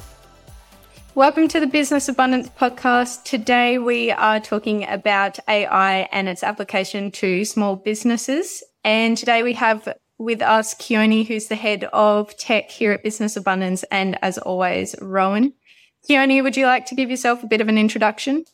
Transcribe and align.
Welcome 1.14 1.46
to 1.46 1.60
the 1.60 1.68
Business 1.68 2.09
Abundance 2.09 2.48
Podcast. 2.59 3.22
Today 3.22 3.78
we 3.78 4.10
are 4.10 4.41
talking 4.41 4.84
about 4.88 5.38
AI 5.46 6.09
and 6.10 6.28
its 6.28 6.42
application 6.42 7.12
to 7.12 7.45
small 7.45 7.77
businesses. 7.77 8.64
And 8.82 9.16
today 9.16 9.45
we 9.45 9.52
have 9.52 9.96
with 10.18 10.42
us 10.42 10.74
Keone, 10.74 11.24
who's 11.24 11.46
the 11.46 11.55
head 11.55 11.84
of 11.92 12.36
tech 12.36 12.73
here 12.73 12.91
at 12.91 13.05
Business 13.05 13.36
Abundance, 13.36 13.84
and 13.92 14.18
as 14.23 14.38
always, 14.38 14.96
Rowan. 15.00 15.52
Keone, 16.07 16.43
would 16.43 16.57
you 16.57 16.66
like 16.66 16.87
to 16.87 16.95
give 16.95 17.11
yourself 17.11 17.43
a 17.43 17.47
bit 17.47 17.61
of 17.61 17.69
an 17.69 17.79
introduction? 17.79 18.45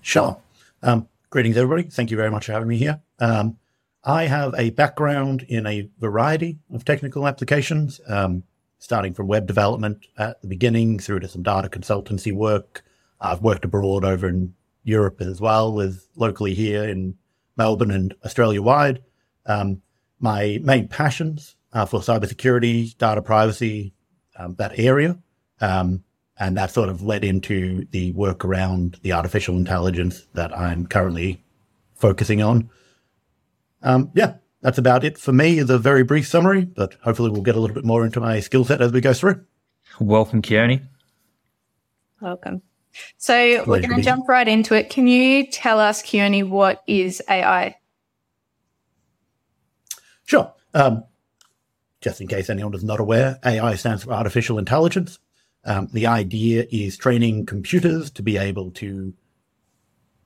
Sure. 0.00 0.38
Um, 0.82 1.08
greetings, 1.30 1.56
everybody. 1.56 1.88
Thank 1.90 2.10
you 2.10 2.16
very 2.16 2.30
much 2.30 2.46
for 2.46 2.52
having 2.52 2.68
me 2.68 2.78
here. 2.78 3.00
Um, 3.18 3.58
I 4.04 4.24
have 4.24 4.54
a 4.56 4.70
background 4.70 5.44
in 5.48 5.66
a 5.66 5.90
variety 5.98 6.58
of 6.72 6.84
technical 6.84 7.26
applications, 7.26 8.00
um, 8.08 8.44
starting 8.78 9.12
from 9.12 9.26
web 9.26 9.46
development 9.46 10.06
at 10.16 10.40
the 10.40 10.48
beginning 10.48 10.98
through 10.98 11.20
to 11.20 11.28
some 11.28 11.42
data 11.42 11.68
consultancy 11.68 12.32
work. 12.32 12.84
I've 13.20 13.42
worked 13.42 13.64
abroad 13.64 14.04
over 14.04 14.28
in 14.28 14.54
Europe 14.84 15.20
as 15.20 15.40
well 15.40 15.80
as 15.80 16.08
locally 16.16 16.54
here 16.54 16.84
in 16.84 17.16
Melbourne 17.56 17.90
and 17.90 18.14
Australia 18.24 18.62
wide. 18.62 19.02
Um, 19.44 19.82
my 20.20 20.58
main 20.62 20.88
passions 20.88 21.56
are 21.72 21.86
for 21.86 22.00
cybersecurity, 22.00 22.96
data 22.96 23.20
privacy, 23.20 23.92
um, 24.38 24.54
that 24.58 24.78
area. 24.78 25.18
Um, 25.60 26.04
and 26.38 26.56
that 26.56 26.70
sort 26.70 26.88
of 26.88 27.02
led 27.02 27.24
into 27.24 27.84
the 27.90 28.12
work 28.12 28.44
around 28.44 28.98
the 29.02 29.12
artificial 29.12 29.56
intelligence 29.56 30.26
that 30.34 30.56
I'm 30.56 30.86
currently 30.86 31.42
focusing 31.96 32.42
on. 32.42 32.70
Um, 33.82 34.10
yeah, 34.14 34.34
that's 34.62 34.78
about 34.78 35.04
it 35.04 35.18
for 35.18 35.32
me 35.32 35.58
as 35.58 35.68
a 35.68 35.78
very 35.78 36.04
brief 36.04 36.28
summary, 36.28 36.64
but 36.64 36.94
hopefully 37.02 37.30
we'll 37.30 37.42
get 37.42 37.56
a 37.56 37.60
little 37.60 37.74
bit 37.74 37.84
more 37.84 38.04
into 38.04 38.20
my 38.20 38.40
skill 38.40 38.64
set 38.64 38.80
as 38.80 38.92
we 38.92 39.00
go 39.00 39.12
through. 39.12 39.44
Welcome, 40.00 40.42
Keone. 40.42 40.86
Welcome. 42.20 42.62
So 43.16 43.64
Pleasure 43.64 43.70
we're 43.70 43.88
going 43.88 43.96
to 43.96 44.02
jump 44.02 44.28
right 44.28 44.46
into 44.46 44.74
it. 44.74 44.90
Can 44.90 45.06
you 45.06 45.46
tell 45.46 45.78
us, 45.78 46.02
Keone, 46.02 46.48
what 46.48 46.82
is 46.86 47.22
AI? 47.28 47.76
Sure. 50.24 50.52
Um, 50.74 51.04
just 52.00 52.20
in 52.20 52.28
case 52.28 52.50
anyone 52.50 52.74
is 52.74 52.84
not 52.84 53.00
aware, 53.00 53.38
AI 53.44 53.74
stands 53.74 54.04
for 54.04 54.12
artificial 54.12 54.58
intelligence. 54.58 55.18
Um, 55.64 55.88
the 55.92 56.06
idea 56.06 56.66
is 56.70 56.96
training 56.96 57.46
computers 57.46 58.10
to 58.12 58.22
be 58.22 58.36
able 58.36 58.70
to, 58.72 59.12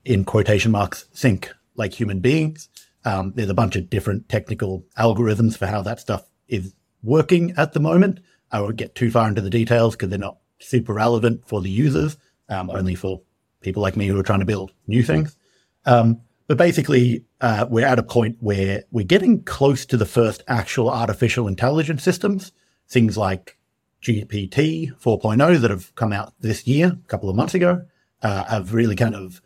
in 0.05 0.25
quotation 0.25 0.73
marks, 0.73 1.05
think 1.15 1.51
like 1.75 1.93
human 1.95 2.21
beings. 2.21 2.69
Um, 3.05 3.33
there's 3.35 3.51
a 3.51 3.55
bunch 3.55 3.75
of 3.77 3.91
different 3.91 4.29
technical 4.29 4.85
algorithms 4.99 5.57
for 5.57 5.67
how 5.67 5.83
that 5.83 6.01
stuff 6.01 6.29
is 6.49 6.75
working 7.03 7.55
at 7.57 7.73
the 7.73 7.81
moment. 7.81 8.21
I 8.51 8.61
won't 8.61 8.77
get 8.77 8.95
too 8.95 9.11
far 9.11 9.29
into 9.29 9.41
the 9.41 9.51
details 9.51 9.97
because 9.97 10.11
they're 10.11 10.19
not 10.19 10.39
super 10.61 10.93
relevant 10.93 11.49
for 11.49 11.61
the 11.61 11.71
users, 11.71 12.17
um, 12.49 12.71
only 12.71 12.95
for 12.95 13.23
people 13.61 13.83
like 13.83 13.97
me 13.97 14.07
who 14.07 14.19
are 14.19 14.23
trying 14.23 14.41
to 14.41 14.47
build 14.47 14.73
new 14.87 15.03
things. 15.03 15.37
Um, 15.87 16.21
but 16.47 16.59
basically, 16.59 17.25
uh, 17.41 17.67
we're 17.69 17.87
at 17.87 17.99
a 17.99 18.03
point 18.03 18.37
where 18.41 18.85
we're 18.91 19.05
getting 19.05 19.43
close 19.43 19.87
to 19.87 19.97
the 19.97 20.07
first 20.07 20.43
actual 20.49 20.91
artificial 20.91 21.49
intelligence 21.49 22.03
systems, 22.03 22.53
things 22.89 23.17
like 23.17 23.59
GPT 24.03 24.93
4.0 25.01 25.61
that 25.61 25.71
have 25.71 25.95
come 25.95 26.13
out 26.13 26.35
this 26.41 26.67
year, 26.67 26.89
a 26.89 27.09
couple 27.09 27.31
of 27.31 27.37
months 27.37 27.55
ago, 27.55 27.85
uh, 28.23 28.45
have 28.45 28.75
really 28.75 28.97
kind 28.97 29.15
of 29.15 29.41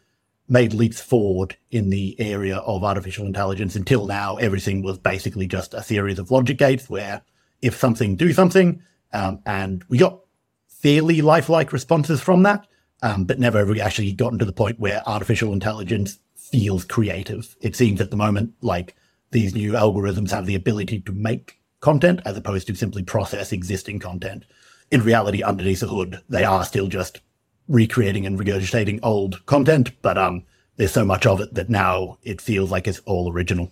made 0.48 0.72
leaps 0.72 1.00
forward 1.00 1.56
in 1.70 1.90
the 1.90 2.18
area 2.20 2.58
of 2.58 2.84
artificial 2.84 3.26
intelligence. 3.26 3.74
Until 3.76 4.06
now, 4.06 4.36
everything 4.36 4.82
was 4.82 4.98
basically 4.98 5.46
just 5.46 5.74
a 5.74 5.82
series 5.82 6.18
of 6.18 6.30
logic 6.30 6.58
gates 6.58 6.88
where 6.88 7.22
if 7.62 7.76
something, 7.76 8.16
do 8.16 8.32
something. 8.32 8.82
Um, 9.12 9.40
and 9.46 9.84
we 9.88 9.98
got 9.98 10.20
fairly 10.68 11.22
lifelike 11.22 11.72
responses 11.72 12.20
from 12.20 12.42
that, 12.44 12.66
um, 13.02 13.24
but 13.24 13.38
never 13.38 13.64
really 13.64 13.80
actually 13.80 14.12
gotten 14.12 14.38
to 14.38 14.44
the 14.44 14.52
point 14.52 14.78
where 14.78 15.02
artificial 15.06 15.52
intelligence 15.52 16.18
feels 16.50 16.84
creative. 16.84 17.56
It 17.60 17.76
seems 17.76 18.00
at 18.00 18.10
the 18.10 18.16
moment 18.16 18.54
like 18.60 18.94
these 19.30 19.54
new 19.54 19.72
algorithms 19.72 20.30
have 20.30 20.46
the 20.46 20.54
ability 20.54 21.00
to 21.00 21.12
make 21.12 21.58
content 21.80 22.20
as 22.24 22.36
opposed 22.36 22.66
to 22.66 22.74
simply 22.74 23.02
process 23.02 23.52
existing 23.52 23.98
content. 23.98 24.44
In 24.90 25.02
reality, 25.02 25.42
underneath 25.42 25.80
the 25.80 25.88
hood, 25.88 26.20
they 26.28 26.44
are 26.44 26.64
still 26.64 26.88
just 26.88 27.20
recreating 27.68 28.26
and 28.26 28.38
regurgitating 28.38 29.00
old 29.02 29.44
content, 29.46 29.90
but 30.02 30.16
um, 30.16 30.44
there's 30.76 30.92
so 30.92 31.04
much 31.04 31.26
of 31.26 31.40
it 31.40 31.54
that 31.54 31.68
now 31.68 32.18
it 32.22 32.40
feels 32.40 32.70
like 32.70 32.86
it's 32.86 33.00
all 33.00 33.32
original. 33.32 33.70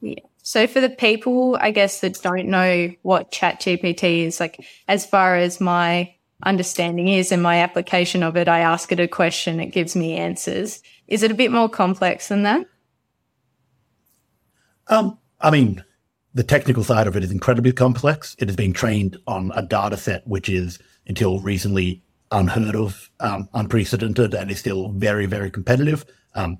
Yeah. 0.00 0.20
So 0.42 0.66
for 0.66 0.80
the 0.80 0.90
people, 0.90 1.56
I 1.58 1.70
guess, 1.70 2.00
that 2.00 2.20
don't 2.22 2.48
know 2.48 2.90
what 3.02 3.32
ChatGPT 3.32 4.26
is, 4.26 4.40
like 4.40 4.62
as 4.88 5.06
far 5.06 5.36
as 5.36 5.60
my 5.60 6.14
understanding 6.42 7.08
is 7.08 7.32
and 7.32 7.42
my 7.42 7.60
application 7.60 8.22
of 8.22 8.36
it, 8.36 8.46
I 8.46 8.60
ask 8.60 8.92
it 8.92 9.00
a 9.00 9.08
question, 9.08 9.60
it 9.60 9.72
gives 9.72 9.96
me 9.96 10.14
answers. 10.14 10.82
Is 11.06 11.22
it 11.22 11.30
a 11.30 11.34
bit 11.34 11.52
more 11.52 11.68
complex 11.68 12.28
than 12.28 12.42
that? 12.44 12.66
Um, 14.88 15.18
I 15.40 15.50
mean, 15.50 15.84
the 16.34 16.42
technical 16.42 16.84
side 16.84 17.06
of 17.06 17.16
it 17.16 17.24
is 17.24 17.30
incredibly 17.30 17.72
complex. 17.72 18.36
It 18.38 18.48
is 18.48 18.56
being 18.56 18.72
trained 18.72 19.18
on 19.26 19.52
a 19.54 19.62
data 19.62 19.96
set 19.96 20.26
which 20.26 20.48
is 20.48 20.78
until 21.06 21.40
recently 21.40 22.02
unheard 22.30 22.74
of, 22.74 23.10
um, 23.20 23.48
unprecedented, 23.54 24.34
and 24.34 24.50
is 24.50 24.58
still 24.58 24.88
very, 24.88 25.26
very 25.26 25.50
competitive. 25.50 26.04
Um, 26.34 26.58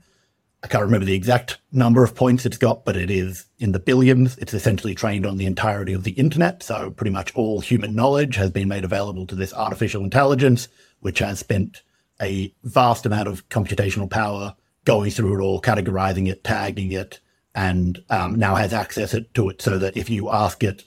I 0.62 0.66
can't 0.66 0.84
remember 0.84 1.04
the 1.04 1.14
exact 1.14 1.58
number 1.72 2.02
of 2.02 2.14
points 2.14 2.46
it's 2.46 2.56
got, 2.56 2.84
but 2.84 2.96
it 2.96 3.10
is 3.10 3.46
in 3.58 3.72
the 3.72 3.78
billions. 3.78 4.38
It's 4.38 4.54
essentially 4.54 4.94
trained 4.94 5.26
on 5.26 5.36
the 5.36 5.44
entirety 5.44 5.92
of 5.92 6.04
the 6.04 6.12
internet. 6.12 6.62
So 6.62 6.90
pretty 6.90 7.10
much 7.10 7.34
all 7.34 7.60
human 7.60 7.94
knowledge 7.94 8.36
has 8.36 8.50
been 8.50 8.68
made 8.68 8.84
available 8.84 9.26
to 9.26 9.34
this 9.34 9.52
artificial 9.52 10.02
intelligence, 10.02 10.68
which 11.00 11.18
has 11.18 11.40
spent 11.40 11.82
a 12.20 12.54
vast 12.62 13.06
amount 13.06 13.28
of 13.28 13.48
computational 13.48 14.08
power 14.08 14.54
going 14.84 15.10
through 15.10 15.38
it 15.38 15.42
all, 15.42 15.60
categorizing 15.60 16.28
it, 16.28 16.44
tagging 16.44 16.92
it, 16.92 17.20
and 17.54 18.02
um, 18.10 18.38
now 18.38 18.54
has 18.54 18.72
access 18.72 19.16
to 19.34 19.48
it 19.48 19.62
so 19.62 19.78
that 19.78 19.96
if 19.96 20.10
you 20.10 20.30
ask 20.30 20.62
it 20.62 20.84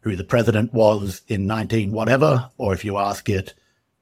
who 0.00 0.16
the 0.16 0.24
president 0.24 0.72
was 0.72 1.22
in 1.28 1.46
19 1.46 1.92
whatever, 1.92 2.50
or 2.58 2.72
if 2.72 2.84
you 2.84 2.98
ask 2.98 3.28
it, 3.28 3.54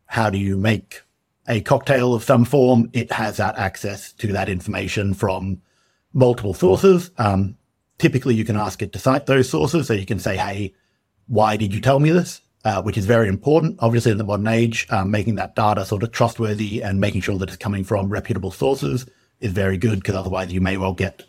how 0.07 0.31
do 0.31 0.39
you 0.39 0.57
make 0.57 1.03
a 1.51 1.61
cocktail 1.61 2.15
of 2.15 2.23
some 2.23 2.45
form, 2.45 2.89
it 2.93 3.13
has 3.13 3.37
that 3.39 3.59
access 3.59 4.13
to 4.13 4.29
that 4.29 4.49
information 4.49 5.15
from 5.15 5.61
multiple 6.13 6.55
sources. 6.55 7.11
Um, 7.19 7.57
typically, 7.99 8.35
you 8.35 8.45
can 8.45 8.57
ask 8.57 8.83
it 8.83 8.93
to 8.93 8.99
cite 8.99 9.27
those 9.27 9.49
sources. 9.49 9.87
So 9.87 9.95
you 9.95 10.07
can 10.07 10.19
say, 10.19 10.37
Hey, 10.37 10.75
why 11.27 11.57
did 11.57 11.75
you 11.75 11.81
tell 11.81 11.99
me 11.99 12.11
this? 12.11 12.41
Uh, 12.65 12.83
which 12.83 12.99
is 12.99 13.07
very 13.07 13.29
important. 13.29 13.77
Obviously, 13.81 14.13
in 14.13 14.19
the 14.19 14.25
modern 14.25 14.49
age, 14.49 14.87
um, 14.91 15.11
making 15.11 15.37
that 15.37 15.55
data 15.55 15.85
sort 15.85 16.03
of 16.03 16.13
trustworthy 16.13 16.83
and 16.83 17.01
making 17.01 17.21
sure 17.21 17.39
that 17.39 17.49
it's 17.49 17.57
coming 17.57 17.85
from 17.85 18.09
reputable 18.09 18.51
sources 18.51 19.07
is 19.41 19.53
very 19.53 19.79
good 19.79 20.01
because 20.01 20.15
otherwise 20.15 20.53
you 20.53 20.61
may 20.61 20.77
well 20.77 20.93
get 20.93 21.25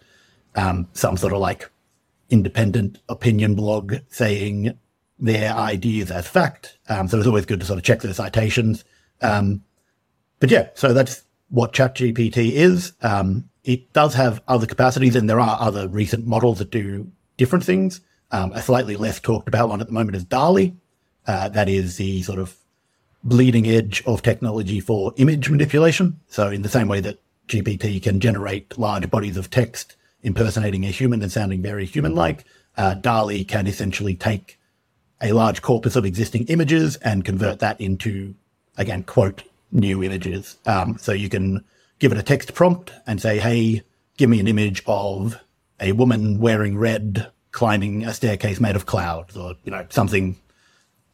um, 0.55 0.87
some 0.93 1.17
sort 1.17 1.33
of 1.33 1.39
like 1.39 1.69
independent 2.29 2.97
opinion 3.09 3.55
blog 3.55 3.95
saying 4.09 4.77
their 5.19 5.53
ideas 5.53 6.11
as 6.11 6.27
fact. 6.27 6.77
Um, 6.89 7.07
so 7.07 7.17
it's 7.17 7.27
always 7.27 7.45
good 7.45 7.59
to 7.59 7.65
sort 7.65 7.77
of 7.77 7.85
check 7.85 8.01
the 8.01 8.13
citations. 8.13 8.83
Um, 9.21 9.63
but 10.39 10.49
yeah, 10.49 10.69
so 10.73 10.93
that's 10.93 11.23
what 11.49 11.73
ChatGPT 11.73 12.51
is. 12.53 12.93
Um, 13.01 13.49
it 13.63 13.93
does 13.93 14.15
have 14.15 14.41
other 14.47 14.65
capacities, 14.65 15.15
and 15.15 15.29
there 15.29 15.39
are 15.39 15.57
other 15.61 15.87
recent 15.87 16.25
models 16.25 16.57
that 16.57 16.71
do 16.71 17.11
different 17.37 17.63
things. 17.63 18.01
Um, 18.31 18.51
a 18.53 18.61
slightly 18.61 18.95
less 18.95 19.19
talked 19.19 19.47
about 19.47 19.69
one 19.69 19.81
at 19.81 19.87
the 19.87 19.93
moment 19.93 20.15
is 20.15 20.23
DALL-E, 20.23 20.73
uh, 21.27 21.49
that 21.49 21.69
is 21.69 21.97
the 21.97 22.21
sort 22.23 22.39
of 22.39 22.55
bleeding 23.23 23.67
edge 23.67 24.03
of 24.05 24.21
technology 24.21 24.79
for 24.79 25.13
image 25.17 25.49
manipulation. 25.49 26.19
So, 26.27 26.49
in 26.49 26.61
the 26.61 26.69
same 26.69 26.87
way 26.87 26.99
that 27.01 27.19
GPT 27.47 28.01
can 28.01 28.19
generate 28.19 28.77
large 28.77 29.09
bodies 29.09 29.37
of 29.37 29.49
text 29.49 29.95
impersonating 30.23 30.85
a 30.85 30.89
human 30.89 31.21
and 31.21 31.31
sounding 31.31 31.61
very 31.61 31.85
human 31.85 32.15
like, 32.15 32.45
uh, 32.77 32.93
DALL-E 32.95 33.43
can 33.45 33.67
essentially 33.67 34.15
take 34.15 34.59
a 35.21 35.33
large 35.33 35.61
corpus 35.61 35.95
of 35.95 36.05
existing 36.05 36.45
images 36.45 36.95
and 36.97 37.25
convert 37.25 37.59
that 37.59 37.79
into, 37.79 38.33
again, 38.77 39.03
quote, 39.03 39.43
new 39.71 40.03
images. 40.03 40.57
Um, 40.65 40.97
so 40.97 41.11
you 41.11 41.29
can 41.29 41.63
give 41.99 42.11
it 42.11 42.17
a 42.17 42.23
text 42.23 42.53
prompt 42.53 42.91
and 43.05 43.21
say, 43.21 43.39
hey, 43.39 43.83
give 44.17 44.29
me 44.29 44.39
an 44.39 44.47
image 44.47 44.83
of 44.87 45.39
a 45.79 45.91
woman 45.91 46.39
wearing 46.39 46.77
red 46.77 47.31
climbing 47.51 48.05
a 48.05 48.13
staircase 48.13 48.59
made 48.59 48.75
of 48.75 48.85
clouds 48.85 49.35
or, 49.35 49.55
you 49.63 49.71
know, 49.71 49.85
something 49.89 50.37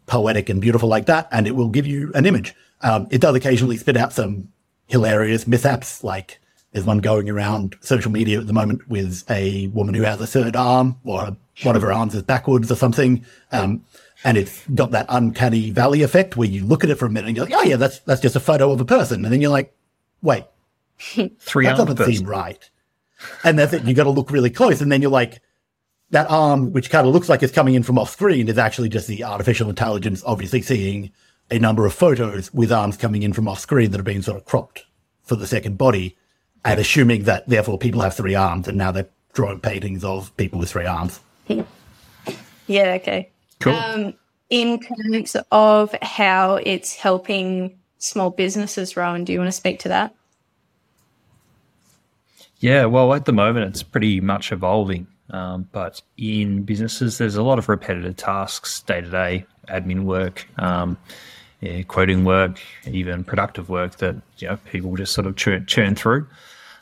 poetic 0.07 0.49
and 0.49 0.59
beautiful 0.59 0.89
like 0.89 1.05
that, 1.05 1.27
and 1.31 1.45
it 1.45 1.55
will 1.55 1.69
give 1.69 1.85
you 1.85 2.11
an 2.15 2.25
image. 2.25 2.55
Um, 2.81 3.07
it 3.11 3.21
does 3.21 3.35
occasionally 3.35 3.77
spit 3.77 3.97
out 3.97 4.13
some 4.13 4.49
hilarious 4.87 5.45
mishaps, 5.45 6.03
like 6.03 6.39
there's 6.71 6.85
one 6.85 6.99
going 6.99 7.29
around 7.29 7.75
social 7.81 8.11
media 8.11 8.39
at 8.39 8.47
the 8.47 8.53
moment 8.53 8.87
with 8.89 9.23
a 9.29 9.67
woman 9.67 9.93
who 9.93 10.03
has 10.03 10.19
a 10.21 10.27
third 10.27 10.55
arm 10.55 10.95
or 11.05 11.35
one 11.63 11.75
of 11.75 11.81
her 11.81 11.91
arms 11.91 12.13
is 12.13 12.23
backwards 12.23 12.71
or 12.71 12.75
something. 12.75 13.25
Um, 13.51 13.83
and 14.23 14.37
it's 14.37 14.67
got 14.69 14.91
that 14.91 15.05
uncanny 15.09 15.71
valley 15.71 16.01
effect 16.01 16.37
where 16.37 16.47
you 16.47 16.65
look 16.65 16.83
at 16.83 16.89
it 16.89 16.95
for 16.95 17.05
a 17.05 17.09
minute 17.09 17.27
and 17.27 17.37
you're 17.37 17.45
like, 17.45 17.55
oh 17.55 17.63
yeah, 17.63 17.77
that's 17.77 17.99
that's 17.99 18.21
just 18.21 18.35
a 18.35 18.39
photo 18.39 18.71
of 18.71 18.81
a 18.81 18.85
person, 18.85 19.23
and 19.23 19.33
then 19.33 19.41
you're 19.41 19.51
like, 19.51 19.73
wait, 20.21 20.45
three 21.39 21.65
that 21.65 21.77
doesn't 21.77 21.97
seem 22.05 22.25
right. 22.25 22.69
And 23.43 23.57
that's 23.57 23.73
it. 23.73 23.83
You 23.83 23.93
got 23.93 24.03
to 24.03 24.11
look 24.11 24.31
really 24.31 24.49
close, 24.49 24.81
and 24.81 24.91
then 24.91 25.01
you're 25.01 25.11
like, 25.11 25.41
that 26.11 26.29
arm, 26.29 26.71
which 26.71 26.89
kind 26.89 27.05
of 27.07 27.13
looks 27.13 27.29
like 27.29 27.43
it's 27.43 27.53
coming 27.53 27.75
in 27.75 27.83
from 27.83 27.99
off 27.99 28.09
screen, 28.09 28.47
is 28.47 28.57
actually 28.57 28.89
just 28.89 29.07
the 29.07 29.23
artificial 29.23 29.69
intelligence, 29.69 30.23
obviously 30.25 30.61
seeing 30.61 31.11
a 31.51 31.59
number 31.59 31.85
of 31.85 31.93
photos 31.93 32.53
with 32.53 32.71
arms 32.71 32.97
coming 32.97 33.23
in 33.23 33.33
from 33.33 33.47
off 33.47 33.59
screen 33.59 33.91
that 33.91 33.97
have 33.97 34.05
been 34.05 34.21
sort 34.21 34.37
of 34.37 34.45
cropped 34.45 34.85
for 35.23 35.35
the 35.35 35.47
second 35.47 35.77
body, 35.77 36.15
and 36.63 36.79
assuming 36.79 37.23
that 37.23 37.47
therefore 37.47 37.77
people 37.77 38.01
have 38.01 38.15
three 38.15 38.35
arms, 38.35 38.67
and 38.67 38.77
now 38.77 38.91
they're 38.91 39.09
drawing 39.33 39.59
paintings 39.59 40.03
of 40.03 40.35
people 40.37 40.59
with 40.59 40.69
three 40.69 40.85
arms. 40.85 41.19
Yeah, 42.67 42.93
okay. 42.95 43.29
Cool. 43.59 43.73
Um, 43.73 44.13
in 44.49 44.79
terms 44.79 45.35
of 45.51 45.93
how 46.01 46.55
it's 46.55 46.95
helping 46.95 47.77
small 47.97 48.29
businesses, 48.29 48.95
Rowan, 48.95 49.23
do 49.23 49.33
you 49.33 49.39
want 49.39 49.49
to 49.49 49.53
speak 49.53 49.79
to 49.79 49.89
that? 49.89 50.15
Yeah, 52.59 52.85
well, 52.85 53.13
at 53.13 53.25
the 53.25 53.33
moment, 53.33 53.67
it's 53.67 53.83
pretty 53.83 54.19
much 54.19 54.51
evolving. 54.51 55.07
Um, 55.29 55.67
but 55.71 56.01
in 56.17 56.63
businesses, 56.63 57.17
there's 57.17 57.35
a 57.35 57.43
lot 57.43 57.59
of 57.59 57.67
repetitive 57.67 58.15
tasks, 58.15 58.81
day 58.81 59.01
to 59.01 59.09
day 59.09 59.45
admin 59.67 60.03
work, 60.03 60.47
um, 60.57 60.97
yeah, 61.61 61.81
quoting 61.83 62.23
work, 62.23 62.59
even 62.85 63.23
productive 63.23 63.69
work 63.69 63.97
that 63.97 64.15
you 64.37 64.47
know 64.47 64.57
people 64.71 64.95
just 64.95 65.13
sort 65.13 65.27
of 65.27 65.35
churn, 65.35 65.65
churn 65.65 65.95
through. 65.95 66.27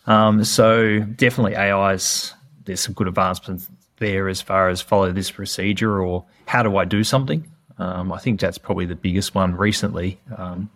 Um, 0.06 0.44
so 0.44 1.00
definitely 1.00 1.56
AI's 1.56 2.34
there's 2.66 2.82
some 2.82 2.94
good 2.94 3.08
advancements 3.08 3.70
there 3.98 4.28
as 4.28 4.42
far 4.42 4.70
as 4.70 4.82
follow 4.82 5.12
this 5.12 5.32
procedure 5.32 6.02
or 6.02 6.26
how 6.46 6.64
do 6.64 6.78
I 6.78 6.86
do 6.86 7.04
something. 7.04 7.50
Um, 7.78 8.12
I 8.12 8.20
think 8.20 8.40
that's 8.40 8.58
probably 8.58 8.86
the 8.86 8.96
biggest 8.96 9.36
one 9.36 9.56
recently 9.56 10.20
um, 10.38 10.70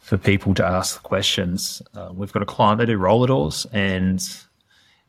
for 0.00 0.18
people 0.18 0.54
to 0.54 0.64
ask 0.64 1.02
the 1.02 1.08
questions. 1.08 1.82
Uh, 1.94 2.10
we've 2.12 2.32
got 2.32 2.42
a 2.42 2.46
client 2.46 2.78
that 2.78 2.86
do 2.86 2.96
roller 2.96 3.26
doors 3.26 3.66
and 3.72 4.20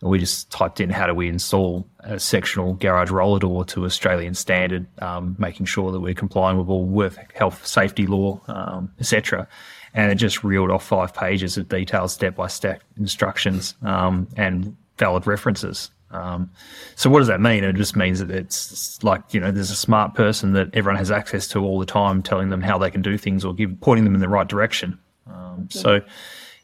we 0.02 0.18
just 0.18 0.50
typed 0.50 0.80
in 0.80 0.90
how 0.90 1.08
do 1.08 1.14
we 1.14 1.28
install 1.28 1.86
a 2.00 2.20
sectional 2.20 2.74
garage 2.76 3.12
roller 3.12 3.40
door 3.40 3.66
to 3.66 3.86
Australian 3.86 4.34
standard, 4.34 4.88
um, 5.02 5.36
making 5.38 5.66
sure 5.66 5.92
that 5.92 6.00
we're 6.00 6.14
complying 6.14 6.58
with 6.58 6.70
all 6.70 6.86
work 6.86 7.34
health 7.34 7.66
safety 7.68 8.08
law, 8.08 8.40
um, 8.48 8.92
etc. 9.00 9.48
And 9.94 10.12
it 10.12 10.16
just 10.16 10.44
reeled 10.44 10.72
off 10.72 10.86
five 10.86 11.14
pages 11.14 11.58
of 11.58 11.68
detailed 11.68 12.12
step 12.12 12.36
by 12.36 12.48
step 12.48 12.82
instructions 12.98 13.76
um, 13.82 14.28
and 14.38 14.76
valid 14.98 15.28
references. 15.28 15.92
Um, 16.12 16.50
so 16.96 17.10
what 17.10 17.20
does 17.20 17.28
that 17.28 17.42
mean? 17.42 17.64
It 17.64 17.76
just 17.76 17.96
means 17.96 18.20
that 18.20 18.32
it's 18.32 19.04
like 19.04 19.22
you 19.34 19.40
know 19.40 19.52
there's 19.52 19.70
a 19.70 19.76
smart 19.76 20.16
person 20.16 20.54
that 20.54 20.70
everyone 20.74 20.98
has 20.98 21.12
access 21.12 21.48
to 21.50 21.64
all 21.64 21.78
the 21.78 21.86
time, 21.86 22.24
telling 22.24 22.50
them 22.50 22.62
how 22.62 22.78
they 22.78 22.90
can 22.90 23.02
do 23.02 23.18
things 23.18 23.44
or 23.46 23.54
give, 23.54 23.80
pointing 23.82 24.06
them 24.06 24.16
in 24.16 24.22
the 24.22 24.30
right 24.30 24.48
direction. 24.48 24.98
Um, 25.28 25.68
so 25.70 26.02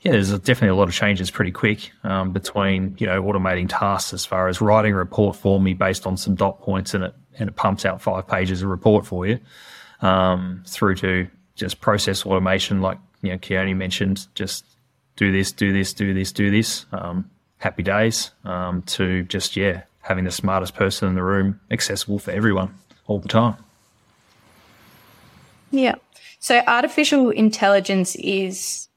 yeah, 0.06 0.12
there's 0.12 0.30
definitely 0.40 0.68
a 0.68 0.75
lot 0.75 0.88
of 0.88 0.94
changes 0.94 1.31
pretty 1.31 1.52
quick 1.52 1.92
um, 2.04 2.31
between 2.31 2.96
you 3.00 3.07
know 3.07 3.24
automating 3.24 3.68
tasks 3.68 4.13
as 4.13 4.24
far 4.24 4.48
as 4.48 4.62
writing 4.62 4.94
a 4.94 4.96
report 4.96 5.36
for 5.36 5.60
me 5.60 5.74
based 5.74 6.06
on 6.06 6.16
some 6.16 6.36
dot 6.36 6.62
points 6.62 6.94
and 6.94 7.06
it 7.06 7.16
and 7.40 7.50
it 7.50 7.56
pumps 7.56 7.86
out 7.86 8.04
five 8.04 8.28
pages 8.28 8.62
of 8.62 8.69
report 8.69 9.04
for 9.04 9.25
you, 9.25 9.40
um, 10.02 10.63
through 10.68 10.94
to 10.96 11.28
just 11.56 11.81
process 11.81 12.24
automation 12.24 12.81
like 12.81 13.00
you 13.24 13.31
know 13.31 13.40
Keone 13.40 13.75
mentioned, 13.75 14.28
just 14.36 14.63
do 15.16 15.31
this, 15.31 15.52
do 15.52 15.74
this, 15.74 15.92
do 15.92 16.13
this, 16.13 16.31
do 16.31 16.51
this. 16.51 16.86
Um, 16.92 17.31
happy 17.58 17.81
days. 17.81 18.30
Um, 18.44 18.84
to 18.84 19.24
just 19.24 19.56
yeah 19.56 19.81
having 20.01 20.25
the 20.25 20.31
smartest 20.31 20.75
person 20.75 21.08
in 21.10 21.16
the 21.16 21.24
room 21.24 21.60
accessible 21.72 22.19
for 22.19 22.30
everyone 22.30 22.75
all 23.08 23.18
the 23.18 23.28
time. 23.28 23.56
Yeah. 25.72 25.96
So 26.38 26.62
artificial 26.68 27.31
intelligence 27.31 28.16
is 28.18 28.88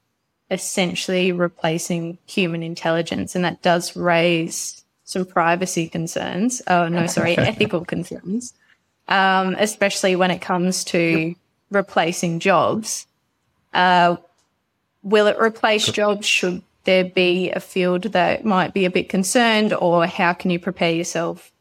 essentially 0.51 1.31
replacing 1.31 2.17
human 2.25 2.63
intelligence, 2.63 3.35
and 3.35 3.45
that 3.45 3.61
does 3.61 3.95
raise 3.95 4.83
some 5.03 5.25
privacy 5.25 5.87
concerns. 5.87 6.61
Oh, 6.67 6.87
no, 6.87 7.07
sorry, 7.07 7.37
ethical 7.37 7.85
concerns, 7.85 8.53
um, 9.07 9.55
especially 9.59 10.15
when 10.15 10.31
it 10.31 10.39
comes 10.39 10.83
to 10.85 11.35
replacing 11.71 12.39
jobs. 12.39 13.07
Uh, 13.73 14.17
will 15.03 15.27
it 15.27 15.37
replace 15.39 15.85
jobs? 15.91 16.25
Should 16.25 16.63
there 16.83 17.05
be 17.05 17.51
a 17.51 17.59
field 17.59 18.03
that 18.03 18.45
might 18.45 18.73
be 18.73 18.85
a 18.85 18.89
bit 18.89 19.09
concerned, 19.09 19.73
or 19.73 20.05
how 20.07 20.33
can 20.33 20.51
you 20.51 20.59
prepare 20.59 20.91
yourself 20.91 21.51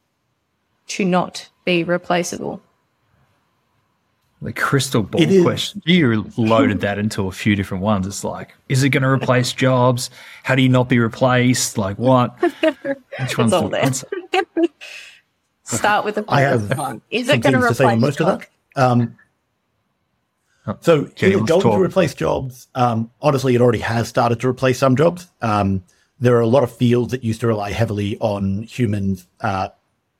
to 0.88 1.05
not 1.05 1.49
be 1.64 1.85
replaceable? 1.85 2.62
The 4.40 4.52
crystal 4.52 5.02
ball 5.02 5.20
It 5.20 5.31
is- 5.32 5.43
question. 5.43 5.82
You 5.85 6.31
loaded 6.37 6.81
that 6.82 6.99
into 6.99 7.26
a 7.26 7.32
few 7.32 7.56
different 7.56 7.82
ones. 7.82 8.06
It's 8.06 8.23
like, 8.23 8.55
is 8.69 8.85
it 8.85 8.90
going 8.90 9.02
to 9.02 9.08
replace 9.08 9.52
jobs? 9.52 10.11
How 10.44 10.55
do 10.55 10.62
you 10.62 10.69
not 10.69 10.88
be 10.88 10.99
replaced? 11.00 11.76
Like 11.76 11.99
what? 11.99 12.40
Which 13.20 13.37
one's 13.37 13.52
all 13.52 13.62
the 13.64 13.70
there. 13.70 13.85
answer? 13.85 14.08
Start 15.64 16.05
with 16.05 16.14
the 16.14 16.25
I 16.29 16.43
have 16.43 16.69
first 16.69 16.79
one. 16.79 17.02
Is 17.11 17.29
it 17.29 17.40
going 17.40 17.52
to 17.55 17.61
things 17.61 17.69
to 17.69 17.75
say 17.75 17.85
replace 17.85 17.93
on 17.94 18.00
most 18.00 18.20
of 18.20 18.26
jobs? 18.26 18.46
that. 18.76 18.82
Um, 18.90 19.17
so 20.81 21.05
Jenny 21.14 21.35
is 21.35 21.40
it 21.40 21.46
going 21.46 21.61
to 21.62 21.70
to 21.70 21.82
replace 21.82 22.14
jobs? 22.14 22.69
Um, 22.75 23.11
honestly, 23.20 23.55
it 23.55 23.61
already 23.61 23.79
has 23.81 24.08
started 24.08 24.40
to 24.40 24.49
replace 24.49 24.79
some 24.79 24.96
jobs. 24.96 25.26
Um, 25.43 25.82
there 26.20 26.37
are 26.37 26.40
a 26.40 26.46
lot 26.46 26.62
of 26.62 26.70
fields 26.75 27.11
that 27.12 27.25
used 27.25 27.40
to 27.40 27.46
rely 27.49 27.73
heavily 27.73 28.17
on 28.20 28.62
humans 28.62 29.26
uh, 29.40 29.69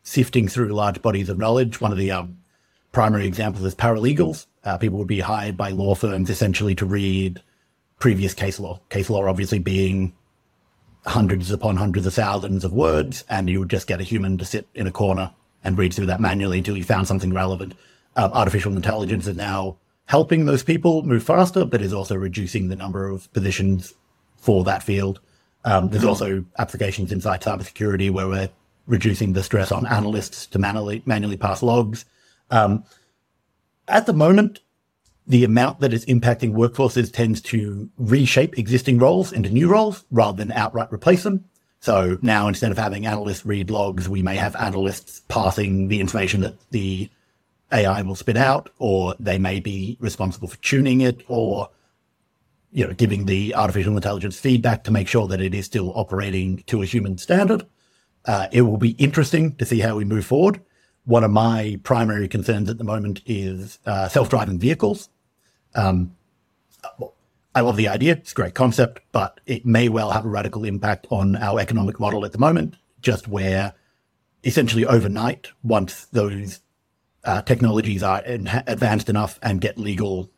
sifting 0.03 0.49
through 0.49 0.69
large 0.69 1.03
bodies 1.03 1.29
of 1.29 1.39
knowledge. 1.39 1.81
One 1.81 1.93
of 1.93 1.99
the 1.99 2.11
um, 2.11 2.39
primary 2.93 3.27
examples 3.27 3.65
is 3.65 3.75
paralegals. 3.75 4.47
Uh, 4.65 4.79
people 4.79 4.99
would 4.99 5.09
be 5.09 5.21
hired 5.21 5.57
by 5.57 5.71
law 5.71 5.95
firms 5.95 6.31
essentially 6.31 6.75
to 6.75 6.87
read 6.87 7.43
previous 7.99 8.35
case 8.35 8.61
law. 8.61 8.81
Case 8.89 9.11
law, 9.11 9.27
obviously, 9.27 9.59
being 9.59 10.13
hundreds 11.07 11.51
upon 11.51 11.77
hundreds 11.77 12.07
of 12.07 12.15
thousands 12.15 12.65
of 12.65 12.73
words, 12.73 13.25
and 13.29 13.49
you 13.49 13.61
would 13.61 13.71
just 13.71 13.87
get 13.87 14.01
a 14.01 14.05
human 14.05 14.39
to 14.39 14.45
sit 14.45 14.67
in 14.75 14.87
a 14.87 14.93
corner 14.93 15.33
and 15.65 15.79
read 15.79 15.93
through 15.93 16.07
that 16.07 16.21
manually 16.21 16.59
until 16.59 16.77
you 16.77 16.85
found 16.85 17.07
something 17.07 17.33
relevant. 17.33 17.75
Um, 18.17 18.33
artificial 18.33 18.75
intelligence 18.75 19.27
is 19.27 19.37
now 19.37 19.77
helping 20.07 20.47
those 20.47 20.63
people 20.63 21.03
move 21.03 21.23
faster, 21.23 21.65
but 21.65 21.83
is 21.83 21.93
also 21.93 22.15
reducing 22.15 22.69
the 22.69 22.77
number 22.77 23.09
of 23.09 23.33
positions 23.33 23.95
for 24.37 24.65
that 24.65 24.83
field. 24.83 25.21
Um, 25.65 25.89
there's 25.91 26.05
also 26.05 26.45
applications 26.59 27.13
inside 27.13 27.43
cybersecurity 27.43 28.11
where 28.11 28.29
we're 28.29 28.51
reducing 28.87 29.33
the 29.33 29.43
stress 29.43 29.71
on 29.71 29.87
analysts 29.87 30.47
to 30.47 30.59
manually 30.59 31.03
manually 31.05 31.37
parse 31.37 31.63
logs. 31.63 32.05
Um, 32.51 32.85
at 33.87 34.07
the 34.07 34.13
moment, 34.13 34.61
the 35.27 35.45
amount 35.45 35.81
that 35.81 35.93
is 35.93 36.07
impacting 36.07 36.53
workforces 36.53 37.13
tends 37.13 37.41
to 37.43 37.91
reshape 37.99 38.59
existing 38.59 38.99
roles 38.99 39.33
into 39.33 39.51
new 39.51 39.69
roles 39.69 40.05
rather 40.11 40.37
than 40.37 40.53
outright 40.53 40.93
replace 40.93 41.23
them. 41.23 41.45
So 41.81 42.19
now 42.23 42.49
instead 42.49 42.73
of 42.73 42.79
having 42.79 43.07
analysts 43.07 43.47
read 43.47 43.71
logs, 43.71 44.09
we 44.09 44.23
may 44.23 44.37
have 44.37 44.57
analysts 44.57 45.21
passing 45.29 45.89
the 45.89 46.01
information 46.01 46.41
that 46.41 46.57
the 46.71 47.11
AI 47.71 48.03
will 48.03 48.15
spit 48.15 48.39
out, 48.39 48.71
or 48.79 49.15
they 49.21 49.39
may 49.39 49.61
be 49.61 49.99
responsible 50.01 50.49
for 50.49 50.57
tuning 50.57 51.03
it 51.03 51.23
or, 51.29 51.69
you 52.73 52.87
know, 52.87 52.95
giving 52.95 53.27
the 53.27 53.55
artificial 53.55 53.95
intelligence 53.95 54.41
feedback 54.41 54.85
to 54.85 54.91
make 54.91 55.07
sure 55.07 55.29
that 55.29 55.43
it 55.43 55.55
is 55.55 55.67
still 55.67 55.93
operating 55.95 56.63
to 56.67 56.83
a 56.83 56.87
human 56.87 57.19
standard. 57.19 57.67
Uh, 58.25 58.49
it 58.51 58.63
will 58.63 58.79
be 58.79 58.91
interesting 58.93 59.55
to 59.57 59.67
see 59.67 59.81
how 59.81 59.97
we 59.97 60.05
move 60.05 60.25
forward. 60.25 60.61
One 61.09 61.25
of 61.25 61.31
my 61.31 61.81
primary 61.85 62.29
concerns 62.29 62.69
at 62.69 62.77
the 62.77 62.85
moment 62.85 63.23
is 63.25 63.79
uh, 63.87 64.09
self-driving 64.09 64.59
vehicles. 64.59 65.09
Um, 65.75 66.15
I 67.55 67.63
love 67.63 67.77
the 67.77 67.89
idea; 67.89 68.13
it's 68.13 68.33
a 68.33 68.35
great 68.35 68.53
concept, 68.53 69.01
but 69.11 69.41
it 69.47 69.65
may 69.65 69.89
well 69.89 70.11
have 70.11 70.27
a 70.27 70.29
radical 70.29 70.65
impact 70.65 71.07
on 71.09 71.35
our 71.37 71.61
economic 71.61 71.99
model 71.99 72.27
at 72.27 72.33
the 72.33 72.39
moment. 72.39 72.77
Just 73.01 73.27
where, 73.27 73.73
essentially, 74.45 74.85
overnight, 74.85 75.49
once 75.63 76.05
those 76.13 76.61
uh, 77.25 77.41
technologies 77.41 78.03
are 78.03 78.21
en- 78.27 78.63
advanced 78.67 79.09
enough 79.09 79.39
and 79.43 79.63
get 79.63 79.79
legal 79.79 80.31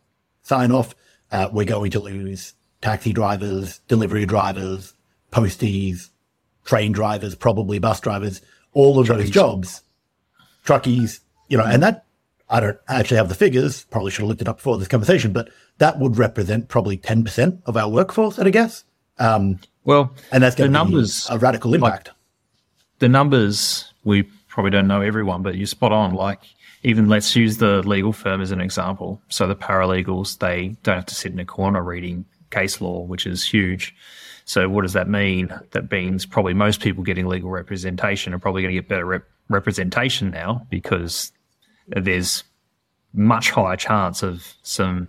sign 0.42 0.70
off, 0.70 0.94
uh, 1.32 1.48
we're 1.52 1.64
going 1.64 1.90
to 1.90 1.98
lose 1.98 2.54
taxi 2.80 3.12
drivers, 3.12 3.80
delivery 3.88 4.24
drivers, 4.24 4.94
posties, 5.32 6.10
train 6.64 6.92
drivers, 6.92 7.34
probably 7.34 7.80
bus 7.80 7.98
drivers, 7.98 8.40
all 8.72 9.00
of 9.00 9.08
those 9.08 9.30
jobs, 9.30 9.82
truckies, 10.64 11.20
you 11.48 11.56
know, 11.58 11.64
and 11.64 11.82
that 11.82 12.04
I 12.48 12.60
don't 12.60 12.78
actually 12.88 13.16
have 13.18 13.28
the 13.28 13.34
figures, 13.34 13.84
probably 13.90 14.10
should 14.10 14.22
have 14.22 14.28
looked 14.28 14.40
it 14.42 14.48
up 14.48 14.56
before 14.56 14.76
this 14.78 14.88
conversation, 14.88 15.32
but 15.32 15.50
that 15.78 15.98
would 15.98 16.18
represent 16.18 16.68
probably 16.68 16.96
10% 16.98 17.60
of 17.66 17.76
our 17.76 17.88
workforce 17.88 18.38
at 18.38 18.46
a 18.46 18.50
guess. 18.50 18.84
Um, 19.18 19.60
Well, 19.84 20.12
and 20.32 20.42
that's 20.42 20.56
the 20.56 20.62
going 20.62 20.72
to 20.72 20.78
numbers, 20.78 21.26
be 21.28 21.34
a 21.34 21.38
radical 21.38 21.74
impact. 21.74 22.10
the 22.98 23.08
numbers, 23.08 23.92
we 24.04 24.24
probably 24.48 24.70
don't 24.70 24.88
know 24.88 25.00
everyone, 25.00 25.42
but 25.42 25.54
you're 25.56 25.66
spot 25.66 25.92
on. 25.92 26.14
Like, 26.14 26.40
even 26.82 27.08
let's 27.08 27.36
use 27.36 27.58
the 27.58 27.82
legal 27.86 28.12
firm 28.12 28.40
as 28.40 28.50
an 28.50 28.60
example. 28.60 29.20
So 29.28 29.46
the 29.46 29.54
paralegals, 29.54 30.38
they 30.38 30.76
don't 30.82 30.96
have 30.96 31.06
to 31.06 31.14
sit 31.14 31.32
in 31.32 31.38
a 31.38 31.44
corner 31.44 31.82
reading 31.82 32.24
case 32.50 32.80
law, 32.80 33.00
which 33.02 33.26
is 33.26 33.44
huge. 33.44 33.94
So 34.44 34.68
what 34.68 34.82
does 34.82 34.94
that 34.94 35.08
mean? 35.08 35.54
That 35.70 35.90
means 35.92 36.26
probably 36.26 36.54
most 36.54 36.80
people 36.80 37.04
getting 37.04 37.26
legal 37.28 37.50
representation 37.50 38.34
are 38.34 38.38
probably 38.40 38.62
going 38.62 38.74
to 38.74 38.80
get 38.80 38.88
better 38.88 39.04
rep- 39.04 39.28
representation 39.50 40.30
now 40.30 40.66
because 40.70 41.32
there's 41.88 42.44
much 43.12 43.50
higher 43.50 43.76
chance 43.76 44.22
of 44.22 44.54
some 44.62 45.08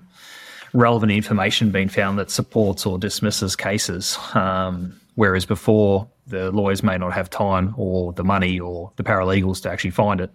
relevant 0.74 1.12
information 1.12 1.72
being 1.72 1.88
found 1.88 2.18
that 2.20 2.32
supports 2.32 2.86
or 2.86 2.98
dismisses 2.98 3.56
cases. 3.56 4.18
Um, 4.34 5.00
whereas 5.16 5.46
before, 5.46 6.08
the 6.28 6.52
lawyers 6.52 6.84
may 6.84 6.98
not 6.98 7.14
have 7.14 7.30
time 7.30 7.74
or 7.78 8.14
the 8.14 8.24
money 8.24 8.60
or 8.60 8.92
the 8.96 9.04
paralegals 9.04 9.62
to 9.64 9.70
actually 9.70 9.92
find 9.92 10.22
it. 10.22 10.32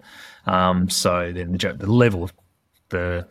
Um, 0.46 0.88
so 0.88 1.32
then 1.32 1.52
the, 1.52 1.72
the, 1.72 1.90
level 1.90 2.22
of 2.22 2.32
the 2.90 3.26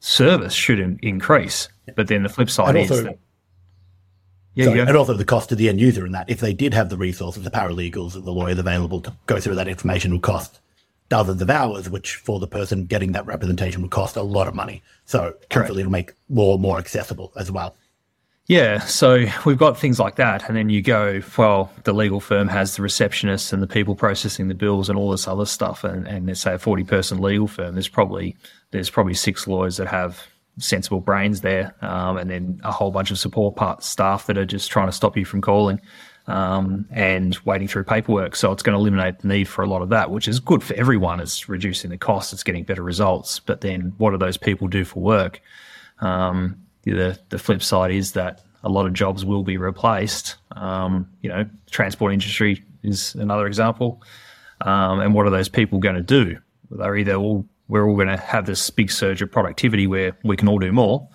service 0.00 0.54
should 0.54 0.80
in, 0.80 0.98
increase. 1.02 1.68
But 1.94 2.08
then 2.08 2.22
the 2.22 2.28
flip 2.28 2.48
side 2.48 2.76
also, 2.76 2.94
is 2.94 3.02
that. 3.04 3.18
Yeah, 4.56 4.64
sorry, 4.64 4.80
and 4.80 4.96
also 4.96 5.14
the 5.14 5.24
cost 5.24 5.50
to 5.50 5.54
the 5.54 5.68
end 5.68 5.80
user 5.80 6.04
in 6.04 6.12
that 6.12 6.28
if 6.28 6.40
they 6.40 6.52
did 6.52 6.74
have 6.74 6.88
the 6.88 6.96
resources, 6.96 7.44
the 7.44 7.50
paralegals 7.50 8.16
and 8.16 8.24
the 8.24 8.32
lawyers 8.32 8.58
available 8.58 9.00
to 9.02 9.12
go 9.26 9.38
through 9.38 9.54
that 9.54 9.68
information 9.68 10.12
would 10.12 10.22
cost 10.22 10.58
dozens 11.10 11.40
of 11.42 11.50
hours, 11.50 11.88
which 11.88 12.16
for 12.16 12.40
the 12.40 12.46
person 12.48 12.86
getting 12.86 13.12
that 13.12 13.26
representation 13.26 13.82
would 13.82 13.90
cost 13.90 14.16
a 14.16 14.22
lot 14.22 14.48
of 14.48 14.54
money. 14.54 14.82
So 15.04 15.34
hopefully 15.52 15.82
it'll 15.82 15.92
make 15.92 16.14
law 16.30 16.56
more 16.58 16.78
accessible 16.78 17.32
as 17.36 17.52
well. 17.52 17.76
Yeah, 18.48 18.78
so 18.78 19.26
we've 19.44 19.58
got 19.58 19.76
things 19.76 19.98
like 19.98 20.16
that, 20.16 20.48
and 20.48 20.56
then 20.56 20.70
you 20.70 20.80
go, 20.80 21.20
well, 21.36 21.70
the 21.82 21.92
legal 21.92 22.20
firm 22.20 22.48
has 22.48 22.76
the 22.76 22.82
receptionist 22.82 23.52
and 23.52 23.60
the 23.60 23.66
people 23.66 23.94
processing 23.94 24.48
the 24.48 24.54
bills 24.54 24.88
and 24.88 24.96
all 24.96 25.10
this 25.10 25.28
other 25.28 25.46
stuff, 25.46 25.84
and, 25.84 26.06
and 26.06 26.26
let's 26.26 26.40
say 26.40 26.54
a 26.54 26.58
forty-person 26.58 27.20
legal 27.20 27.48
firm. 27.48 27.74
There's 27.74 27.88
probably 27.88 28.36
there's 28.70 28.88
probably 28.88 29.14
six 29.14 29.46
lawyers 29.46 29.76
that 29.78 29.88
have 29.88 30.26
sensible 30.58 31.00
brains 31.00 31.40
there, 31.40 31.74
um, 31.82 32.16
and 32.16 32.30
then 32.30 32.60
a 32.64 32.72
whole 32.72 32.90
bunch 32.90 33.10
of 33.10 33.18
support 33.18 33.56
part 33.56 33.82
staff 33.82 34.26
that 34.26 34.38
are 34.38 34.46
just 34.46 34.70
trying 34.70 34.86
to 34.86 34.92
stop 34.92 35.16
you 35.16 35.24
from 35.24 35.40
calling 35.40 35.80
um, 36.26 36.86
and 36.90 37.36
waiting 37.44 37.68
through 37.68 37.84
paperwork. 37.84 38.36
So 38.36 38.52
it's 38.52 38.62
going 38.62 38.74
to 38.74 38.80
eliminate 38.80 39.20
the 39.20 39.28
need 39.28 39.48
for 39.48 39.62
a 39.62 39.66
lot 39.66 39.82
of 39.82 39.90
that, 39.90 40.10
which 40.10 40.28
is 40.28 40.40
good 40.40 40.62
for 40.62 40.74
everyone. 40.74 41.20
It's 41.20 41.48
reducing 41.48 41.90
the 41.90 41.98
cost. 41.98 42.32
It's 42.32 42.42
getting 42.42 42.64
better 42.64 42.82
results. 42.82 43.38
But 43.40 43.60
then, 43.60 43.92
what 43.98 44.10
do 44.10 44.18
those 44.18 44.36
people 44.36 44.68
do 44.68 44.84
for 44.84 45.00
work? 45.00 45.40
Um, 46.00 46.56
the 46.84 47.18
the 47.28 47.38
flip 47.38 47.62
side 47.62 47.90
is 47.90 48.12
that 48.12 48.42
a 48.64 48.68
lot 48.68 48.86
of 48.86 48.92
jobs 48.92 49.24
will 49.24 49.42
be 49.42 49.56
replaced. 49.56 50.36
Um, 50.52 51.08
you 51.20 51.28
know, 51.28 51.48
transport 51.70 52.12
industry 52.12 52.64
is 52.82 53.14
another 53.14 53.46
example. 53.46 54.02
Um, 54.62 55.00
and 55.00 55.14
what 55.14 55.26
are 55.26 55.30
those 55.30 55.48
people 55.48 55.78
going 55.78 55.96
to 55.96 56.02
do? 56.02 56.38
They're 56.70 56.96
either 56.96 57.14
all 57.14 57.46
we're 57.68 57.88
all 57.88 57.96
going 57.96 58.08
to 58.08 58.16
have 58.16 58.46
this 58.46 58.70
big 58.70 58.90
surge 58.90 59.22
of 59.22 59.30
productivity 59.30 59.86
where 59.86 60.16
we 60.22 60.36
can 60.36 60.48
all 60.48 60.58
do 60.58 60.72
more, 60.72 61.08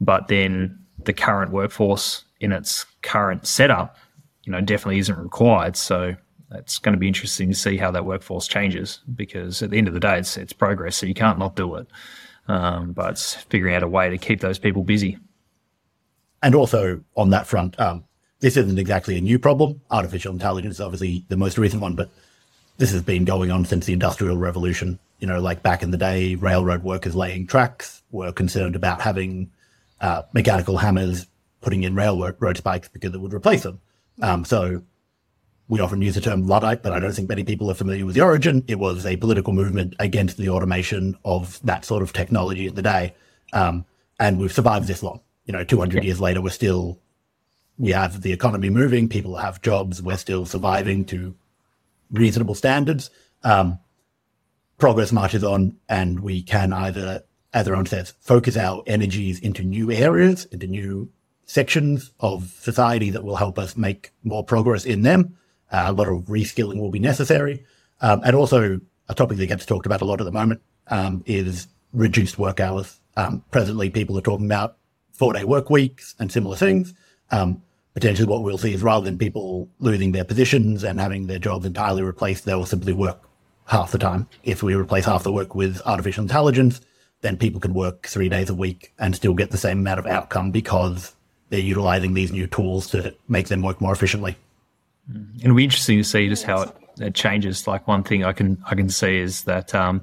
but 0.00 0.28
then 0.28 0.78
the 1.04 1.12
current 1.12 1.52
workforce 1.52 2.24
in 2.40 2.52
its 2.52 2.86
current 3.02 3.46
setup, 3.46 3.96
you 4.44 4.52
know, 4.52 4.60
definitely 4.60 4.98
isn't 4.98 5.18
required. 5.18 5.76
So 5.76 6.14
it's 6.52 6.78
going 6.78 6.94
to 6.94 6.98
be 6.98 7.08
interesting 7.08 7.50
to 7.50 7.54
see 7.54 7.76
how 7.76 7.90
that 7.90 8.04
workforce 8.04 8.46
changes 8.46 9.00
because 9.14 9.62
at 9.62 9.70
the 9.70 9.78
end 9.78 9.88
of 9.88 9.94
the 9.94 10.00
day, 10.00 10.18
it's 10.18 10.36
it's 10.36 10.52
progress, 10.52 10.96
so 10.96 11.06
you 11.06 11.14
can't 11.14 11.38
not 11.38 11.56
do 11.56 11.74
it. 11.76 11.86
Um, 12.46 12.92
but 12.92 13.12
it's 13.12 13.34
figuring 13.34 13.74
out 13.74 13.82
a 13.82 13.88
way 13.88 14.08
to 14.08 14.16
keep 14.16 14.40
those 14.40 14.58
people 14.58 14.82
busy. 14.82 15.18
And 16.42 16.54
also 16.54 17.02
on 17.16 17.30
that 17.30 17.46
front, 17.46 17.78
um, 17.78 18.04
this 18.40 18.56
isn't 18.56 18.78
exactly 18.78 19.18
a 19.18 19.20
new 19.20 19.38
problem. 19.38 19.80
Artificial 19.90 20.32
intelligence 20.32 20.76
is 20.76 20.80
obviously 20.80 21.24
the 21.28 21.36
most 21.36 21.58
recent 21.58 21.82
one, 21.82 21.94
but 21.94 22.08
this 22.78 22.92
has 22.92 23.02
been 23.02 23.24
going 23.24 23.50
on 23.50 23.64
since 23.64 23.86
the 23.86 23.92
Industrial 23.92 24.36
Revolution. 24.36 24.98
You 25.18 25.26
know, 25.26 25.40
like 25.40 25.62
back 25.62 25.82
in 25.82 25.90
the 25.90 25.96
day, 25.96 26.34
railroad 26.36 26.82
workers 26.82 27.14
laying 27.14 27.46
tracks 27.46 28.02
were 28.10 28.32
concerned 28.32 28.76
about 28.76 29.00
having 29.00 29.50
uh, 30.00 30.22
mechanical 30.32 30.76
hammers 30.76 31.26
putting 31.60 31.82
in 31.82 31.94
railroad 31.94 32.56
spikes 32.56 32.88
because 32.88 33.12
it 33.14 33.20
would 33.20 33.34
replace 33.34 33.64
them. 33.64 33.80
Um, 34.22 34.44
so 34.44 34.82
we 35.68 35.80
often 35.80 36.00
use 36.00 36.14
the 36.14 36.20
term 36.20 36.46
Luddite, 36.46 36.82
but 36.82 36.92
I 36.92 36.98
don't 36.98 37.12
think 37.12 37.28
many 37.28 37.44
people 37.44 37.70
are 37.70 37.74
familiar 37.74 38.06
with 38.06 38.14
the 38.14 38.22
origin. 38.22 38.64
It 38.68 38.78
was 38.78 39.04
a 39.04 39.16
political 39.16 39.52
movement 39.52 39.94
against 39.98 40.36
the 40.38 40.48
automation 40.48 41.16
of 41.24 41.60
that 41.64 41.84
sort 41.84 42.02
of 42.02 42.12
technology 42.12 42.66
in 42.66 42.74
the 42.74 42.82
day. 42.82 43.14
Um, 43.52 43.84
and 44.18 44.38
we've 44.38 44.52
survived 44.52 44.86
this 44.86 45.02
long. 45.02 45.20
You 45.44 45.52
know, 45.52 45.64
200 45.64 46.04
years 46.04 46.20
later, 46.20 46.40
we're 46.40 46.50
still, 46.50 47.00
we 47.78 47.90
have 47.92 48.22
the 48.22 48.32
economy 48.32 48.70
moving, 48.70 49.08
people 49.08 49.36
have 49.36 49.62
jobs, 49.62 50.02
we're 50.02 50.16
still 50.16 50.46
surviving 50.46 51.04
to 51.06 51.34
reasonable 52.10 52.54
standards. 52.54 53.10
Um, 53.44 53.78
progress 54.78 55.12
marches 55.12 55.44
on, 55.44 55.76
and 55.88 56.20
we 56.20 56.42
can 56.42 56.72
either, 56.72 57.22
as 57.52 57.68
Aaron 57.68 57.86
says, 57.86 58.14
focus 58.20 58.56
our 58.56 58.82
energies 58.86 59.40
into 59.40 59.62
new 59.62 59.90
areas, 59.90 60.46
into 60.46 60.66
new 60.66 61.10
sections 61.44 62.12
of 62.20 62.54
society 62.60 63.10
that 63.10 63.24
will 63.24 63.36
help 63.36 63.58
us 63.58 63.76
make 63.76 64.12
more 64.22 64.44
progress 64.44 64.84
in 64.84 65.02
them. 65.02 65.36
Uh, 65.70 65.84
a 65.88 65.92
lot 65.92 66.08
of 66.08 66.22
reskilling 66.24 66.80
will 66.80 66.90
be 66.90 66.98
necessary. 66.98 67.64
Um, 68.00 68.22
and 68.24 68.36
also, 68.36 68.80
a 69.08 69.14
topic 69.14 69.38
that 69.38 69.46
gets 69.46 69.66
talked 69.66 69.86
about 69.86 70.00
a 70.00 70.04
lot 70.04 70.20
at 70.20 70.24
the 70.24 70.32
moment 70.32 70.62
um, 70.88 71.22
is 71.26 71.66
reduced 71.92 72.38
work 72.38 72.60
hours. 72.60 73.00
Um, 73.16 73.42
presently, 73.50 73.90
people 73.90 74.16
are 74.16 74.22
talking 74.22 74.46
about 74.46 74.76
four 75.12 75.32
day 75.32 75.44
work 75.44 75.70
weeks 75.70 76.14
and 76.18 76.30
similar 76.30 76.56
things. 76.56 76.94
Um, 77.30 77.62
potentially, 77.94 78.28
what 78.28 78.42
we'll 78.42 78.58
see 78.58 78.74
is 78.74 78.82
rather 78.82 79.04
than 79.04 79.18
people 79.18 79.68
losing 79.80 80.12
their 80.12 80.24
positions 80.24 80.84
and 80.84 81.00
having 81.00 81.26
their 81.26 81.38
jobs 81.38 81.66
entirely 81.66 82.02
replaced, 82.02 82.44
they 82.44 82.54
will 82.54 82.66
simply 82.66 82.92
work 82.92 83.27
half 83.68 83.92
the 83.92 83.98
time. 83.98 84.26
If 84.42 84.62
we 84.62 84.74
replace 84.74 85.04
half 85.04 85.22
the 85.22 85.32
work 85.32 85.54
with 85.54 85.80
artificial 85.86 86.22
intelligence, 86.22 86.80
then 87.20 87.36
people 87.36 87.60
can 87.60 87.74
work 87.74 88.06
three 88.06 88.28
days 88.28 88.50
a 88.50 88.54
week 88.54 88.92
and 88.98 89.14
still 89.14 89.34
get 89.34 89.50
the 89.50 89.58
same 89.58 89.80
amount 89.80 90.00
of 90.00 90.06
outcome 90.06 90.50
because 90.50 91.14
they're 91.50 91.60
utilizing 91.60 92.14
these 92.14 92.32
new 92.32 92.46
tools 92.46 92.88
to 92.88 93.14
make 93.28 93.48
them 93.48 93.62
work 93.62 93.80
more 93.80 93.92
efficiently. 93.92 94.36
And 95.12 95.40
it'll 95.40 95.56
be 95.56 95.64
interesting 95.64 95.98
to 95.98 96.04
see 96.04 96.28
just 96.28 96.44
how 96.44 96.62
it, 96.62 96.76
it 96.98 97.14
changes. 97.14 97.66
Like 97.66 97.86
one 97.86 98.02
thing 98.02 98.24
I 98.24 98.32
can 98.32 98.62
I 98.66 98.74
can 98.74 98.88
see 98.88 99.18
is 99.18 99.44
that 99.44 99.74
um, 99.74 100.02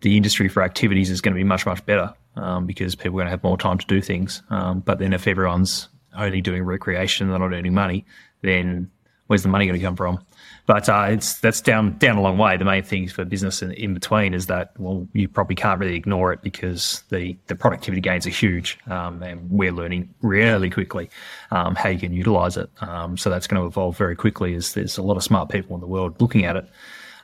the 0.00 0.16
industry 0.16 0.48
for 0.48 0.62
activities 0.62 1.10
is 1.10 1.20
going 1.20 1.34
to 1.34 1.38
be 1.38 1.44
much 1.44 1.66
much 1.66 1.84
better 1.86 2.14
um, 2.36 2.66
because 2.66 2.94
people 2.94 3.10
are 3.10 3.22
going 3.22 3.26
to 3.26 3.30
have 3.30 3.44
more 3.44 3.58
time 3.58 3.78
to 3.78 3.86
do 3.86 4.00
things. 4.00 4.42
Um, 4.50 4.80
but 4.80 4.98
then 4.98 5.12
if 5.12 5.26
everyone's 5.26 5.88
only 6.16 6.40
doing 6.40 6.64
recreation, 6.64 7.26
and 7.26 7.32
they're 7.32 7.48
not 7.48 7.54
earning 7.54 7.74
money, 7.74 8.04
then 8.42 8.90
where's 9.28 9.44
the 9.44 9.48
money 9.48 9.66
going 9.66 9.78
to 9.78 9.84
come 9.84 9.96
from? 9.96 10.18
But 10.66 10.86
uh, 10.86 11.06
it's 11.08 11.38
that's 11.40 11.62
down 11.62 11.96
down 11.96 12.18
a 12.18 12.20
long 12.20 12.36
way. 12.36 12.58
The 12.58 12.64
main 12.66 12.82
thing 12.82 13.08
for 13.08 13.24
business 13.24 13.62
in, 13.62 13.72
in, 13.72 13.94
between 13.94 14.34
is 14.34 14.48
that 14.48 14.72
well, 14.78 15.08
you 15.14 15.26
probably 15.26 15.54
can't 15.54 15.80
really 15.80 15.94
ignore 15.94 16.30
it 16.30 16.42
because 16.42 17.04
the 17.08 17.38
the 17.46 17.54
productivity 17.54 18.02
gains 18.02 18.26
are 18.26 18.30
huge, 18.30 18.78
um, 18.86 19.22
and 19.22 19.50
we're 19.50 19.72
learning 19.72 20.12
really 20.20 20.68
quickly 20.68 21.08
um, 21.52 21.74
how 21.74 21.88
you 21.88 21.98
can 21.98 22.12
utilize 22.12 22.58
it. 22.58 22.68
Um, 22.82 23.16
so 23.16 23.30
that's 23.30 23.46
going 23.46 23.62
to 23.62 23.66
evolve 23.66 23.96
very 23.96 24.14
quickly. 24.14 24.54
As 24.54 24.74
there's 24.74 24.98
a 24.98 25.02
lot 25.02 25.16
of 25.16 25.22
smart 25.22 25.48
people 25.48 25.74
in 25.74 25.80
the 25.80 25.86
world 25.86 26.20
looking 26.20 26.44
at 26.44 26.56
it. 26.56 26.68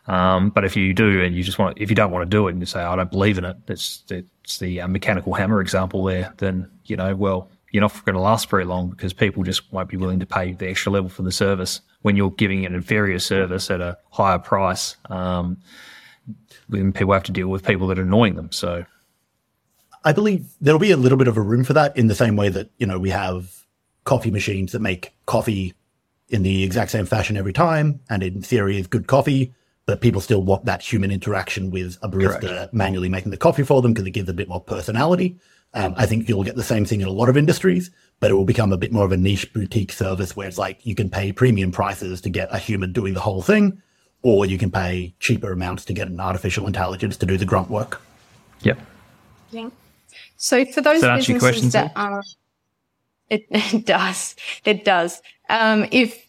Um, 0.07 0.51
but 0.51 0.65
if 0.65 0.77
you 0.77 0.93
do 0.93 1.23
and 1.23 1.35
you 1.35 1.43
just 1.43 1.59
want, 1.59 1.79
if 1.79 1.89
you 1.91 1.97
don't 1.97 2.11
want 2.11 2.29
to 2.29 2.37
do 2.37 2.47
it 2.49 2.53
and 2.53 2.61
you 2.61 2.67
say, 2.67 2.81
I 2.81 2.95
don't 2.95 3.11
believe 3.11 3.39
in 3.39 3.45
it, 3.45 3.57
it's, 3.69 4.03
it's 4.11 4.59
the 4.59 4.83
uh, 4.83 4.89
mechanical 4.89 5.33
hammer 5.33 5.63
example 5.63 6.05
there, 6.05 6.35
then, 6.37 6.71
you 6.85 6.97
know, 6.97 7.17
well, 7.17 7.49
you're 7.71 7.81
not 7.81 8.05
going 8.05 8.15
to 8.15 8.21
last 8.21 8.51
very 8.51 8.65
long 8.65 8.91
because 8.91 9.13
people 9.13 9.43
just 9.43 9.73
won't 9.73 9.89
be 9.89 9.97
willing 9.97 10.21
to 10.21 10.27
pay 10.27 10.53
the 10.53 10.69
extra 10.69 10.93
level 10.93 11.09
for 11.09 11.23
the 11.23 11.33
service 11.33 11.81
when 12.05 12.17
you're 12.17 12.31
giving 12.33 12.67
an 12.67 12.75
inferior 12.75 13.19
service 13.19 13.71
at 13.71 13.81
a 13.81 13.97
higher 14.11 14.39
price. 14.39 14.97
Um, 15.09 15.57
then 16.69 16.93
people 16.93 17.15
have 17.15 17.23
to 17.23 17.33
deal 17.33 17.49
with 17.49 17.65
people 17.65 17.87
that 17.87 17.99
are 17.99 18.03
annoying 18.03 18.35
them. 18.35 18.53
So, 18.53 18.85
I 20.05 20.13
believe 20.13 20.47
there'll 20.61 20.79
be 20.79 20.91
a 20.91 20.99
little 20.99 21.17
bit 21.17 21.29
of 21.29 21.39
a 21.39 21.41
room 21.41 21.65
for 21.65 21.73
that 21.73 21.97
in 21.97 22.09
the 22.09 22.15
same 22.15 22.37
way 22.37 22.51
that 22.51 22.69
you 22.77 22.87
know 22.87 22.99
we 22.99 23.09
have 23.09 23.65
coffee 24.05 24.31
machines 24.31 24.73
that 24.73 24.81
make 24.81 25.15
coffee 25.25 25.73
in 26.29 26.43
the 26.43 26.63
exact 26.63 26.91
same 26.91 27.07
fashion 27.07 27.39
every 27.39 27.55
time, 27.55 28.01
and 28.11 28.23
in 28.23 28.43
theory 28.43 28.79
is 28.79 28.87
good 28.87 29.07
coffee. 29.07 29.55
But 29.87 30.03
people 30.03 30.21
still 30.21 30.43
want 30.43 30.67
that 30.67 30.83
human 30.83 31.11
interaction 31.11 31.71
with 31.71 31.97
a 32.03 32.09
barista 32.09 32.41
Correct. 32.41 32.75
manually 32.75 33.09
making 33.09 33.31
the 33.31 33.39
coffee 33.39 33.63
for 33.63 33.81
them 33.81 33.95
because 33.95 34.07
it 34.07 34.11
gives 34.11 34.29
a 34.29 34.35
bit 34.35 34.49
more 34.49 34.61
personality. 34.61 35.39
Um, 35.73 35.95
I 35.97 36.05
think 36.05 36.29
you'll 36.29 36.45
get 36.45 36.57
the 36.57 36.63
same 36.63 36.85
thing 36.85 37.01
in 37.01 37.09
a 37.09 37.13
lot 37.13 37.31
of 37.31 37.37
industries, 37.37 37.91
but 38.25 38.31
it 38.31 38.35
will 38.37 38.47
become 38.47 38.73
a 38.73 38.79
bit 38.79 38.91
more 38.91 39.05
of 39.05 39.13
a 39.13 39.19
niche 39.19 39.53
boutique 39.53 39.93
service 39.93 40.35
where 40.35 40.49
it's 40.49 40.57
like 40.57 40.87
you 40.87 40.95
can 40.95 41.11
pay 41.11 41.31
premium 41.31 41.71
prices 41.71 42.23
to 42.23 42.31
get 42.31 42.49
a 42.51 42.57
human 42.57 42.91
doing 42.91 43.13
the 43.13 43.21
whole 43.21 43.43
thing, 43.43 43.83
or 44.23 44.47
you 44.47 44.57
can 44.57 44.71
pay 44.71 45.15
cheaper 45.21 45.53
amounts 45.53 45.85
to 45.85 45.93
get 45.93 46.09
an 46.09 46.19
artificial 46.19 46.67
intelligence 46.67 47.19
to 47.19 47.27
do 47.27 47.37
the 47.37 47.45
grunt 47.45 47.69
work. 47.69 48.01
Yep. 48.63 48.79
Yeah. 49.51 49.69
So 50.39 50.65
for 50.65 50.81
those 50.81 51.03
businesses 51.03 51.73
that 51.73 51.93
are, 51.97 52.23
it, 53.29 53.45
it, 53.51 53.85
does, 53.85 54.37
it 54.65 54.87
does. 54.87 55.21
Um, 55.51 55.87
if 55.91 56.27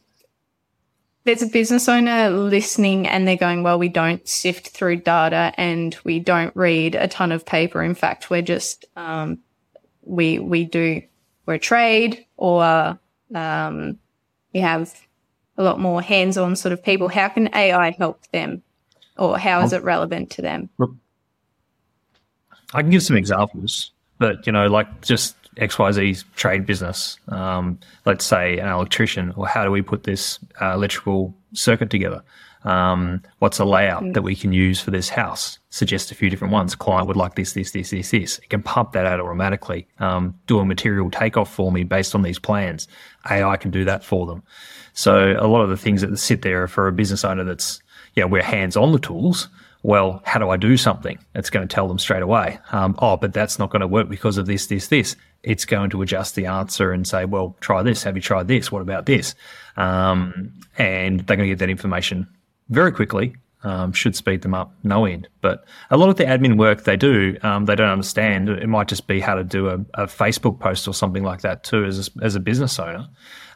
there's 1.24 1.44
a 1.44 1.48
business 1.48 1.88
owner 1.88 2.30
listening 2.30 3.08
and 3.08 3.26
they're 3.26 3.38
going, 3.38 3.64
well, 3.64 3.80
we 3.80 3.88
don't 3.88 4.28
sift 4.28 4.68
through 4.68 4.98
data 4.98 5.54
and 5.56 5.98
we 6.04 6.20
don't 6.20 6.54
read 6.58 6.96
a 6.96 7.08
ton 7.08 7.32
of 7.32 7.46
paper. 7.46 7.82
In 7.82 7.96
fact, 7.96 8.30
we're 8.30 8.42
just, 8.42 8.84
um, 8.98 9.40
we, 10.02 10.40
we 10.40 10.66
do, 10.66 11.02
we're 11.46 11.56
a 11.56 11.60
trade 11.60 12.26
or, 12.38 12.98
um, 13.34 14.00
we 14.54 14.60
have 14.60 14.94
a 15.58 15.64
lot 15.64 15.80
more 15.80 16.02
hands 16.02 16.38
on 16.38 16.56
sort 16.56 16.72
of 16.74 16.84
people. 16.84 17.08
How 17.08 17.28
can 17.30 17.54
AI 17.54 17.92
help 17.92 18.26
them 18.32 18.64
or 19.18 19.38
how 19.38 19.62
is 19.62 19.74
it 19.74 19.84
relevant 19.84 20.30
to 20.32 20.42
them? 20.42 20.70
I 22.74 22.82
can 22.82 22.90
give 22.90 23.04
some 23.04 23.16
examples, 23.16 23.92
but 24.18 24.46
you 24.46 24.52
know, 24.52 24.68
like 24.68 25.02
just 25.02 25.36
XYZ 25.58 26.24
trade 26.36 26.66
business, 26.66 27.18
um, 27.30 27.80
let's 28.06 28.26
say 28.26 28.58
an 28.60 28.68
electrician, 28.68 29.34
or 29.36 29.48
how 29.48 29.64
do 29.64 29.72
we 29.72 29.82
put 29.82 30.04
this 30.04 30.40
uh, 30.62 30.74
electrical 30.74 31.36
circuit 31.54 31.90
together? 31.90 32.24
Um, 32.66 33.22
what's 33.40 33.60
a 33.60 33.66
layout 33.66 34.04
mm. 34.04 34.14
that 34.16 34.24
we 34.24 34.36
can 34.36 34.52
use 34.52 34.82
for 34.82 34.90
this 34.90 35.08
house? 35.08 35.60
Suggest 35.70 36.12
a 36.12 36.16
few 36.16 36.32
different 36.32 36.52
ones. 36.52 36.74
Client 36.74 37.08
would 37.08 37.16
like 37.16 37.36
this, 37.36 37.54
this, 37.54 37.72
this, 37.72 37.92
this, 37.92 38.10
this. 38.10 38.40
It 38.40 38.50
can 38.50 38.64
pump 38.64 38.94
that 38.94 39.06
out 39.06 39.20
automatically. 39.20 39.88
Um, 40.00 40.34
do 40.48 40.60
a 40.60 40.66
material 40.66 41.12
takeoff 41.12 41.54
for 41.54 41.72
me 41.72 41.84
based 41.84 42.16
on 42.16 42.24
these 42.24 42.40
plans. 42.40 42.88
AI 43.30 43.56
can 43.58 43.70
do 43.70 43.86
that 43.86 44.04
for 44.04 44.26
them. 44.26 44.42
So 44.94 45.36
a 45.38 45.48
lot 45.48 45.62
of 45.62 45.70
the 45.70 45.78
things 45.78 46.02
that 46.02 46.18
sit 46.18 46.42
there 46.42 46.68
for 46.68 46.88
a 46.88 46.92
business 46.92 47.24
owner 47.24 47.44
that's, 47.44 47.82
yeah, 48.16 48.26
we're 48.26 48.42
hands 48.42 48.76
on 48.76 48.94
the 48.94 49.00
tools. 49.00 49.48
Well, 49.84 50.24
how 50.26 50.40
do 50.40 50.50
I 50.50 50.58
do 50.58 50.78
something? 50.78 51.20
It's 51.36 51.52
going 51.52 51.68
to 51.68 51.72
tell 51.72 51.88
them 51.88 52.00
straight 52.00 52.24
away. 52.24 52.58
Um, 52.72 52.96
oh, 52.98 53.18
but 53.18 53.34
that's 53.34 53.60
not 53.60 53.70
going 53.70 53.82
to 53.82 53.88
work 53.88 54.10
because 54.10 54.40
of 54.40 54.48
this, 54.48 54.66
this, 54.66 54.88
this. 54.88 55.16
It's 55.46 55.64
going 55.64 55.92
to 55.92 56.02
adjust 56.02 56.36
the 56.36 56.48
answer 56.48 56.92
and 56.92 57.08
say, 57.08 57.26
well, 57.26 57.56
try 57.62 57.84
this. 57.84 58.04
Have 58.04 58.16
you 58.16 58.22
tried 58.22 58.48
this? 58.48 58.72
What 58.72 58.82
about 58.82 59.06
this? 59.06 59.36
Um, 59.78 60.54
and 60.78 61.22
they're 61.22 61.38
going 61.38 61.48
to 61.48 61.54
get 61.54 61.60
that 61.60 61.70
information 61.70 62.28
very 62.70 62.92
quickly. 62.92 63.36
Um, 63.64 63.94
should 63.94 64.16
speed 64.16 64.44
them 64.44 64.54
up 64.54 64.76
no 64.84 65.06
end. 65.06 65.28
But 65.42 65.66
a 65.90 65.98
lot 65.98 66.10
of 66.10 66.18
the 66.18 66.24
admin 66.24 66.56
work 66.56 66.84
they 66.84 66.98
do, 66.98 67.36
um, 67.42 67.66
they 67.66 67.74
don't 67.76 67.90
understand. 67.90 68.48
It 68.48 68.68
might 68.68 68.88
just 68.88 69.08
be 69.08 69.20
how 69.20 69.34
to 69.34 69.44
do 69.44 69.70
a, 69.70 69.74
a 69.96 70.06
Facebook 70.06 70.60
post 70.60 70.88
or 70.88 70.94
something 70.94 71.24
like 71.24 71.42
that 71.42 71.64
too, 71.64 71.84
as 71.84 72.08
a, 72.08 72.24
as 72.24 72.36
a 72.36 72.40
business 72.40 72.78
owner. 72.78 73.08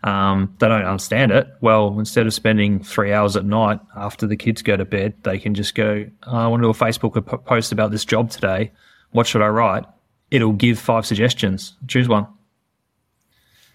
Um, 0.03 0.55
they 0.59 0.67
don't 0.67 0.83
understand 0.83 1.31
it. 1.31 1.47
Well, 1.61 1.99
instead 1.99 2.25
of 2.25 2.33
spending 2.33 2.81
three 2.81 3.13
hours 3.13 3.35
at 3.35 3.45
night 3.45 3.81
after 3.95 4.25
the 4.25 4.35
kids 4.35 4.63
go 4.63 4.75
to 4.77 4.85
bed, 4.85 5.13
they 5.21 5.37
can 5.37 5.53
just 5.53 5.75
go, 5.75 6.05
oh, 6.25 6.37
I 6.37 6.47
want 6.47 6.63
to 6.63 6.65
do 6.65 6.71
a 6.71 6.73
Facebook 6.73 7.45
post 7.45 7.71
about 7.71 7.91
this 7.91 8.03
job 8.03 8.31
today. 8.31 8.71
What 9.11 9.27
should 9.27 9.43
I 9.43 9.49
write? 9.49 9.85
It'll 10.31 10.53
give 10.53 10.79
five 10.79 11.05
suggestions. 11.05 11.75
Choose 11.87 12.07
one. 12.07 12.27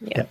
Yeah. 0.00 0.12
yeah. 0.16 0.24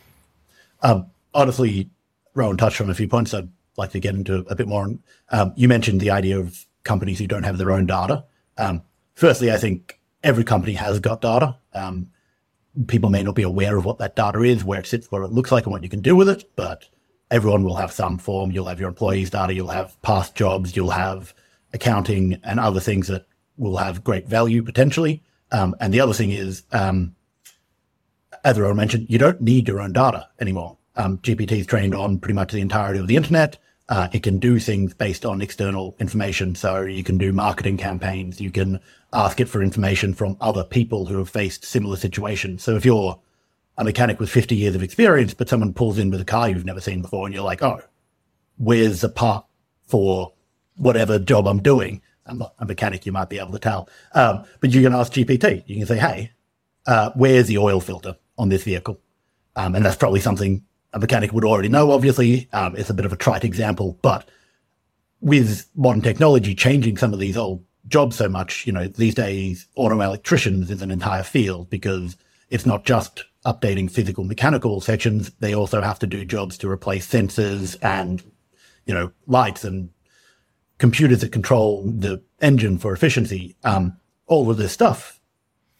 Um, 0.81 1.07
honestly, 1.33 1.89
Rowan 2.33 2.57
touched 2.57 2.81
on 2.81 2.89
a 2.89 2.93
few 2.93 3.07
points 3.07 3.33
I'd 3.33 3.49
like 3.77 3.91
to 3.91 3.99
get 3.99 4.15
into 4.15 4.45
a 4.49 4.55
bit 4.55 4.67
more. 4.67 4.87
Um, 5.29 5.53
you 5.55 5.67
mentioned 5.67 6.01
the 6.01 6.11
idea 6.11 6.39
of 6.39 6.65
companies 6.83 7.19
who 7.19 7.27
don't 7.27 7.43
have 7.43 7.57
their 7.57 7.71
own 7.71 7.85
data. 7.85 8.25
Um, 8.57 8.83
firstly, 9.15 9.51
I 9.51 9.57
think 9.57 9.99
every 10.23 10.43
company 10.43 10.73
has 10.73 10.99
got 10.99 11.21
data. 11.21 11.57
Um, 11.73 12.09
people 12.87 13.09
may 13.09 13.23
not 13.23 13.35
be 13.35 13.43
aware 13.43 13.77
of 13.77 13.85
what 13.85 13.97
that 13.99 14.15
data 14.15 14.41
is, 14.41 14.63
where 14.63 14.79
it 14.79 14.87
sits, 14.87 15.11
what 15.11 15.23
it 15.23 15.31
looks 15.31 15.51
like, 15.51 15.65
and 15.65 15.71
what 15.71 15.83
you 15.83 15.89
can 15.89 16.01
do 16.01 16.15
with 16.15 16.29
it. 16.29 16.49
But 16.55 16.87
everyone 17.31 17.63
will 17.63 17.75
have 17.75 17.91
some 17.91 18.17
form. 18.17 18.51
You'll 18.51 18.67
have 18.67 18.79
your 18.79 18.89
employees' 18.89 19.29
data. 19.29 19.53
You'll 19.53 19.67
have 19.67 19.99
past 20.01 20.35
jobs. 20.35 20.75
You'll 20.75 20.91
have 20.91 21.33
accounting 21.73 22.39
and 22.43 22.59
other 22.59 22.79
things 22.79 23.07
that 23.07 23.25
will 23.57 23.77
have 23.77 24.03
great 24.03 24.27
value 24.27 24.63
potentially. 24.63 25.23
Um, 25.53 25.75
and 25.79 25.93
the 25.93 26.01
other 26.01 26.13
thing 26.13 26.31
is, 26.31 26.63
um, 26.71 27.15
as 28.43 28.59
Rowan 28.59 28.75
mentioned, 28.75 29.05
you 29.09 29.17
don't 29.17 29.39
need 29.39 29.67
your 29.67 29.79
own 29.79 29.93
data 29.93 30.27
anymore. 30.39 30.77
Um, 30.95 31.19
GPT 31.19 31.59
is 31.59 31.65
trained 31.65 31.95
on 31.95 32.19
pretty 32.19 32.33
much 32.33 32.51
the 32.51 32.59
entirety 32.59 32.99
of 32.99 33.07
the 33.07 33.15
internet. 33.15 33.57
Uh, 33.87 34.07
it 34.11 34.23
can 34.23 34.39
do 34.39 34.59
things 34.59 34.93
based 34.93 35.25
on 35.25 35.41
external 35.41 35.95
information. 35.99 36.55
So 36.55 36.81
you 36.81 37.03
can 37.03 37.17
do 37.17 37.31
marketing 37.31 37.77
campaigns. 37.77 38.41
You 38.41 38.51
can 38.51 38.79
ask 39.13 39.39
it 39.39 39.47
for 39.47 39.61
information 39.61 40.13
from 40.13 40.37
other 40.41 40.63
people 40.63 41.05
who 41.05 41.17
have 41.19 41.29
faced 41.29 41.63
similar 41.63 41.95
situations. 41.95 42.63
So 42.63 42.75
if 42.75 42.85
you're 42.85 43.19
a 43.77 43.83
mechanic 43.83 44.19
with 44.19 44.29
50 44.29 44.55
years 44.55 44.75
of 44.75 44.83
experience, 44.83 45.33
but 45.33 45.49
someone 45.49 45.73
pulls 45.73 45.97
in 45.97 46.09
with 46.09 46.21
a 46.21 46.25
car 46.25 46.49
you've 46.49 46.65
never 46.65 46.81
seen 46.81 47.01
before 47.01 47.25
and 47.25 47.33
you're 47.33 47.43
like, 47.43 47.61
oh, 47.61 47.81
where's 48.57 49.01
the 49.01 49.09
part 49.09 49.45
for 49.85 50.33
whatever 50.77 51.19
job 51.19 51.47
I'm 51.47 51.61
doing? 51.61 52.01
I'm 52.25 52.37
not 52.37 52.53
a 52.59 52.65
mechanic, 52.65 53.05
you 53.05 53.11
might 53.11 53.29
be 53.29 53.39
able 53.39 53.51
to 53.51 53.59
tell. 53.59 53.89
Um, 54.13 54.45
but 54.59 54.71
you 54.71 54.81
can 54.81 54.93
ask 54.93 55.11
GPT. 55.11 55.63
You 55.67 55.77
can 55.77 55.85
say, 55.85 55.97
hey, 55.97 56.31
uh, 56.85 57.11
where's 57.15 57.47
the 57.47 57.57
oil 57.57 57.79
filter 57.79 58.15
on 58.37 58.49
this 58.49 58.63
vehicle? 58.63 58.99
Um, 59.55 59.75
and 59.75 59.85
that's 59.85 59.95
probably 59.95 60.19
something 60.19 60.63
a 60.93 60.99
mechanic 60.99 61.33
would 61.33 61.45
already 61.45 61.69
know, 61.69 61.91
obviously. 61.91 62.47
Um, 62.53 62.75
it's 62.75 62.89
a 62.89 62.93
bit 62.93 63.05
of 63.05 63.13
a 63.13 63.17
trite 63.17 63.43
example, 63.43 63.97
but 64.01 64.27
with 65.21 65.67
modern 65.75 66.01
technology 66.01 66.53
changing 66.53 66.97
some 66.97 67.13
of 67.13 67.19
these 67.19 67.37
old 67.37 67.63
jobs 67.87 68.15
so 68.15 68.29
much, 68.29 68.65
you 68.65 68.73
know, 68.73 68.87
these 68.87 69.15
days, 69.15 69.67
auto 69.75 69.99
electricians 69.99 70.69
is 70.69 70.81
an 70.81 70.91
entire 70.91 71.23
field 71.23 71.69
because 71.69 72.15
it's 72.49 72.65
not 72.65 72.85
just 72.85 73.25
updating 73.45 73.89
physical 73.89 74.23
mechanical 74.23 74.79
sections. 74.81 75.31
They 75.39 75.53
also 75.53 75.81
have 75.81 75.99
to 75.99 76.07
do 76.07 76.23
jobs 76.25 76.57
to 76.59 76.69
replace 76.69 77.07
sensors 77.09 77.75
and, 77.81 78.21
you 78.85 78.93
know, 78.93 79.11
lights 79.27 79.63
and 79.63 79.89
computers 80.83 81.21
that 81.21 81.31
control 81.31 81.81
the 81.85 82.21
engine 82.41 82.77
for 82.77 82.91
efficiency. 82.91 83.55
Um, 83.63 83.95
all 84.27 84.51
of 84.51 84.57
this 84.57 84.73
stuff 84.73 85.21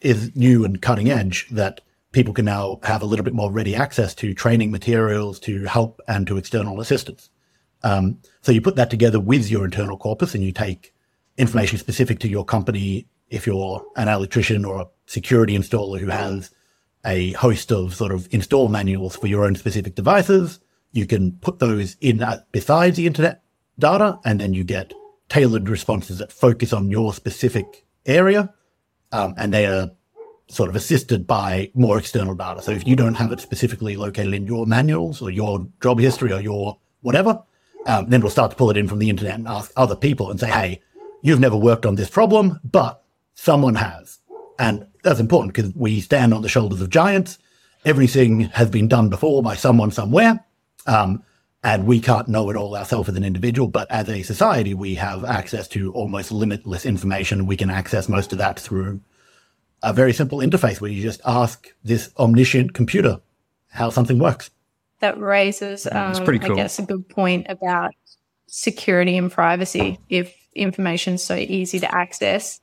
is 0.00 0.34
new 0.34 0.64
and 0.64 0.80
cutting 0.80 1.10
edge 1.10 1.46
that 1.50 1.82
people 2.12 2.32
can 2.32 2.46
now 2.46 2.80
have 2.84 3.02
a 3.02 3.04
little 3.04 3.22
bit 3.22 3.34
more 3.34 3.52
ready 3.52 3.76
access 3.76 4.14
to 4.14 4.32
training 4.32 4.70
materials, 4.70 5.38
to 5.40 5.64
help, 5.64 6.00
and 6.08 6.26
to 6.26 6.38
external 6.38 6.80
assistance. 6.80 7.28
Um, 7.82 8.18
so 8.40 8.50
you 8.50 8.62
put 8.62 8.76
that 8.76 8.88
together 8.88 9.20
with 9.20 9.50
your 9.50 9.66
internal 9.66 9.98
corpus 9.98 10.34
and 10.34 10.42
you 10.42 10.52
take 10.52 10.94
information 11.36 11.76
specific 11.76 12.18
to 12.20 12.28
your 12.28 12.46
company. 12.46 13.06
If 13.28 13.46
you're 13.46 13.84
an 13.96 14.08
electrician 14.08 14.64
or 14.64 14.80
a 14.80 14.86
security 15.04 15.54
installer 15.54 16.00
who 16.00 16.08
has 16.08 16.50
a 17.04 17.32
host 17.32 17.70
of 17.70 17.94
sort 17.94 18.12
of 18.12 18.26
install 18.32 18.68
manuals 18.68 19.16
for 19.16 19.26
your 19.26 19.44
own 19.44 19.54
specific 19.54 19.96
devices, 19.96 20.60
you 20.92 21.04
can 21.04 21.32
put 21.42 21.58
those 21.58 21.98
in 22.00 22.16
that 22.18 22.50
besides 22.52 22.96
the 22.96 23.06
internet 23.06 23.43
data, 23.78 24.18
and 24.24 24.40
then 24.40 24.54
you 24.54 24.64
get 24.64 24.92
tailored 25.28 25.68
responses 25.68 26.18
that 26.18 26.32
focus 26.32 26.72
on 26.72 26.90
your 26.90 27.12
specific 27.12 27.86
area. 28.06 28.52
Um, 29.12 29.34
and 29.36 29.52
they 29.52 29.66
are 29.66 29.90
sort 30.48 30.68
of 30.68 30.76
assisted 30.76 31.26
by 31.26 31.70
more 31.74 31.98
external 31.98 32.34
data. 32.34 32.62
So 32.62 32.72
if 32.72 32.86
you 32.86 32.96
don't 32.96 33.14
have 33.14 33.32
it 33.32 33.40
specifically 33.40 33.96
located 33.96 34.34
in 34.34 34.46
your 34.46 34.66
manuals 34.66 35.22
or 35.22 35.30
your 35.30 35.66
job 35.82 35.98
history 35.98 36.32
or 36.32 36.40
your 36.40 36.78
whatever, 37.00 37.42
um, 37.86 38.08
then 38.08 38.20
we'll 38.20 38.30
start 38.30 38.50
to 38.50 38.56
pull 38.56 38.70
it 38.70 38.76
in 38.76 38.88
from 38.88 38.98
the 38.98 39.10
internet 39.10 39.34
and 39.34 39.48
ask 39.48 39.72
other 39.76 39.96
people 39.96 40.30
and 40.30 40.40
say, 40.40 40.50
hey, 40.50 40.82
you've 41.22 41.40
never 41.40 41.56
worked 41.56 41.86
on 41.86 41.94
this 41.94 42.10
problem, 42.10 42.60
but 42.64 43.02
someone 43.34 43.74
has. 43.74 44.18
And 44.58 44.86
that's 45.02 45.20
important 45.20 45.54
because 45.54 45.72
we 45.74 46.00
stand 46.00 46.32
on 46.32 46.42
the 46.42 46.48
shoulders 46.48 46.80
of 46.80 46.90
giants. 46.90 47.38
Everything 47.84 48.40
has 48.40 48.70
been 48.70 48.88
done 48.88 49.08
before 49.08 49.42
by 49.42 49.54
someone 49.54 49.90
somewhere. 49.90 50.44
Um, 50.86 51.22
and 51.64 51.86
we 51.86 51.98
can't 51.98 52.28
know 52.28 52.50
it 52.50 52.56
all 52.56 52.76
ourselves 52.76 53.08
as 53.08 53.16
an 53.16 53.24
individual, 53.24 53.68
but 53.68 53.90
as 53.90 54.08
a 54.10 54.22
society, 54.22 54.74
we 54.74 54.94
have 54.96 55.24
access 55.24 55.66
to 55.68 55.90
almost 55.94 56.30
limitless 56.30 56.84
information. 56.84 57.46
We 57.46 57.56
can 57.56 57.70
access 57.70 58.06
most 58.06 58.32
of 58.32 58.38
that 58.38 58.60
through 58.60 59.00
a 59.82 59.94
very 59.94 60.12
simple 60.12 60.38
interface 60.38 60.80
where 60.80 60.90
you 60.90 61.02
just 61.02 61.22
ask 61.24 61.74
this 61.82 62.10
omniscient 62.18 62.74
computer 62.74 63.18
how 63.70 63.88
something 63.88 64.18
works. 64.18 64.50
That 65.00 65.18
raises, 65.18 65.86
um, 65.86 66.14
cool. 66.14 66.34
I 66.34 66.54
guess, 66.54 66.78
a 66.78 66.82
good 66.82 67.08
point 67.08 67.46
about 67.48 67.94
security 68.46 69.16
and 69.16 69.32
privacy. 69.32 69.98
If 70.10 70.34
information 70.54 71.14
is 71.14 71.24
so 71.24 71.34
easy 71.34 71.80
to 71.80 71.94
access, 71.94 72.60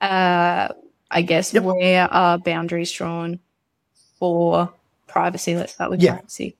uh, 0.00 0.68
I 1.10 1.22
guess 1.22 1.52
yep. 1.52 1.64
where 1.64 2.12
are 2.12 2.38
boundaries 2.38 2.92
drawn 2.92 3.40
for 4.18 4.72
privacy? 5.08 5.56
Let's 5.56 5.74
start 5.74 5.90
with 5.90 6.02
yeah. 6.02 6.14
privacy. 6.14 6.56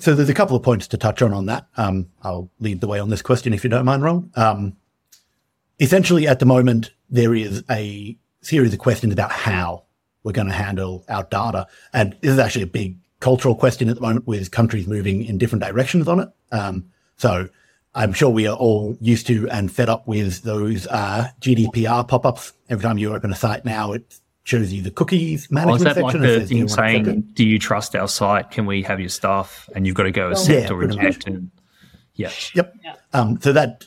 So 0.00 0.14
there's 0.14 0.30
a 0.30 0.34
couple 0.34 0.56
of 0.56 0.62
points 0.62 0.88
to 0.88 0.96
touch 0.96 1.20
on 1.20 1.34
on 1.34 1.44
that. 1.46 1.66
Um, 1.76 2.08
I'll 2.22 2.50
lead 2.58 2.80
the 2.80 2.86
way 2.86 2.98
on 2.98 3.10
this 3.10 3.20
question 3.20 3.52
if 3.52 3.62
you 3.62 3.68
don't 3.68 3.84
mind, 3.84 4.02
Ron. 4.02 4.30
Um, 4.34 4.76
essentially, 5.78 6.26
at 6.26 6.38
the 6.38 6.46
moment, 6.46 6.92
there 7.10 7.34
is 7.34 7.62
a 7.70 8.16
series 8.40 8.72
of 8.72 8.78
questions 8.78 9.12
about 9.12 9.30
how 9.30 9.84
we're 10.22 10.32
going 10.32 10.48
to 10.48 10.54
handle 10.54 11.04
our 11.10 11.24
data. 11.24 11.66
And 11.92 12.16
this 12.22 12.32
is 12.32 12.38
actually 12.38 12.62
a 12.62 12.68
big 12.68 12.96
cultural 13.20 13.54
question 13.54 13.90
at 13.90 13.96
the 13.96 14.00
moment 14.00 14.26
with 14.26 14.50
countries 14.50 14.86
moving 14.86 15.22
in 15.22 15.36
different 15.36 15.62
directions 15.62 16.08
on 16.08 16.20
it. 16.20 16.28
Um, 16.50 16.86
so 17.16 17.50
I'm 17.94 18.14
sure 18.14 18.30
we 18.30 18.46
are 18.46 18.56
all 18.56 18.96
used 19.02 19.26
to 19.26 19.50
and 19.50 19.70
fed 19.70 19.90
up 19.90 20.08
with 20.08 20.42
those 20.42 20.86
uh, 20.86 21.28
GDPR 21.42 22.08
pop-ups. 22.08 22.54
Every 22.70 22.82
time 22.82 22.96
you 22.96 23.14
open 23.14 23.32
a 23.32 23.36
site 23.36 23.66
now, 23.66 23.92
it 23.92 24.18
shows 24.50 24.72
you 24.72 24.82
the 24.82 24.90
cookies 24.90 25.50
management 25.50 25.72
oh, 25.72 25.74
is 25.76 25.82
that 25.84 25.94
section. 25.94 26.22
Like 26.22 26.40
the 26.40 26.46
thing 26.46 26.68
saying, 26.68 27.20
"Do 27.34 27.44
you 27.44 27.58
trust 27.58 27.94
our 27.94 28.08
site? 28.08 28.50
Can 28.50 28.66
we 28.66 28.82
have 28.82 29.00
your 29.00 29.08
stuff?" 29.08 29.68
And 29.74 29.86
you've 29.86 29.96
got 29.96 30.02
to 30.02 30.10
go 30.10 30.30
accept 30.30 30.68
yeah, 30.68 30.72
or 30.72 30.76
reject. 30.76 31.26
And 31.26 31.50
yeah, 32.14 32.30
yep. 32.54 32.74
Yeah. 32.84 32.96
Um, 33.12 33.40
so 33.40 33.52
that 33.52 33.86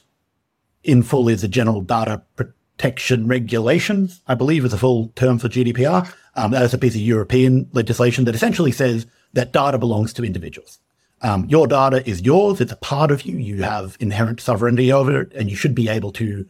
in 0.83 1.03
full 1.03 1.27
is 1.29 1.43
a 1.43 1.47
general 1.47 1.81
data 1.81 2.23
protection 2.35 3.27
regulations, 3.27 4.21
I 4.27 4.35
believe 4.35 4.65
is 4.65 4.71
the 4.71 4.77
full 4.77 5.09
term 5.15 5.37
for 5.37 5.49
GDPR. 5.49 6.11
Um, 6.35 6.51
that 6.51 6.63
is 6.63 6.73
a 6.73 6.77
piece 6.77 6.95
of 6.95 7.01
European 7.01 7.69
legislation 7.73 8.25
that 8.25 8.35
essentially 8.35 8.71
says 8.71 9.05
that 9.33 9.53
data 9.53 9.77
belongs 9.77 10.13
to 10.13 10.23
individuals. 10.23 10.79
Um, 11.21 11.45
your 11.45 11.67
data 11.67 12.07
is 12.07 12.21
yours. 12.21 12.59
It's 12.59 12.71
a 12.71 12.77
part 12.77 13.11
of 13.11 13.21
you. 13.21 13.37
You 13.37 13.63
have 13.63 13.95
inherent 13.99 14.41
sovereignty 14.41 14.91
over 14.91 15.21
it 15.21 15.31
and 15.33 15.49
you 15.49 15.55
should 15.55 15.75
be 15.75 15.87
able 15.87 16.11
to 16.13 16.45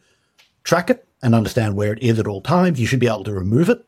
track 0.63 0.89
it 0.89 1.05
and 1.21 1.35
understand 1.35 1.75
where 1.75 1.93
it 1.93 2.01
is 2.01 2.17
at 2.17 2.27
all 2.27 2.41
times. 2.41 2.79
You 2.79 2.87
should 2.87 2.99
be 2.99 3.07
able 3.07 3.23
to 3.25 3.33
remove 3.33 3.69
it 3.69 3.85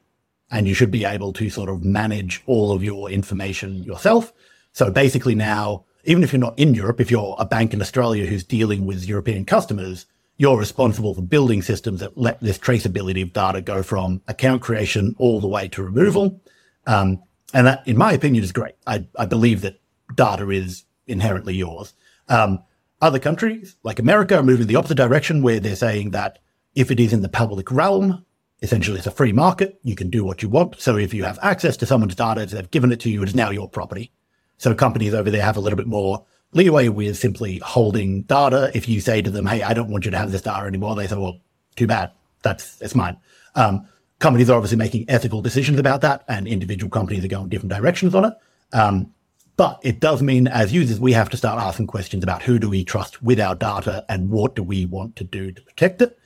and 0.55 0.69
you 0.69 0.73
should 0.73 0.89
be 0.89 1.03
able 1.03 1.33
to 1.33 1.49
sort 1.49 1.67
of 1.67 1.83
manage 1.83 2.41
all 2.45 2.71
of 2.71 2.81
your 2.81 3.11
information 3.11 3.83
yourself. 3.83 4.31
So 4.71 4.89
basically 4.89 5.35
now, 5.35 5.83
even 6.05 6.23
if 6.23 6.31
you're 6.31 6.39
not 6.39 6.57
in 6.57 6.73
Europe, 6.73 7.01
if 7.01 7.11
you're 7.11 7.35
a 7.37 7.43
bank 7.43 7.73
in 7.73 7.81
Australia 7.81 8.25
who's 8.25 8.45
dealing 8.45 8.85
with 8.85 9.05
European 9.05 9.43
customers, 9.43 10.05
you're 10.37 10.57
responsible 10.57 11.13
for 11.13 11.21
building 11.21 11.61
systems 11.61 11.99
that 11.99 12.17
let 12.17 12.39
this 12.39 12.57
traceability 12.57 13.21
of 13.21 13.33
data 13.33 13.59
go 13.59 13.83
from 13.83 14.21
account 14.29 14.61
creation 14.61 15.13
all 15.17 15.41
the 15.41 15.47
way 15.47 15.67
to 15.67 15.83
removal. 15.83 16.41
Um, 16.87 17.21
and 17.53 17.67
that, 17.67 17.85
in 17.85 17.97
my 17.97 18.13
opinion, 18.13 18.41
is 18.41 18.53
great. 18.53 18.75
I, 18.87 19.05
I 19.19 19.25
believe 19.25 19.59
that 19.61 19.81
data 20.15 20.49
is 20.51 20.85
inherently 21.05 21.55
yours. 21.55 21.93
Um, 22.29 22.63
other 23.01 23.19
countries, 23.19 23.75
like 23.83 23.99
America, 23.99 24.37
are 24.37 24.43
moving 24.43 24.67
the 24.67 24.77
opposite 24.77 24.95
direction 24.95 25.41
where 25.41 25.59
they're 25.59 25.75
saying 25.75 26.11
that 26.11 26.39
if 26.75 26.91
it 26.91 26.99
is 27.01 27.11
in 27.11 27.23
the 27.23 27.29
public 27.29 27.69
realm, 27.71 28.25
essentially 28.61 28.97
it's 28.97 29.07
a 29.07 29.11
free 29.11 29.31
market. 29.31 29.79
You 29.83 29.95
can 29.95 30.09
do 30.09 30.23
what 30.23 30.41
you 30.41 30.49
want. 30.49 30.79
So 30.79 30.97
if 30.97 31.13
you 31.13 31.23
have 31.23 31.39
access 31.41 31.77
to 31.77 31.85
someone's 31.85 32.15
data, 32.15 32.45
they've 32.45 32.71
given 32.71 32.91
it 32.91 32.99
to 33.01 33.09
you, 33.09 33.21
it 33.23 33.29
is 33.29 33.35
now 33.35 33.49
your 33.49 33.69
property. 33.69 34.11
So 34.57 34.73
companies 34.73 35.13
over 35.13 35.29
there 35.29 35.41
have 35.41 35.57
a 35.57 35.59
little 35.59 35.77
bit 35.77 35.87
more 35.87 36.25
leeway 36.53 36.87
with 36.87 37.17
simply 37.17 37.59
holding 37.59 38.21
data. 38.23 38.71
If 38.73 38.87
you 38.87 39.01
say 39.01 39.21
to 39.21 39.29
them, 39.29 39.45
Hey, 39.45 39.61
I 39.61 39.73
don't 39.73 39.89
want 39.89 40.05
you 40.05 40.11
to 40.11 40.17
have 40.17 40.31
this 40.31 40.41
data 40.41 40.65
anymore, 40.65 40.95
they 40.95 41.07
say, 41.07 41.17
well, 41.17 41.39
too 41.75 41.87
bad. 41.87 42.11
That's, 42.43 42.81
it's 42.81 42.95
mine. 42.95 43.17
Um, 43.55 43.87
companies 44.19 44.49
are 44.49 44.55
obviously 44.55 44.77
making 44.77 45.05
ethical 45.09 45.41
decisions 45.41 45.79
about 45.79 46.01
that 46.01 46.23
and 46.27 46.47
individual 46.47 46.89
companies 46.89 47.25
are 47.25 47.29
going 47.29 47.49
different 47.49 47.73
directions 47.73 48.15
on 48.15 48.25
it. 48.25 48.33
Um, 48.71 49.13
but 49.57 49.79
it 49.83 49.99
does 49.99 50.21
mean 50.21 50.47
as 50.47 50.73
users, 50.73 50.99
we 50.99 51.13
have 51.13 51.29
to 51.29 51.37
start 51.37 51.61
asking 51.61 51.87
questions 51.87 52.23
about 52.23 52.43
who 52.43 52.59
do 52.59 52.69
we 52.69 52.83
trust 52.83 53.21
with 53.21 53.39
our 53.39 53.55
data 53.55 54.05
and 54.09 54.29
what 54.29 54.55
do 54.55 54.63
we 54.63 54.85
want 54.85 55.15
to 55.17 55.23
do 55.23 55.51
to 55.51 55.61
protect 55.61 56.01
it. 56.01 56.17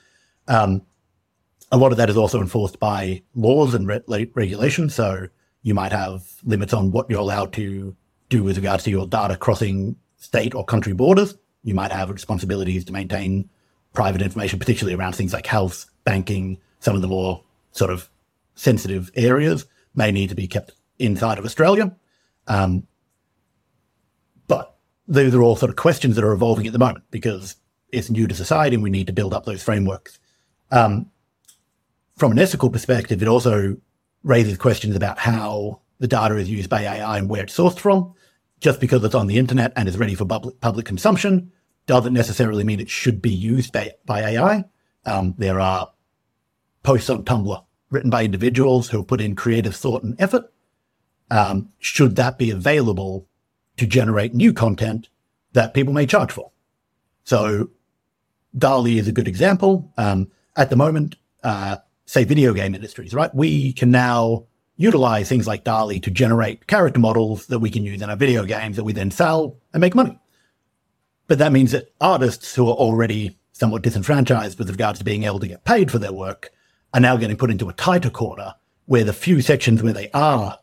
Um, 0.47 0.81
a 1.71 1.77
lot 1.77 1.91
of 1.91 1.97
that 1.97 2.09
is 2.09 2.17
also 2.17 2.41
enforced 2.41 2.79
by 2.79 3.21
laws 3.35 3.73
and 3.73 3.87
re- 3.87 4.31
regulations. 4.33 4.95
So 4.95 5.27
you 5.61 5.73
might 5.73 5.91
have 5.91 6.23
limits 6.43 6.73
on 6.73 6.91
what 6.91 7.09
you're 7.09 7.19
allowed 7.19 7.53
to 7.53 7.95
do 8.29 8.43
with 8.43 8.57
regards 8.57 8.83
to 8.85 8.91
your 8.91 9.07
data 9.07 9.35
crossing 9.35 9.95
state 10.17 10.55
or 10.55 10.63
country 10.63 10.93
borders. 10.93 11.35
You 11.63 11.75
might 11.75 11.91
have 11.91 12.09
responsibilities 12.09 12.85
to 12.85 12.93
maintain 12.93 13.49
private 13.93 14.21
information, 14.21 14.59
particularly 14.59 14.95
around 14.95 15.13
things 15.13 15.33
like 15.33 15.45
health, 15.45 15.85
banking, 16.03 16.59
some 16.79 16.95
of 16.95 17.01
the 17.01 17.07
more 17.07 17.43
sort 17.71 17.91
of 17.91 18.09
sensitive 18.55 19.11
areas 19.15 19.65
may 19.95 20.11
need 20.11 20.29
to 20.29 20.35
be 20.35 20.47
kept 20.47 20.71
inside 20.97 21.37
of 21.37 21.45
Australia. 21.45 21.95
Um, 22.47 22.87
but 24.47 24.75
those 25.07 25.33
are 25.35 25.41
all 25.41 25.55
sort 25.55 25.69
of 25.69 25.75
questions 25.75 26.15
that 26.15 26.23
are 26.23 26.31
evolving 26.31 26.67
at 26.67 26.73
the 26.73 26.79
moment 26.79 27.05
because 27.11 27.55
it's 27.91 28.09
new 28.09 28.27
to 28.27 28.35
society 28.35 28.75
and 28.75 28.83
we 28.83 28.89
need 28.89 29.07
to 29.07 29.13
build 29.13 29.33
up 29.33 29.45
those 29.45 29.63
frameworks. 29.63 30.19
Um, 30.71 31.09
from 32.19 32.33
an 32.33 32.39
ethical 32.39 32.69
perspective, 32.69 33.21
it 33.21 33.27
also 33.27 33.77
raises 34.23 34.57
questions 34.57 34.95
about 34.95 35.17
how 35.17 35.79
the 35.99 36.07
data 36.07 36.35
is 36.35 36.49
used 36.49 36.69
by 36.69 36.81
AI 36.81 37.17
and 37.17 37.29
where 37.29 37.43
it's 37.43 37.57
sourced 37.57 37.79
from. 37.79 38.13
Just 38.59 38.81
because 38.81 39.01
it's 39.05 39.15
on 39.15 39.27
the 39.27 39.37
internet 39.37 39.71
and 39.77 39.87
is 39.87 39.97
ready 39.97 40.15
for 40.15 40.25
public, 40.25 40.59
public 40.59 40.85
consumption 40.85 41.51
doesn't 41.85 42.13
necessarily 42.13 42.65
mean 42.65 42.81
it 42.81 42.89
should 42.89 43.21
be 43.21 43.31
used 43.31 43.71
by, 43.71 43.93
by 44.05 44.19
AI. 44.19 44.65
Um, 45.05 45.33
there 45.37 45.61
are 45.61 45.89
posts 46.83 47.09
on 47.09 47.23
Tumblr 47.23 47.63
written 47.89 48.09
by 48.09 48.25
individuals 48.25 48.89
who 48.89 49.01
put 49.01 49.21
in 49.21 49.33
creative 49.33 49.75
thought 49.75 50.03
and 50.03 50.19
effort. 50.19 50.51
Um, 51.31 51.69
should 51.79 52.17
that 52.17 52.37
be 52.37 52.51
available 52.51 53.27
to 53.77 53.87
generate 53.87 54.33
new 54.33 54.51
content 54.51 55.07
that 55.53 55.73
people 55.73 55.93
may 55.93 56.05
charge 56.05 56.33
for? 56.33 56.51
So 57.23 57.69
DALL-E 58.57 58.99
is 58.99 59.07
a 59.07 59.13
good 59.13 59.27
example. 59.27 59.93
Um, 59.97 60.31
at 60.57 60.69
the 60.69 60.75
moment, 60.75 61.15
uh, 61.43 61.77
say 62.09 62.23
video 62.23 62.55
game 62.55 62.73
industries, 62.73 63.13
right? 63.13 63.33
We 63.35 63.71
can 63.71 63.91
now 63.91 64.47
utilize 64.77 65.29
things 65.29 65.45
like 65.45 65.63
DALL-E 65.63 65.99
to 65.99 66.09
generate 66.09 66.65
character 66.65 66.99
models 66.99 67.45
that 67.47 67.59
we 67.59 67.69
can 67.69 67.83
use 67.83 68.01
in 68.01 68.09
our 68.09 68.15
video 68.15 68.45
games 68.45 68.77
that 68.77 68.83
we 68.83 68.93
then 68.93 69.11
sell 69.11 69.57
and 69.73 69.81
make 69.81 69.93
money. 69.93 70.17
But 71.27 71.37
that 71.37 71.51
means 71.51 71.71
that 71.71 71.93
artists 72.01 72.55
who 72.55 72.67
are 72.67 72.73
already 72.73 73.37
somewhat 73.51 73.83
disenfranchised 73.83 74.57
with 74.57 74.71
regards 74.71 74.97
to 74.97 75.05
being 75.05 75.23
able 75.23 75.37
to 75.39 75.47
get 75.47 75.65
paid 75.65 75.91
for 75.91 75.99
their 75.99 76.11
work 76.11 76.49
are 76.95 76.99
now 76.99 77.15
getting 77.15 77.37
put 77.37 77.51
into 77.51 77.69
a 77.69 77.73
tighter 77.73 78.09
corner 78.09 78.55
where 78.87 79.03
the 79.03 79.13
few 79.13 79.39
sections 79.39 79.83
where 79.83 79.93
they 79.93 80.09
are 80.11 80.57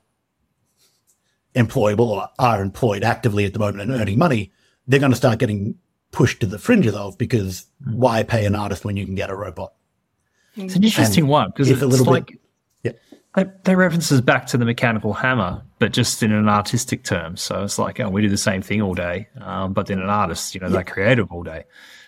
employable 1.54 2.08
or 2.08 2.28
are 2.40 2.60
employed 2.60 3.04
actively 3.04 3.44
at 3.44 3.52
the 3.52 3.60
moment 3.60 3.88
and 3.88 4.00
earning 4.00 4.18
money, 4.18 4.50
they're 4.88 4.98
going 4.98 5.12
to 5.12 5.16
start 5.16 5.38
getting 5.38 5.76
pushed 6.10 6.40
to 6.40 6.46
the 6.46 6.58
fringes 6.58 6.94
of 6.94 7.16
because 7.16 7.66
why 7.84 8.24
pay 8.24 8.46
an 8.46 8.56
artist 8.56 8.84
when 8.84 8.96
you 8.96 9.04
can 9.04 9.14
get 9.14 9.30
a 9.30 9.36
robot? 9.36 9.72
It's 10.56 10.74
an 10.74 10.84
interesting 10.84 11.24
and 11.24 11.30
one 11.30 11.50
because 11.50 11.70
it's, 11.70 11.82
a 11.82 11.86
little 11.86 12.06
like, 12.06 12.26
bit. 12.26 12.40
Yeah. 12.82 12.92
They, 13.34 13.50
they 13.64 13.74
references 13.76 14.20
back 14.20 14.46
to 14.46 14.56
the 14.56 14.64
mechanical 14.64 15.12
hammer, 15.12 15.62
but 15.78 15.92
just 15.92 16.22
in 16.22 16.32
an 16.32 16.48
artistic 16.48 17.04
term. 17.04 17.36
So 17.36 17.62
it's 17.62 17.78
like, 17.78 18.00
oh, 18.00 18.08
we 18.08 18.22
do 18.22 18.28
the 18.28 18.38
same 18.38 18.62
thing 18.62 18.80
all 18.80 18.94
day, 18.94 19.28
um, 19.40 19.72
but 19.72 19.86
then 19.86 20.00
an 20.00 20.08
artist, 20.08 20.54
you 20.54 20.60
know, 20.60 20.68
yeah. 20.68 20.74
they're 20.74 20.84
creative 20.84 21.30
all 21.30 21.42
day. 21.42 21.64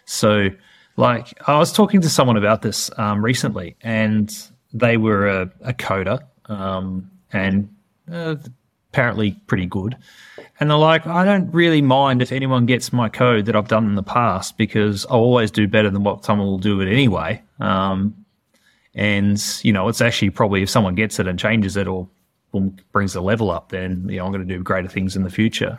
So, 0.06 0.48
like, 0.96 1.38
I 1.46 1.58
was 1.58 1.72
talking 1.72 2.00
to 2.00 2.08
someone 2.08 2.36
about 2.36 2.62
this 2.62 2.90
um, 2.98 3.22
recently, 3.22 3.76
and 3.82 4.34
they 4.72 4.96
were 4.96 5.28
a, 5.28 5.50
a 5.60 5.74
coder, 5.74 6.20
um, 6.46 7.10
and 7.32 7.68
uh, 8.10 8.36
apparently 8.90 9.32
pretty 9.46 9.66
good. 9.66 9.96
And 10.60 10.70
they're 10.70 10.76
like, 10.76 11.06
I 11.06 11.24
don't 11.24 11.52
really 11.52 11.82
mind 11.82 12.20
if 12.22 12.32
anyone 12.32 12.66
gets 12.66 12.92
my 12.92 13.08
code 13.08 13.46
that 13.46 13.54
I've 13.54 13.68
done 13.68 13.84
in 13.84 13.94
the 13.94 14.02
past 14.02 14.56
because 14.56 15.06
I'll 15.06 15.18
always 15.18 15.50
do 15.50 15.68
better 15.68 15.90
than 15.90 16.02
what 16.02 16.24
someone 16.24 16.48
will 16.48 16.58
do 16.58 16.80
it 16.80 16.90
anyway. 16.90 17.42
Um, 17.60 18.24
and, 18.98 19.40
you 19.62 19.72
know, 19.72 19.86
it's 19.86 20.00
actually 20.00 20.30
probably 20.30 20.60
if 20.60 20.68
someone 20.68 20.96
gets 20.96 21.20
it 21.20 21.28
and 21.28 21.38
changes 21.38 21.76
it 21.76 21.86
or 21.86 22.08
brings 22.90 23.12
the 23.12 23.20
level 23.20 23.48
up, 23.48 23.68
then, 23.68 24.08
you 24.08 24.16
know, 24.16 24.26
I'm 24.26 24.32
going 24.32 24.46
to 24.46 24.54
do 24.56 24.60
greater 24.60 24.88
things 24.88 25.14
in 25.14 25.22
the 25.22 25.30
future. 25.30 25.78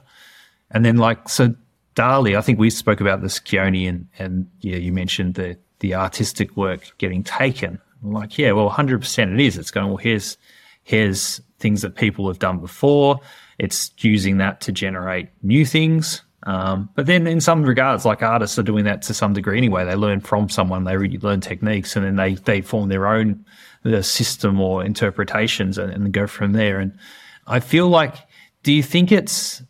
And 0.72 0.86
then, 0.86 0.96
like, 0.96 1.28
so 1.28 1.54
DALL-E, 1.96 2.38
I 2.38 2.42
think 2.42 2.60
we 2.60 2.70
spoke 2.70 3.02
about 3.02 3.22
this, 3.22 3.38
Keone, 3.38 3.90
and, 3.90 4.08
and 4.20 4.50
yeah, 4.62 4.78
you 4.78 4.94
mentioned 4.94 5.36
the, 5.36 5.58
the 5.80 5.96
artistic 5.96 6.56
work 6.56 6.98
getting 6.98 7.22
taken. 7.22 7.82
I'm 8.02 8.14
like, 8.14 8.38
yeah, 8.38 8.54
well, 8.54 8.70
100% 8.70 9.34
it 9.34 9.40
is. 9.42 9.58
It's 9.58 9.72
going, 9.72 9.88
well, 9.88 9.98
here's, 9.98 10.38
here's 10.84 11.42
things 11.60 11.82
that 11.82 11.96
people 11.96 12.26
have 12.30 12.40
done 12.40 12.60
before. 12.60 13.20
It's 13.58 13.92
using 13.98 14.38
that 14.38 14.62
to 14.62 14.72
generate 14.72 15.28
new 15.44 15.66
things. 15.66 16.22
Um, 16.50 16.90
but 16.96 17.06
then, 17.06 17.28
in 17.28 17.42
some 17.42 17.62
regards, 17.62 18.06
like 18.06 18.24
artists 18.24 18.58
are 18.58 18.64
doing 18.64 18.84
that 18.86 19.04
to 19.04 19.14
some 19.14 19.34
degree 19.34 19.60
anyway. 19.60 19.86
They 19.86 19.94
learn 19.94 20.20
from 20.20 20.50
someone, 20.50 20.84
they 20.84 20.98
really 20.98 21.20
learn 21.20 21.42
techniques, 21.42 21.96
and 21.96 22.04
then 22.04 22.16
they 22.16 22.34
they 22.34 22.62
form 22.62 22.90
their 22.90 23.06
own 23.06 23.46
the 23.84 24.02
system 24.02 24.60
or 24.60 24.84
interpretations, 24.84 25.78
and, 25.78 25.94
and 25.94 26.12
go 26.12 26.26
from 26.26 26.54
there. 26.54 26.80
And 26.80 26.98
I 27.46 27.60
feel 27.60 27.88
like, 27.88 28.16
do 28.64 28.74
you 28.74 28.82
think 28.82 29.12
it's 29.12 29.62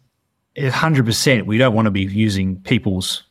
hundred 0.72 1.06
percent? 1.06 1.48
We 1.48 1.58
don't 1.58 1.76
want 1.76 1.88
to 1.88 1.92
be 1.92 2.04
using 2.04 2.62
people's 2.62 3.24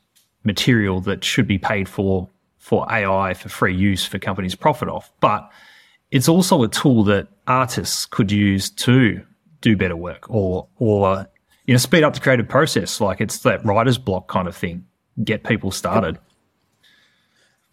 material 0.45 1.01
that 1.01 1.25
should 1.25 1.49
be 1.49 1.57
paid 1.57 1.89
for 1.89 2.29
for 2.59 2.87
AI 2.93 3.33
for 3.33 3.49
free 3.49 3.75
use 3.75 4.05
for 4.05 4.19
companies 4.19 4.55
profit 4.55 4.91
off, 4.91 5.11
but 5.21 5.51
it's 6.11 6.29
also 6.29 6.63
a 6.65 6.69
tool 6.69 7.03
that 7.05 7.29
artists 7.47 8.05
could 8.05 8.31
use 8.31 8.69
to 8.69 9.23
do 9.63 9.75
better 9.75 9.97
work 9.97 10.29
or 10.29 10.69
or 10.77 11.27
you 11.69 11.75
know, 11.75 11.79
speed 11.79 12.03
up 12.03 12.15
the 12.15 12.21
creative 12.21 12.49
process. 12.49 12.99
Like 12.99 13.21
it's 13.21 13.41
that 13.41 13.63
writer's 13.63 13.99
block 13.99 14.27
kind 14.27 14.49
of 14.49 14.57
thing. 14.57 14.87
Get 15.23 15.45
people 15.45 15.71
started. 15.71 16.19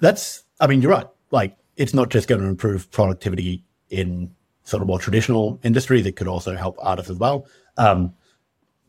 That's, 0.01 0.43
I 0.59 0.67
mean, 0.67 0.81
you're 0.81 0.91
right. 0.91 1.07
Like 1.31 1.55
it's 1.77 1.93
not 1.93 2.09
just 2.09 2.27
going 2.27 2.41
to 2.41 2.47
improve 2.47 2.91
productivity 2.91 3.63
in 3.89 4.35
sort 4.65 4.81
of 4.81 4.87
more 4.87 4.99
traditional 4.99 5.61
industries. 5.63 6.05
It 6.05 6.17
could 6.17 6.27
also 6.27 6.57
help 6.57 6.75
artists 6.81 7.09
as 7.09 7.17
well. 7.17 7.47
Um, 7.77 8.13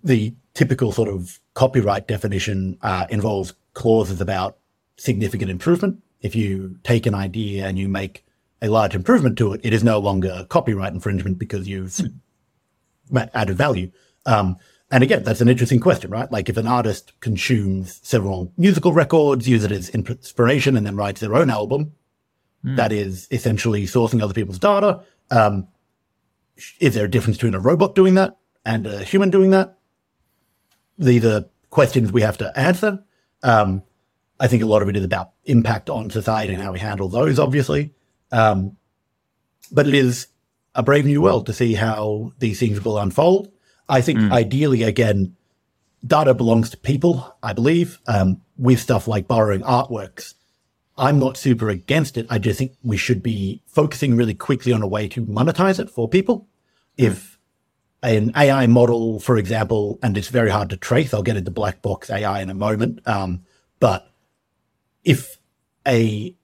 the 0.03 0.35
typical 0.55 0.91
sort 0.91 1.09
of 1.09 1.39
copyright 1.55 2.09
definition 2.09 2.77
uh, 2.83 3.07
involves 3.09 3.55
clauses 3.75 4.21
about 4.21 4.59
significant 4.97 5.53
improvement. 5.53 6.03
If 6.21 6.35
you 6.35 6.81
take 6.83 7.07
an 7.07 7.15
idea 7.15 7.65
and 7.67 7.79
you 7.79 7.89
make 7.89 8.25
a 8.61 8.69
large 8.69 8.97
improvement 8.97 9.39
to 9.39 9.53
it, 9.53 9.61
it 9.63 9.73
is 9.73 9.85
no 9.85 10.01
longer 10.01 10.47
copyright 10.49 10.95
infringement 10.95 11.39
because 11.39 11.69
you've 11.69 11.97
added 13.15 13.57
value. 13.57 13.93
Um, 14.25 14.57
and 14.91 15.03
again, 15.03 15.25
that's 15.25 15.41
an 15.41 15.49
interesting 15.49 15.81
question, 15.81 16.11
right? 16.11 16.31
Like 16.31 16.49
if 16.49 16.57
an 16.57 16.67
artist 16.67 17.13
consumes 17.21 18.01
several 18.03 18.53
musical 18.57 18.93
records, 18.93 19.49
uses 19.49 19.65
it 19.65 19.73
as 19.73 19.89
inspiration, 19.91 20.77
and 20.77 20.87
then 20.87 20.97
writes 20.97 21.21
their 21.21 21.35
own 21.35 21.51
album, 21.51 21.93
mm. 22.65 22.77
that 22.77 22.93
is 22.93 23.27
essentially 23.31 23.85
sourcing 23.85 24.23
other 24.23 24.35
people's 24.35 24.61
data. 24.61 25.03
Um, 25.31 25.69
is 26.79 26.95
there 26.95 27.05
a 27.05 27.11
difference 27.11 27.37
between 27.37 27.55
a 27.55 27.61
robot 27.61 27.95
doing 27.95 28.15
that 28.15 28.37
and 28.65 28.87
a 28.87 29.03
human 29.03 29.31
doing 29.31 29.51
that? 29.51 29.77
These 30.99 31.25
are 31.25 31.47
questions 31.71 32.13
we 32.13 32.23
have 32.23 32.39
to 32.39 32.59
answer. 32.59 33.03
Um, 33.43 33.83
I 34.39 34.47
think 34.47 34.63
a 34.63 34.67
lot 34.67 34.83
of 34.83 34.89
it 34.89 34.97
is 34.97 35.05
about 35.05 35.33
impact 35.45 35.91
on 35.91 36.11
society 36.11 36.55
and 36.55 36.63
how 36.63 36.73
we 36.73 36.79
handle 36.79 37.09
those, 37.09 37.39
obviously. 37.39 37.95
Um, 38.31 38.77
but 39.73 39.87
it 39.87 39.95
is 39.95 40.29
a 40.75 40.83
brave 40.83 41.07
new 41.07 41.23
world 41.23 41.47
to 41.47 41.53
see 41.53 41.75
how 41.75 42.33
these 42.39 42.61
things 42.61 42.85
will 42.85 42.99
unfold. 42.99 43.51
I 43.89 44.01
think 44.01 44.19
mm. 44.19 44.33
ideally, 44.33 44.83
again, 44.83 45.37
data 46.07 46.35
belongs 46.35 46.71
to 46.71 46.77
people, 46.77 47.37
I 47.43 47.53
believe, 47.53 48.01
um, 48.07 48.41
with 48.57 48.81
stuff 48.81 49.07
like 49.09 49.29
borrowing 49.29 49.63
artworks. 49.63 50.35
I'm 50.99 51.19
not 51.19 51.37
super 51.37 51.69
against 51.69 52.17
it. 52.17 52.27
I 52.31 52.39
just 52.39 52.59
think 52.59 52.73
we 52.83 52.97
should 52.97 53.23
be 53.23 53.63
focusing 53.67 54.17
really 54.17 54.35
quickly 54.35 54.73
on 54.73 54.83
a 54.83 54.87
way 54.87 55.09
to 55.09 55.25
monetize 55.27 55.79
it 55.79 55.91
for 55.91 56.09
people. 56.09 56.49
Mm. 56.99 57.07
If 57.07 57.39
an 58.03 58.33
AI 58.37 58.67
model, 58.67 59.21
for 59.21 59.37
example, 59.37 59.99
and 60.03 60.17
it's 60.17 60.29
very 60.29 60.51
hard 60.51 60.71
to 60.71 60.77
trace, 60.77 61.13
I'll 61.13 61.23
get 61.23 61.37
into 61.37 61.51
black 61.51 61.83
box 61.83 62.11
AI 62.11 62.41
in 62.41 62.51
a 62.51 62.55
moment. 62.55 63.07
Um, 63.07 63.45
but 63.81 64.11
if 65.05 65.39
a 65.87 66.35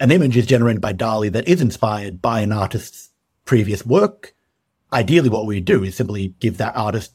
an 0.00 0.10
image 0.10 0.36
is 0.36 0.46
generated 0.46 0.80
by 0.80 0.92
DALL-E 0.92 1.28
that 1.28 1.46
is 1.46 1.60
inspired 1.60 2.20
by 2.20 2.40
an 2.40 2.50
artist's 2.50 3.10
previous 3.44 3.86
work, 3.86 4.34
ideally 4.92 5.28
what 5.28 5.46
we 5.46 5.60
do 5.60 5.82
is 5.82 5.96
simply 5.96 6.34
give 6.40 6.58
that 6.58 6.76
artist 6.76 7.12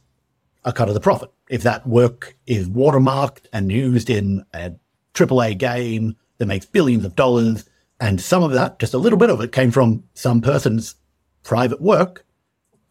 a 0.65 0.73
cut 0.73 0.87
of 0.87 0.93
the 0.93 0.99
profit. 0.99 1.31
If 1.49 1.63
that 1.63 1.87
work 1.87 2.35
is 2.45 2.67
watermarked 2.67 3.45
and 3.53 3.71
used 3.71 4.09
in 4.09 4.45
a 4.53 4.73
AAA 5.13 5.57
game 5.57 6.15
that 6.37 6.45
makes 6.45 6.65
billions 6.65 7.05
of 7.05 7.15
dollars, 7.15 7.69
and 7.99 8.21
some 8.21 8.43
of 8.43 8.51
that, 8.51 8.79
just 8.79 8.93
a 8.93 8.97
little 8.97 9.17
bit 9.17 9.29
of 9.29 9.41
it, 9.41 9.51
came 9.51 9.71
from 9.71 10.03
some 10.13 10.41
person's 10.41 10.95
private 11.43 11.81
work, 11.81 12.25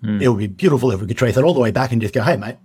mm. 0.03 0.21
it 0.21 0.29
would 0.29 0.39
be 0.39 0.47
beautiful 0.47 0.91
if 0.91 1.01
we 1.01 1.07
could 1.07 1.19
trace 1.19 1.37
it 1.37 1.45
all 1.45 1.55
the 1.55 1.61
way 1.61 1.71
back 1.71 1.93
and 1.93 2.01
just 2.01 2.15
go, 2.15 2.23
hey, 2.23 2.37
mate, 2.37 2.57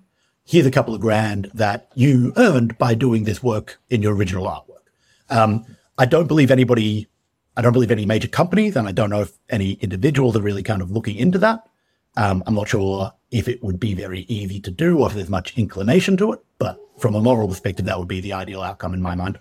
here's 0.46 0.66
a 0.66 0.72
couple 0.72 0.96
of 0.96 1.02
grand 1.02 1.52
that 1.54 1.92
you 1.94 2.34
earned 2.38 2.78
by 2.78 2.94
doing 2.94 3.26
this 3.26 3.44
work 3.44 3.80
in 3.90 4.02
your 4.02 4.16
original 4.16 4.46
artwork. 4.46 4.88
Um, 5.30 5.66
I 5.98 6.06
don't 6.06 6.28
believe 6.28 6.52
anybody 6.52 7.08
I 7.56 7.62
don't 7.62 7.74
believe 7.74 7.92
any 7.92 8.06
major 8.06 8.30
companies, 8.30 8.76
and 8.76 8.88
I 8.88 8.92
don't 8.92 9.10
know 9.10 9.22
if 9.22 9.38
any 9.50 9.74
individuals 9.74 10.38
are 10.38 10.42
really 10.42 10.64
kind 10.64 10.82
of 10.82 10.90
looking 10.90 11.18
into 11.18 11.38
that. 11.40 11.68
Um, 12.18 12.44
I'm 12.46 12.56
not 12.56 12.68
sure 12.68 13.12
if 13.32 13.48
it 13.48 13.64
would 13.64 13.80
be 13.80 13.94
very 13.94 14.22
easy 14.22 14.60
to 14.60 14.72
do 14.72 15.00
or 15.00 15.08
if 15.08 15.14
there's 15.14 15.30
much 15.30 15.58
inclination 15.58 16.18
to 16.18 16.34
it, 16.34 16.40
but 16.60 16.80
from 16.98 17.16
a 17.16 17.22
moral 17.22 17.48
perspective, 17.48 17.86
that 17.86 17.98
would 17.98 18.08
be 18.08 18.22
the 18.22 18.34
ideal 18.34 18.62
outcome 18.62 18.94
in 18.94 19.02
my 19.02 19.16
mind. 19.16 19.40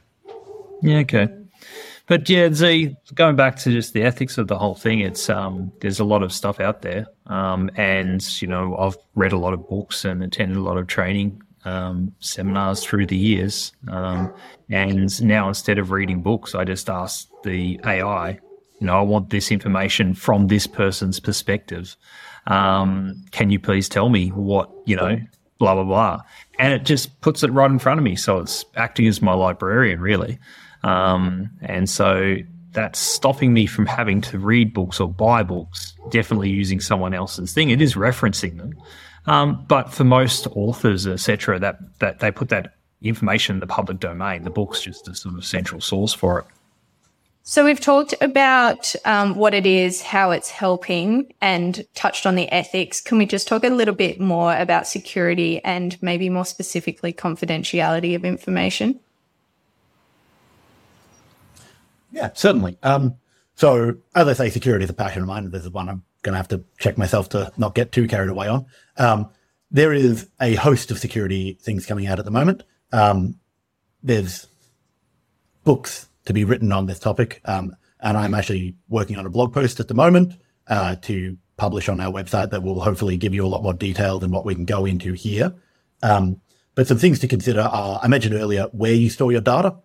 Yeah, 0.82 0.98
okay. 0.98 1.28
But 2.06 2.28
yeah, 2.28 2.48
Z, 2.52 2.96
going 3.14 3.36
back 3.36 3.56
to 3.56 3.70
just 3.70 3.92
the 3.92 4.02
ethics 4.02 4.38
of 4.38 4.48
the 4.48 4.58
whole 4.58 4.74
thing, 4.74 5.00
it's 5.00 5.30
um, 5.30 5.70
there's 5.80 6.00
a 6.00 6.04
lot 6.04 6.22
of 6.22 6.32
stuff 6.32 6.58
out 6.58 6.82
there, 6.82 7.06
um, 7.26 7.70
and 7.76 8.42
you 8.42 8.48
know 8.48 8.76
I've 8.76 8.96
read 9.14 9.30
a 9.30 9.38
lot 9.38 9.52
of 9.52 9.68
books 9.68 10.04
and 10.04 10.22
attended 10.22 10.56
a 10.56 10.62
lot 10.62 10.76
of 10.76 10.88
training 10.88 11.40
um, 11.64 12.12
seminars 12.18 12.82
through 12.82 13.06
the 13.06 13.16
years. 13.16 13.72
Um, 13.88 14.32
and 14.68 15.22
now 15.22 15.46
instead 15.48 15.78
of 15.78 15.90
reading 15.90 16.22
books, 16.22 16.54
I 16.54 16.64
just 16.64 16.90
ask 16.90 17.28
the 17.44 17.80
AI, 17.84 18.40
you 18.80 18.86
know, 18.86 18.98
I 18.98 19.02
want 19.02 19.30
this 19.30 19.50
information 19.50 20.14
from 20.14 20.48
this 20.48 20.66
person's 20.66 21.20
perspective. 21.20 21.96
Um, 22.46 23.24
can 23.30 23.50
you 23.50 23.58
please 23.58 23.88
tell 23.88 24.08
me 24.08 24.28
what, 24.28 24.70
you 24.86 24.96
know, 24.96 25.18
blah, 25.58 25.74
blah, 25.74 25.84
blah. 25.84 26.20
And 26.58 26.72
it 26.72 26.84
just 26.84 27.20
puts 27.20 27.42
it 27.42 27.52
right 27.52 27.70
in 27.70 27.78
front 27.78 27.98
of 27.98 28.04
me. 28.04 28.16
So 28.16 28.38
it's 28.38 28.64
acting 28.76 29.06
as 29.06 29.22
my 29.22 29.34
librarian, 29.34 30.00
really. 30.00 30.38
Um, 30.82 31.50
and 31.60 31.88
so 31.88 32.36
that's 32.72 32.98
stopping 32.98 33.52
me 33.52 33.66
from 33.66 33.86
having 33.86 34.20
to 34.22 34.38
read 34.38 34.72
books 34.72 35.00
or 35.00 35.08
buy 35.08 35.42
books, 35.42 35.94
definitely 36.10 36.50
using 36.50 36.80
someone 36.80 37.14
else's 37.14 37.52
thing. 37.52 37.70
It 37.70 37.82
is 37.82 37.94
referencing 37.94 38.56
them. 38.56 38.74
Um, 39.26 39.64
but 39.68 39.92
for 39.92 40.04
most 40.04 40.46
authors, 40.52 41.06
etc., 41.06 41.58
that 41.58 41.78
that 41.98 42.20
they 42.20 42.30
put 42.30 42.48
that 42.48 42.74
information 43.02 43.56
in 43.56 43.60
the 43.60 43.66
public 43.66 44.00
domain. 44.00 44.44
The 44.44 44.50
book's 44.50 44.80
just 44.80 45.08
a 45.08 45.14
sort 45.14 45.36
of 45.36 45.44
central 45.44 45.80
source 45.80 46.12
for 46.12 46.40
it. 46.40 46.46
So 47.42 47.64
we've 47.64 47.80
talked 47.80 48.14
about 48.20 48.94
um, 49.04 49.34
what 49.34 49.54
it 49.54 49.66
is, 49.66 50.02
how 50.02 50.30
it's 50.30 50.50
helping, 50.50 51.32
and 51.40 51.84
touched 51.94 52.26
on 52.26 52.34
the 52.34 52.48
ethics. 52.52 53.00
Can 53.00 53.18
we 53.18 53.26
just 53.26 53.48
talk 53.48 53.64
a 53.64 53.70
little 53.70 53.94
bit 53.94 54.20
more 54.20 54.56
about 54.56 54.86
security 54.86 55.64
and 55.64 56.00
maybe 56.02 56.28
more 56.28 56.44
specifically 56.44 57.12
confidentiality 57.12 58.14
of 58.14 58.24
information? 58.24 59.00
Yeah, 62.12 62.30
certainly. 62.34 62.76
Um, 62.82 63.16
so, 63.54 63.96
as 64.14 64.28
I 64.28 64.32
say, 64.34 64.50
security 64.50 64.84
is 64.84 64.90
a 64.90 64.94
passion 64.94 65.22
of 65.22 65.28
mine. 65.28 65.50
This 65.50 65.62
is 65.62 65.70
one 65.70 65.88
I'm 65.88 66.02
going 66.22 66.34
to 66.34 66.36
have 66.38 66.48
to 66.48 66.62
check 66.78 66.98
myself 66.98 67.30
to 67.30 67.52
not 67.56 67.74
get 67.74 67.92
too 67.92 68.06
carried 68.06 68.30
away 68.30 68.48
on. 68.48 68.66
Um, 68.98 69.30
there 69.70 69.92
is 69.92 70.28
a 70.40 70.56
host 70.56 70.90
of 70.90 70.98
security 70.98 71.56
things 71.62 71.86
coming 71.86 72.06
out 72.06 72.18
at 72.18 72.24
the 72.24 72.30
moment. 72.30 72.64
Um, 72.92 73.36
there's 74.02 74.46
books 75.64 76.06
to 76.24 76.32
be 76.32 76.44
written 76.44 76.72
on 76.72 76.86
this 76.86 76.98
topic, 76.98 77.40
um, 77.44 77.74
and 78.00 78.16
I'm 78.16 78.34
actually 78.34 78.74
working 78.88 79.16
on 79.16 79.26
a 79.26 79.30
blog 79.30 79.52
post 79.52 79.80
at 79.80 79.88
the 79.88 79.94
moment 79.94 80.34
uh, 80.68 80.96
to 81.02 81.36
publish 81.56 81.88
on 81.88 82.00
our 82.00 82.12
website 82.12 82.50
that 82.50 82.62
will 82.62 82.80
hopefully 82.80 83.16
give 83.16 83.34
you 83.34 83.44
a 83.44 83.48
lot 83.48 83.62
more 83.62 83.74
detail 83.74 84.18
than 84.18 84.30
what 84.30 84.46
we 84.46 84.54
can 84.54 84.64
go 84.64 84.86
into 84.86 85.12
here. 85.12 85.52
Um, 86.02 86.40
but 86.74 86.86
some 86.86 86.98
things 86.98 87.18
to 87.18 87.28
consider 87.28 87.60
are 87.60 88.00
I 88.02 88.08
mentioned 88.08 88.34
earlier 88.34 88.64
where 88.72 88.94
you 88.94 89.10
store 89.10 89.32
your 89.32 89.42
data. 89.42 89.76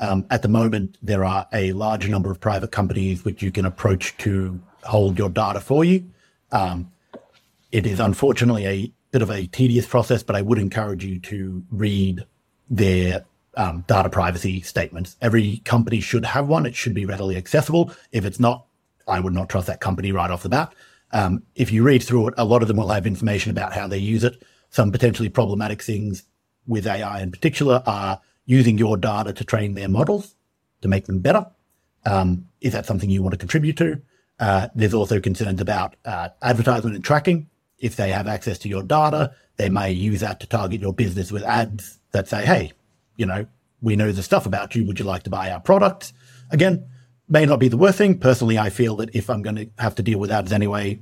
Um, 0.00 0.26
at 0.30 0.42
the 0.42 0.48
moment, 0.48 0.98
there 1.00 1.24
are 1.24 1.46
a 1.52 1.72
large 1.72 2.08
number 2.08 2.30
of 2.30 2.40
private 2.40 2.72
companies 2.72 3.24
which 3.24 3.42
you 3.42 3.52
can 3.52 3.64
approach 3.64 4.16
to 4.18 4.60
hold 4.82 5.18
your 5.18 5.30
data 5.30 5.60
for 5.60 5.84
you. 5.84 6.10
Um, 6.52 6.90
it 7.72 7.86
is 7.86 8.00
unfortunately 8.00 8.66
a 8.66 8.92
bit 9.12 9.22
of 9.22 9.30
a 9.30 9.46
tedious 9.46 9.86
process, 9.86 10.22
but 10.22 10.36
I 10.36 10.42
would 10.42 10.58
encourage 10.58 11.04
you 11.04 11.20
to 11.20 11.62
read 11.70 12.24
their 12.68 13.24
um, 13.56 13.84
data 13.86 14.08
privacy 14.08 14.60
statements. 14.60 15.16
Every 15.20 15.58
company 15.58 16.00
should 16.00 16.24
have 16.24 16.48
one. 16.48 16.66
It 16.66 16.74
should 16.74 16.94
be 16.94 17.06
readily 17.06 17.36
accessible. 17.36 17.92
If 18.12 18.24
it's 18.24 18.40
not, 18.40 18.66
I 19.06 19.20
would 19.20 19.34
not 19.34 19.48
trust 19.48 19.66
that 19.66 19.80
company 19.80 20.12
right 20.12 20.30
off 20.30 20.42
the 20.42 20.48
bat. 20.48 20.74
Um, 21.12 21.42
if 21.54 21.70
you 21.70 21.82
read 21.82 22.02
through 22.02 22.28
it, 22.28 22.34
a 22.36 22.44
lot 22.44 22.62
of 22.62 22.68
them 22.68 22.78
will 22.78 22.88
have 22.88 23.06
information 23.06 23.50
about 23.50 23.72
how 23.72 23.86
they 23.86 23.98
use 23.98 24.24
it. 24.24 24.42
Some 24.70 24.90
potentially 24.90 25.28
problematic 25.28 25.82
things 25.82 26.24
with 26.66 26.86
AI 26.86 27.20
in 27.20 27.30
particular 27.30 27.82
are 27.86 28.20
using 28.46 28.78
your 28.78 28.96
data 28.96 29.32
to 29.32 29.44
train 29.44 29.74
their 29.74 29.88
models 29.88 30.34
to 30.82 30.88
make 30.88 31.06
them 31.06 31.20
better. 31.20 31.46
Um, 32.04 32.48
is 32.60 32.72
that 32.72 32.86
something 32.86 33.08
you 33.08 33.22
want 33.22 33.32
to 33.32 33.38
contribute 33.38 33.76
to? 33.78 34.00
Uh, 34.38 34.68
there's 34.74 34.94
also 34.94 35.20
concerns 35.20 35.60
about 35.60 35.96
uh, 36.04 36.30
advertisement 36.42 36.96
and 36.96 37.04
tracking. 37.04 37.48
If 37.78 37.96
they 37.96 38.10
have 38.10 38.26
access 38.26 38.58
to 38.58 38.68
your 38.68 38.82
data, 38.82 39.34
they 39.56 39.68
may 39.68 39.92
use 39.92 40.20
that 40.20 40.40
to 40.40 40.46
target 40.46 40.80
your 40.80 40.92
business 40.92 41.30
with 41.30 41.44
ads 41.44 41.98
that 42.12 42.28
say, 42.28 42.44
hey, 42.44 42.72
you 43.16 43.26
know, 43.26 43.46
we 43.80 43.96
know 43.96 44.12
the 44.12 44.22
stuff 44.22 44.46
about 44.46 44.74
you. 44.74 44.84
Would 44.86 44.98
you 44.98 45.04
like 45.04 45.24
to 45.24 45.30
buy 45.30 45.50
our 45.50 45.60
product? 45.60 46.12
Again, 46.50 46.88
may 47.28 47.46
not 47.46 47.60
be 47.60 47.68
the 47.68 47.76
worst 47.76 47.98
thing. 47.98 48.18
Personally, 48.18 48.58
I 48.58 48.70
feel 48.70 48.96
that 48.96 49.14
if 49.14 49.28
I'm 49.30 49.42
going 49.42 49.56
to 49.56 49.70
have 49.78 49.94
to 49.96 50.02
deal 50.02 50.18
with 50.18 50.30
ads 50.30 50.52
anyway, 50.52 51.00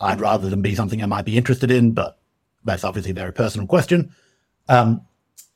I'd 0.00 0.20
rather 0.20 0.48
them 0.50 0.62
be 0.62 0.74
something 0.74 1.02
I 1.02 1.06
might 1.06 1.24
be 1.24 1.36
interested 1.36 1.70
in, 1.70 1.92
but 1.92 2.18
that's 2.64 2.84
obviously 2.84 3.12
a 3.12 3.14
very 3.14 3.32
personal 3.32 3.66
question. 3.66 4.14
Um, 4.68 5.02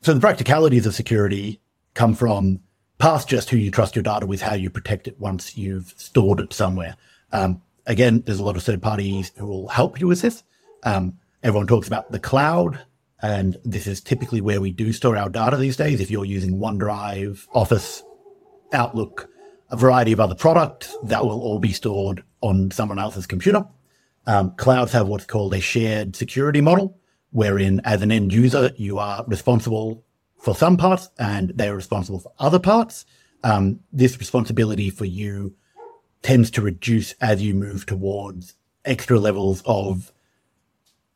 so 0.01 0.13
the 0.13 0.19
practicalities 0.19 0.85
of 0.85 0.95
security 0.95 1.61
come 1.93 2.15
from 2.15 2.61
past 2.97 3.27
just 3.27 3.49
who 3.49 3.57
you 3.57 3.71
trust 3.71 3.95
your 3.95 4.03
data 4.03 4.25
with, 4.25 4.41
how 4.41 4.53
you 4.53 4.69
protect 4.69 5.07
it 5.07 5.19
once 5.19 5.57
you've 5.57 5.93
stored 5.97 6.39
it 6.39 6.53
somewhere. 6.53 6.95
Um, 7.31 7.61
again, 7.85 8.23
there's 8.25 8.39
a 8.39 8.43
lot 8.43 8.55
of 8.55 8.63
third 8.63 8.81
parties 8.81 9.31
who 9.37 9.47
will 9.47 9.67
help 9.67 9.99
you 9.99 10.07
with 10.07 10.21
this. 10.21 10.43
Um, 10.83 11.17
everyone 11.43 11.67
talks 11.67 11.87
about 11.87 12.11
the 12.11 12.19
cloud, 12.19 12.79
and 13.21 13.57
this 13.63 13.87
is 13.87 14.01
typically 14.01 14.41
where 14.41 14.61
we 14.61 14.71
do 14.71 14.91
store 14.91 15.17
our 15.17 15.29
data 15.29 15.57
these 15.57 15.77
days. 15.77 16.01
If 16.01 16.09
you're 16.09 16.25
using 16.25 16.57
OneDrive, 16.57 17.47
Office, 17.53 18.03
Outlook, 18.73 19.29
a 19.69 19.77
variety 19.77 20.11
of 20.11 20.19
other 20.19 20.35
products, 20.35 20.95
that 21.03 21.23
will 21.23 21.41
all 21.41 21.59
be 21.59 21.71
stored 21.71 22.23
on 22.41 22.71
someone 22.71 22.99
else's 22.99 23.27
computer. 23.27 23.65
Um, 24.25 24.55
clouds 24.55 24.91
have 24.93 25.07
what's 25.07 25.25
called 25.25 25.53
a 25.53 25.61
shared 25.61 26.15
security 26.15 26.61
model, 26.61 26.97
wherein 27.31 27.81
as 27.83 28.01
an 28.01 28.11
end 28.11 28.33
user, 28.33 28.71
you 28.75 28.99
are 28.99 29.23
responsible 29.27 30.03
for 30.37 30.55
some 30.55 30.77
parts 30.77 31.09
and 31.19 31.53
they're 31.55 31.75
responsible 31.75 32.19
for 32.19 32.31
other 32.39 32.59
parts. 32.59 33.05
Um, 33.43 33.79
this 33.93 34.17
responsibility 34.17 34.89
for 34.89 35.05
you 35.05 35.55
tends 36.21 36.51
to 36.51 36.61
reduce 36.61 37.13
as 37.13 37.41
you 37.41 37.53
move 37.53 37.85
towards 37.85 38.55
extra 38.85 39.19
levels 39.19 39.61
of 39.65 40.11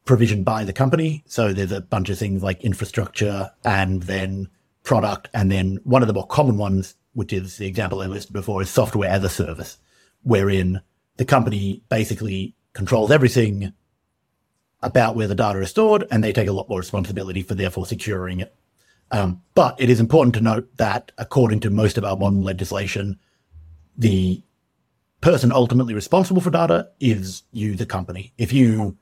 provision 0.05 0.43
by 0.43 0.63
the 0.63 0.73
company. 0.73 1.23
So 1.27 1.51
there's 1.51 1.71
a 1.71 1.81
bunch 1.81 2.09
of 2.09 2.17
things 2.17 2.43
like 2.43 2.63
infrastructure 2.63 3.51
and 3.63 4.03
then 4.03 4.49
product. 4.83 5.29
And 5.33 5.51
then 5.51 5.79
one 5.83 6.01
of 6.03 6.07
the 6.07 6.13
more 6.13 6.27
common 6.27 6.57
ones, 6.57 6.95
which 7.13 7.33
is 7.33 7.57
the 7.57 7.67
example 7.67 8.01
I 8.01 8.05
listed 8.05 8.33
before, 8.33 8.61
is 8.61 8.69
software 8.69 9.09
as 9.09 9.23
a 9.23 9.29
service, 9.29 9.77
wherein 10.23 10.81
the 11.17 11.25
company 11.25 11.81
basically 11.89 12.55
controls 12.73 13.11
everything 13.11 13.73
about 14.81 15.15
where 15.15 15.27
the 15.27 15.35
data 15.35 15.59
is 15.59 15.69
stored 15.69 16.05
and 16.11 16.23
they 16.23 16.33
take 16.33 16.47
a 16.47 16.53
lot 16.53 16.69
more 16.69 16.79
responsibility 16.79 17.41
for 17.41 17.55
therefore 17.55 17.85
securing 17.85 18.39
it 18.39 18.55
um, 19.11 19.41
but 19.53 19.79
it 19.79 19.89
is 19.89 19.99
important 19.99 20.33
to 20.35 20.41
note 20.41 20.77
that 20.77 21.11
according 21.17 21.59
to 21.61 21.69
most 21.69 21.97
of 21.97 22.03
our 22.03 22.17
modern 22.17 22.41
legislation, 22.41 23.19
the 23.97 24.41
person 25.21 25.51
ultimately 25.51 25.93
responsible 25.93 26.41
for 26.41 26.49
data 26.49 26.89
is 26.99 27.43
you, 27.51 27.75
the 27.75 27.85
company. 27.85 28.33
If 28.37 28.51
you 28.51 28.97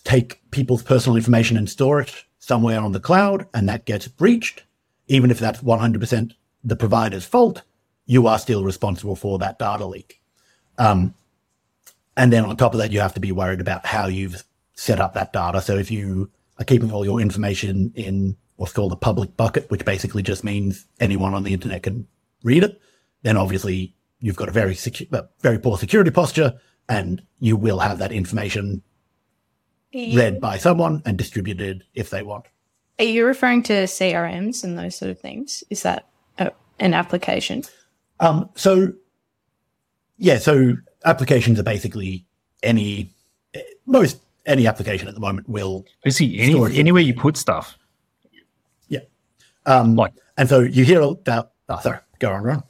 take 0.00 0.40
people's 0.50 0.82
personal 0.82 1.16
information 1.16 1.56
and 1.56 1.68
store 1.68 2.00
it 2.00 2.24
somewhere 2.38 2.80
on 2.80 2.92
the 2.92 3.00
cloud 3.00 3.46
and 3.54 3.68
that 3.68 3.84
gets 3.84 4.08
breached, 4.08 4.64
even 5.06 5.30
if 5.30 5.38
that's 5.38 5.60
100% 5.60 6.32
the 6.64 6.76
provider's 6.76 7.24
fault, 7.24 7.62
you 8.06 8.26
are 8.26 8.38
still 8.38 8.64
responsible 8.64 9.16
for 9.16 9.38
that 9.38 9.58
data 9.58 9.86
leak. 9.86 10.20
Um, 10.78 11.14
and 12.16 12.32
then 12.32 12.44
on 12.44 12.56
top 12.56 12.74
of 12.74 12.78
that, 12.78 12.92
you 12.92 13.00
have 13.00 13.14
to 13.14 13.20
be 13.20 13.32
worried 13.32 13.60
about 13.60 13.86
how 13.86 14.06
you've 14.06 14.44
set 14.74 15.00
up 15.00 15.14
that 15.14 15.32
data. 15.32 15.60
So 15.60 15.76
if 15.76 15.90
you 15.90 16.30
are 16.58 16.64
keeping 16.64 16.92
all 16.92 17.04
your 17.04 17.20
information 17.20 17.92
in 17.94 18.36
what's 18.56 18.72
called 18.72 18.92
a 18.92 18.96
public 18.96 19.36
bucket, 19.36 19.70
which 19.70 19.84
basically 19.84 20.22
just 20.22 20.44
means 20.44 20.86
anyone 21.00 21.34
on 21.34 21.42
the 21.42 21.52
internet 21.52 21.84
can 21.84 22.06
read 22.42 22.64
it, 22.64 22.80
then 23.22 23.36
obviously 23.36 23.94
you've 24.20 24.36
got 24.36 24.48
a 24.48 24.52
very 24.52 24.74
secu- 24.74 25.28
very 25.40 25.58
poor 25.58 25.78
security 25.78 26.10
posture 26.10 26.60
and 26.88 27.22
you 27.40 27.56
will 27.56 27.78
have 27.78 27.98
that 27.98 28.12
information 28.12 28.82
you, 29.92 30.18
read 30.18 30.40
by 30.40 30.58
someone 30.58 31.02
and 31.04 31.16
distributed 31.16 31.84
if 31.94 32.10
they 32.10 32.22
want. 32.22 32.46
Are 32.98 33.04
you 33.04 33.26
referring 33.26 33.62
to 33.64 33.72
CRMs 33.84 34.64
and 34.64 34.78
those 34.78 34.96
sort 34.96 35.10
of 35.10 35.18
things? 35.18 35.64
Is 35.70 35.82
that 35.82 36.08
a, 36.38 36.52
an 36.78 36.94
application? 36.94 37.62
Um, 38.20 38.48
so, 38.54 38.92
yeah, 40.18 40.38
so 40.38 40.74
applications 41.04 41.58
are 41.58 41.64
basically 41.64 42.24
any, 42.62 43.10
most 43.86 44.20
any 44.46 44.66
application 44.66 45.08
at 45.08 45.14
the 45.14 45.20
moment 45.20 45.48
will. 45.48 45.84
Basically, 46.04 46.38
any, 46.40 46.78
anywhere 46.78 47.02
you 47.02 47.14
put 47.14 47.36
stuff. 47.36 47.78
Yeah. 48.88 49.00
Um, 49.66 49.96
like, 49.96 50.12
and 50.36 50.48
so 50.48 50.60
you 50.60 50.84
hear 50.84 51.00
about, 51.02 51.52
oh, 51.68 51.80
sorry, 51.80 51.98
go 52.18 52.32
on, 52.32 52.42
Ron. 52.42 52.62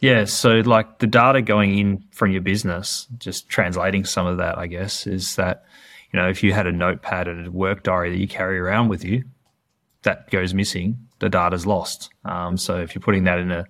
Yeah, 0.00 0.24
so 0.24 0.60
like 0.60 0.98
the 0.98 1.06
data 1.06 1.42
going 1.42 1.78
in 1.78 2.04
from 2.10 2.32
your 2.32 2.42
business, 2.42 3.06
just 3.18 3.48
translating 3.48 4.04
some 4.04 4.26
of 4.26 4.38
that, 4.38 4.58
I 4.58 4.66
guess, 4.66 5.06
is 5.06 5.36
that, 5.36 5.64
you 6.12 6.20
know, 6.20 6.28
if 6.28 6.42
you 6.42 6.52
had 6.52 6.66
a 6.66 6.72
notepad 6.72 7.28
and 7.28 7.46
a 7.46 7.50
work 7.50 7.82
diary 7.82 8.10
that 8.10 8.18
you 8.18 8.28
carry 8.28 8.58
around 8.58 8.88
with 8.88 9.04
you, 9.04 9.24
that 10.02 10.30
goes 10.30 10.52
missing, 10.52 10.98
the 11.20 11.28
data's 11.28 11.66
lost. 11.66 12.10
Um, 12.24 12.56
so 12.56 12.78
if 12.78 12.94
you're 12.94 13.02
putting 13.02 13.24
that 13.24 13.38
in 13.38 13.50
a, 13.50 13.66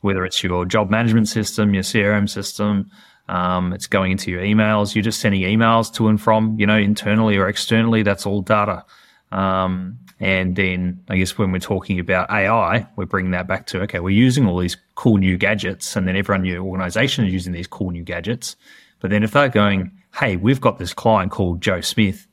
whether 0.00 0.24
it's 0.24 0.42
your 0.42 0.64
job 0.64 0.90
management 0.90 1.28
system, 1.28 1.74
your 1.74 1.82
CRM 1.82 2.28
system, 2.28 2.90
um, 3.28 3.72
it's 3.72 3.86
going 3.86 4.12
into 4.12 4.30
your 4.30 4.42
emails, 4.42 4.94
you're 4.94 5.02
just 5.02 5.20
sending 5.20 5.42
emails 5.42 5.92
to 5.94 6.08
and 6.08 6.20
from, 6.20 6.58
you 6.58 6.66
know, 6.66 6.76
internally 6.76 7.36
or 7.36 7.48
externally, 7.48 8.02
that's 8.02 8.26
all 8.26 8.42
data. 8.42 8.84
Um, 9.32 9.98
and 10.20 10.56
then 10.56 11.02
I 11.08 11.16
guess 11.16 11.36
when 11.36 11.52
we're 11.52 11.58
talking 11.58 11.98
about 11.98 12.30
AI, 12.30 12.86
we're 12.96 13.06
bringing 13.06 13.32
that 13.32 13.48
back 13.48 13.66
to 13.68 13.82
okay, 13.82 14.00
we're 14.00 14.10
using 14.10 14.46
all 14.46 14.58
these 14.58 14.76
cool 14.94 15.16
new 15.16 15.36
gadgets, 15.36 15.96
and 15.96 16.06
then 16.06 16.16
everyone 16.16 16.42
in 16.42 16.52
your 16.52 16.62
organization 16.62 17.26
is 17.26 17.32
using 17.32 17.52
these 17.52 17.66
cool 17.66 17.90
new 17.90 18.04
gadgets. 18.04 18.56
But 19.00 19.10
then 19.10 19.22
if 19.22 19.32
they're 19.32 19.48
going, 19.48 19.90
hey, 20.18 20.36
we've 20.36 20.60
got 20.60 20.78
this 20.78 20.94
client 20.94 21.32
called 21.32 21.60
Joe 21.60 21.80
Smith. 21.80 22.26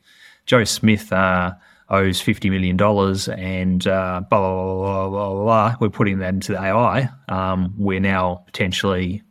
Joe 0.46 0.64
Smith 0.64 1.12
uh, 1.12 1.52
owes 1.88 2.20
fifty 2.20 2.50
million 2.50 2.76
dollars, 2.76 3.28
and 3.28 3.86
uh, 3.86 4.22
blah, 4.28 4.40
blah, 4.40 4.64
blah 4.64 5.08
blah 5.08 5.30
blah 5.30 5.42
blah. 5.42 5.76
We're 5.80 5.90
putting 5.90 6.18
that 6.18 6.34
into 6.34 6.52
the 6.52 6.60
AI. 6.60 7.08
Um, 7.28 7.74
we're 7.76 8.00
now 8.00 8.42
potentially 8.46 9.22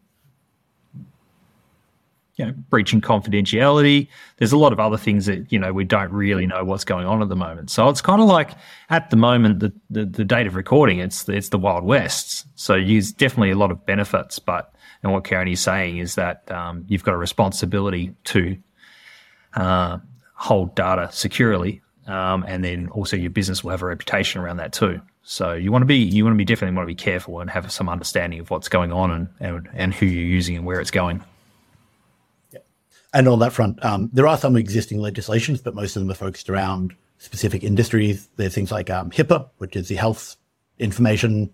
you 2.37 2.47
know, 2.47 2.53
breaching 2.69 3.01
confidentiality. 3.01 4.07
There's 4.37 4.51
a 4.51 4.57
lot 4.57 4.73
of 4.73 4.79
other 4.79 4.97
things 4.97 5.27
that, 5.27 5.51
you 5.51 5.59
know, 5.59 5.73
we 5.73 5.83
don't 5.83 6.11
really 6.11 6.47
know 6.47 6.63
what's 6.63 6.83
going 6.83 7.05
on 7.05 7.21
at 7.21 7.29
the 7.29 7.35
moment. 7.35 7.69
So 7.69 7.87
it's 7.89 8.01
kind 8.01 8.19
of 8.19 8.27
like 8.27 8.51
at 8.89 9.11
the 9.11 9.15
moment, 9.15 9.59
the, 9.59 9.71
the, 9.91 10.05
the 10.05 10.25
date 10.25 10.47
of 10.47 10.55
recording, 10.55 10.99
it's, 10.99 11.27
it's 11.29 11.49
the 11.49 11.59
Wild 11.59 11.83
West. 11.83 12.47
So 12.55 12.73
there's 12.81 13.11
definitely 13.11 13.51
a 13.51 13.57
lot 13.57 13.69
of 13.69 13.85
benefits. 13.85 14.39
But, 14.39 14.73
and 15.03 15.11
what 15.11 15.23
Karen 15.23 15.47
is 15.47 15.59
saying 15.59 15.97
is 15.97 16.15
that 16.15 16.49
um, 16.51 16.85
you've 16.87 17.03
got 17.03 17.13
a 17.13 17.17
responsibility 17.17 18.13
to 18.25 18.57
uh, 19.55 19.97
hold 20.35 20.75
data 20.75 21.09
securely. 21.11 21.81
Um, 22.07 22.43
and 22.47 22.63
then 22.63 22.89
also 22.89 23.15
your 23.15 23.29
business 23.29 23.63
will 23.63 23.71
have 23.71 23.83
a 23.83 23.85
reputation 23.85 24.41
around 24.41 24.57
that 24.57 24.73
too. 24.73 25.01
So 25.23 25.53
you 25.53 25.71
want 25.71 25.83
to 25.83 25.85
be 25.85 25.97
you 25.97 26.23
want 26.23 26.33
to 26.33 26.37
be 26.37 26.45
definitely 26.45 26.75
want 26.75 26.87
to 26.87 26.91
be 26.91 26.95
careful 26.95 27.39
and 27.39 27.49
have 27.49 27.71
some 27.71 27.87
understanding 27.87 28.39
of 28.39 28.49
what's 28.49 28.69
going 28.69 28.91
on 28.91 29.11
and, 29.11 29.27
and, 29.39 29.69
and 29.73 29.93
who 29.93 30.07
you're 30.07 30.25
using 30.25 30.57
and 30.57 30.65
where 30.65 30.79
it's 30.79 30.91
going. 30.91 31.23
Yeah. 32.51 32.59
And 33.13 33.27
on 33.27 33.39
that 33.39 33.53
front, 33.53 33.83
um, 33.85 34.09
there 34.13 34.27
are 34.27 34.37
some 34.37 34.55
existing 34.55 34.99
legislations, 34.99 35.61
but 35.61 35.75
most 35.75 35.95
of 35.95 36.01
them 36.01 36.09
are 36.09 36.15
focused 36.15 36.49
around 36.49 36.95
specific 37.19 37.63
industries. 37.63 38.27
There's 38.35 38.55
things 38.55 38.71
like 38.71 38.89
um, 38.89 39.11
HIPAA, 39.11 39.47
which 39.59 39.75
is 39.75 39.87
the 39.87 39.95
health 39.95 40.37
information, 40.79 41.53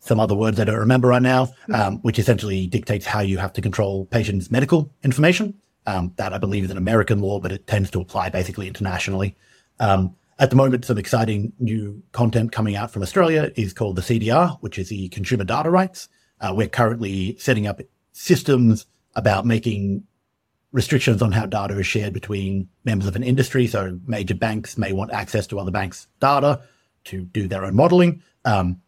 some 0.00 0.20
other 0.20 0.34
words 0.34 0.58
I 0.60 0.64
don't 0.64 0.78
remember 0.78 1.08
right 1.08 1.22
now, 1.22 1.48
um, 1.72 1.98
which 1.98 2.18
essentially 2.18 2.66
dictates 2.66 3.06
how 3.06 3.20
you 3.20 3.38
have 3.38 3.52
to 3.54 3.60
control 3.60 4.06
patients' 4.06 4.50
medical 4.50 4.92
information. 5.02 5.54
Um, 5.86 6.12
that 6.16 6.34
I 6.34 6.38
believe 6.38 6.64
is 6.64 6.70
an 6.70 6.76
American 6.76 7.20
law, 7.20 7.40
but 7.40 7.50
it 7.50 7.66
tends 7.66 7.90
to 7.92 8.00
apply 8.00 8.28
basically 8.28 8.68
internationally. 8.68 9.36
Um, 9.80 10.14
at 10.38 10.50
the 10.50 10.56
moment, 10.56 10.84
some 10.84 10.98
exciting 10.98 11.52
new 11.58 12.02
content 12.12 12.52
coming 12.52 12.76
out 12.76 12.90
from 12.90 13.02
Australia 13.02 13.50
is 13.56 13.72
called 13.72 13.96
the 13.96 14.02
CDR, 14.02 14.58
which 14.60 14.78
is 14.78 14.90
the 14.90 15.08
Consumer 15.08 15.44
Data 15.44 15.70
Rights. 15.70 16.08
Uh, 16.40 16.52
we're 16.54 16.68
currently 16.68 17.36
setting 17.38 17.66
up 17.66 17.80
systems 18.12 18.86
about 19.16 19.46
making 19.46 20.04
restrictions 20.72 21.22
on 21.22 21.32
how 21.32 21.46
data 21.46 21.76
is 21.78 21.86
shared 21.86 22.12
between 22.12 22.68
members 22.84 23.08
of 23.08 23.16
an 23.16 23.22
industry. 23.22 23.66
So 23.66 23.98
major 24.06 24.34
banks 24.34 24.76
may 24.76 24.92
want 24.92 25.12
access 25.12 25.46
to 25.48 25.58
other 25.58 25.70
banks' 25.70 26.06
data 26.20 26.60
to 27.04 27.22
do 27.24 27.48
their 27.48 27.64
own 27.64 27.74
modeling. 27.74 28.22
Um, 28.44 28.80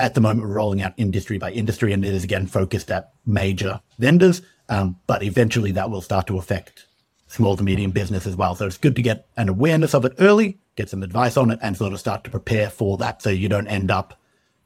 at 0.00 0.14
the 0.14 0.20
moment, 0.20 0.48
we're 0.48 0.54
rolling 0.54 0.82
out 0.82 0.94
industry 0.96 1.38
by 1.38 1.52
industry, 1.52 1.92
and 1.92 2.04
it 2.04 2.14
is 2.14 2.24
again 2.24 2.46
focused 2.46 2.90
at 2.90 3.12
major 3.26 3.80
vendors. 3.98 4.42
Um, 4.68 4.96
but 5.06 5.22
eventually, 5.22 5.72
that 5.72 5.90
will 5.90 6.00
start 6.00 6.26
to 6.28 6.38
affect 6.38 6.86
small 7.26 7.56
to 7.56 7.62
medium 7.62 7.92
business 7.92 8.26
as 8.26 8.34
well. 8.34 8.54
So 8.54 8.66
it's 8.66 8.78
good 8.78 8.96
to 8.96 9.02
get 9.02 9.26
an 9.36 9.48
awareness 9.48 9.94
of 9.94 10.04
it 10.04 10.14
early, 10.18 10.58
get 10.76 10.88
some 10.88 11.02
advice 11.02 11.36
on 11.36 11.50
it, 11.50 11.58
and 11.62 11.76
sort 11.76 11.92
of 11.92 12.00
start 12.00 12.24
to 12.24 12.30
prepare 12.30 12.70
for 12.70 12.96
that, 12.98 13.22
so 13.22 13.30
you 13.30 13.48
don't 13.48 13.68
end 13.68 13.90
up 13.90 14.18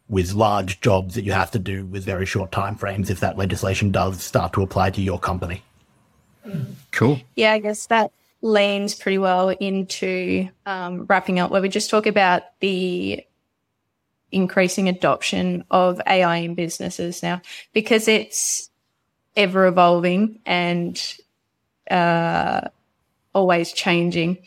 with 0.08 0.32
large 0.32 0.80
jobs 0.80 1.14
that 1.14 1.24
you 1.24 1.32
have 1.32 1.50
to 1.50 1.58
do 1.58 1.84
with 1.86 2.04
very 2.04 2.26
short 2.26 2.52
time 2.52 2.76
frames 2.76 3.10
if 3.10 3.20
that 3.20 3.38
legislation 3.38 3.90
does 3.90 4.22
start 4.22 4.52
to 4.52 4.62
apply 4.62 4.90
to 4.90 5.00
your 5.00 5.18
company. 5.18 5.62
Cool. 6.90 7.20
Yeah, 7.36 7.52
I 7.52 7.58
guess 7.58 7.86
that 7.86 8.12
leans 8.42 8.94
pretty 8.94 9.16
well 9.16 9.48
into 9.48 10.48
um, 10.66 11.06
wrapping 11.06 11.38
up 11.38 11.50
where 11.50 11.62
we 11.62 11.70
just 11.70 11.88
talk 11.88 12.06
about 12.06 12.42
the 12.60 13.24
increasing 14.34 14.88
adoption 14.88 15.64
of 15.70 16.00
AI 16.06 16.38
in 16.38 16.54
businesses 16.54 17.22
now 17.22 17.40
because 17.72 18.08
it's 18.08 18.68
ever 19.36 19.66
evolving 19.66 20.40
and 20.44 21.16
uh, 21.90 22.62
always 23.32 23.72
changing. 23.72 24.38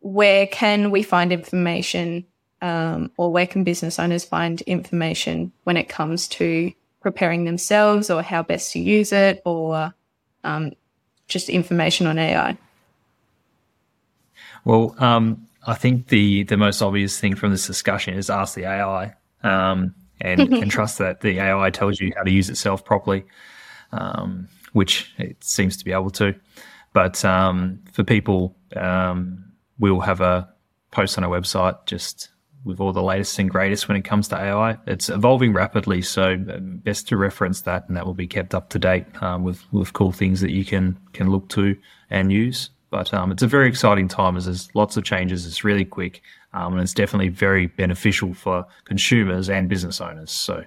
Where 0.00 0.46
can 0.46 0.90
we 0.90 1.02
find 1.02 1.32
information 1.32 2.26
um, 2.60 3.10
or 3.16 3.32
where 3.32 3.46
can 3.46 3.64
business 3.64 3.98
owners 3.98 4.24
find 4.24 4.60
information 4.62 5.52
when 5.64 5.76
it 5.76 5.88
comes 5.88 6.28
to 6.28 6.72
preparing 7.00 7.44
themselves 7.44 8.10
or 8.10 8.22
how 8.22 8.42
best 8.42 8.72
to 8.72 8.80
use 8.80 9.12
it 9.12 9.42
or 9.44 9.94
um, 10.44 10.72
just 11.28 11.48
information 11.48 12.06
on 12.06 12.18
AI? 12.18 12.56
Well, 14.64 14.94
um, 14.98 15.48
I 15.66 15.74
think 15.74 16.08
the 16.08 16.44
the 16.44 16.56
most 16.56 16.82
obvious 16.82 17.18
thing 17.18 17.36
from 17.36 17.50
this 17.50 17.66
discussion 17.66 18.14
is 18.14 18.30
ask 18.30 18.54
the 18.54 18.64
AI 18.64 19.14
um, 19.42 19.94
and, 20.20 20.40
and 20.52 20.70
trust 20.70 20.98
that 20.98 21.20
the 21.20 21.38
AI 21.38 21.70
tells 21.70 22.00
you 22.00 22.12
how 22.16 22.22
to 22.22 22.30
use 22.30 22.50
itself 22.50 22.84
properly, 22.84 23.24
um, 23.92 24.48
which 24.72 25.12
it 25.18 25.42
seems 25.42 25.76
to 25.76 25.84
be 25.84 25.92
able 25.92 26.10
to. 26.10 26.34
But 26.92 27.24
um, 27.24 27.80
for 27.92 28.04
people, 28.04 28.56
um, 28.76 29.44
we'll 29.78 30.00
have 30.00 30.20
a 30.20 30.48
post 30.90 31.16
on 31.16 31.24
our 31.24 31.30
website 31.30 31.86
just 31.86 32.28
with 32.64 32.78
all 32.78 32.92
the 32.92 33.02
latest 33.02 33.38
and 33.38 33.50
greatest 33.50 33.88
when 33.88 33.96
it 33.96 34.04
comes 34.04 34.28
to 34.28 34.36
AI. 34.36 34.78
It's 34.86 35.08
evolving 35.08 35.52
rapidly, 35.52 36.02
so 36.02 36.34
um, 36.34 36.80
best 36.84 37.08
to 37.08 37.16
reference 37.16 37.62
that, 37.62 37.88
and 37.88 37.96
that 37.96 38.06
will 38.06 38.14
be 38.14 38.26
kept 38.26 38.54
up 38.54 38.70
to 38.70 38.78
date 38.78 39.06
um, 39.22 39.42
with 39.42 39.62
with 39.72 39.92
cool 39.92 40.12
things 40.12 40.40
that 40.40 40.50
you 40.50 40.64
can 40.64 40.98
can 41.12 41.30
look 41.30 41.48
to 41.50 41.76
and 42.10 42.32
use. 42.32 42.70
But 42.92 43.14
um, 43.14 43.32
it's 43.32 43.42
a 43.42 43.46
very 43.46 43.68
exciting 43.68 44.06
time 44.06 44.36
as 44.36 44.44
there's 44.44 44.68
lots 44.74 44.98
of 44.98 45.02
changes. 45.02 45.46
It's 45.46 45.64
really 45.64 45.86
quick, 45.86 46.20
um, 46.52 46.74
and 46.74 46.82
it's 46.82 46.92
definitely 46.92 47.30
very 47.30 47.68
beneficial 47.68 48.34
for 48.34 48.66
consumers 48.84 49.48
and 49.48 49.66
business 49.66 49.98
owners. 49.98 50.30
So, 50.30 50.66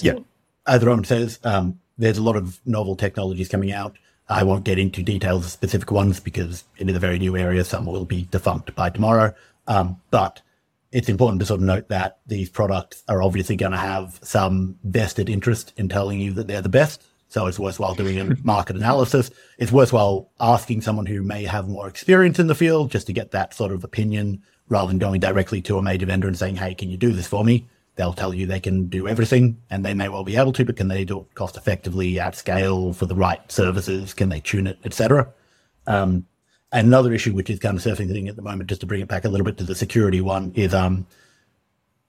yeah, 0.00 0.18
as 0.66 0.84
Roman 0.84 1.04
says, 1.04 1.38
um, 1.44 1.78
there's 1.98 2.18
a 2.18 2.22
lot 2.22 2.34
of 2.34 2.60
novel 2.66 2.96
technologies 2.96 3.48
coming 3.48 3.70
out. 3.70 3.96
I 4.28 4.42
won't 4.42 4.64
get 4.64 4.76
into 4.76 5.04
details 5.04 5.44
of 5.44 5.52
specific 5.52 5.92
ones 5.92 6.18
because 6.18 6.64
it 6.78 6.90
is 6.90 6.96
a 6.96 6.98
very 6.98 7.20
new 7.20 7.36
area. 7.36 7.64
Some 7.64 7.86
will 7.86 8.04
be 8.04 8.26
defunct 8.32 8.74
by 8.74 8.90
tomorrow. 8.90 9.32
Um, 9.68 10.00
but 10.10 10.42
it's 10.90 11.08
important 11.08 11.38
to 11.40 11.46
sort 11.46 11.60
of 11.60 11.66
note 11.66 11.88
that 11.88 12.18
these 12.26 12.50
products 12.50 13.04
are 13.08 13.22
obviously 13.22 13.54
going 13.54 13.72
to 13.72 13.78
have 13.78 14.18
some 14.22 14.80
vested 14.82 15.30
interest 15.30 15.72
in 15.76 15.88
telling 15.88 16.18
you 16.18 16.32
that 16.32 16.48
they're 16.48 16.60
the 16.60 16.68
best. 16.68 17.04
So 17.32 17.46
it's 17.46 17.58
worthwhile 17.58 17.94
doing 17.94 18.20
a 18.20 18.36
market 18.44 18.76
analysis. 18.76 19.30
It's 19.56 19.72
worthwhile 19.72 20.30
asking 20.38 20.82
someone 20.82 21.06
who 21.06 21.22
may 21.22 21.44
have 21.44 21.66
more 21.66 21.88
experience 21.88 22.38
in 22.38 22.46
the 22.46 22.54
field 22.54 22.90
just 22.90 23.06
to 23.06 23.14
get 23.14 23.30
that 23.30 23.54
sort 23.54 23.72
of 23.72 23.84
opinion 23.84 24.42
rather 24.68 24.88
than 24.88 24.98
going 24.98 25.20
directly 25.20 25.62
to 25.62 25.78
a 25.78 25.82
major 25.82 26.04
vendor 26.04 26.28
and 26.28 26.36
saying, 26.36 26.56
Hey, 26.56 26.74
can 26.74 26.90
you 26.90 26.98
do 26.98 27.10
this 27.10 27.26
for 27.26 27.42
me? 27.42 27.66
They'll 27.96 28.12
tell 28.12 28.34
you 28.34 28.44
they 28.44 28.60
can 28.60 28.88
do 28.88 29.08
everything 29.08 29.62
and 29.70 29.82
they 29.82 29.94
may 29.94 30.10
well 30.10 30.24
be 30.24 30.36
able 30.36 30.52
to, 30.52 30.64
but 30.66 30.76
can 30.76 30.88
they 30.88 31.06
do 31.06 31.20
it 31.20 31.34
cost 31.34 31.56
effectively 31.56 32.20
at 32.20 32.36
scale 32.36 32.92
for 32.92 33.06
the 33.06 33.14
right 33.14 33.50
services? 33.50 34.12
Can 34.12 34.28
they 34.28 34.40
tune 34.40 34.66
it, 34.66 34.78
etc.? 34.84 35.32
Um, 35.86 36.26
another 36.70 37.14
issue, 37.14 37.32
which 37.32 37.48
is 37.48 37.58
kind 37.58 37.78
of 37.78 37.82
surfacing 37.82 38.28
at 38.28 38.36
the 38.36 38.42
moment, 38.42 38.68
just 38.68 38.82
to 38.82 38.86
bring 38.86 39.00
it 39.00 39.08
back 39.08 39.24
a 39.24 39.30
little 39.30 39.46
bit 39.46 39.56
to 39.56 39.64
the 39.64 39.74
security 39.74 40.20
one, 40.20 40.52
is 40.54 40.74
um, 40.74 41.06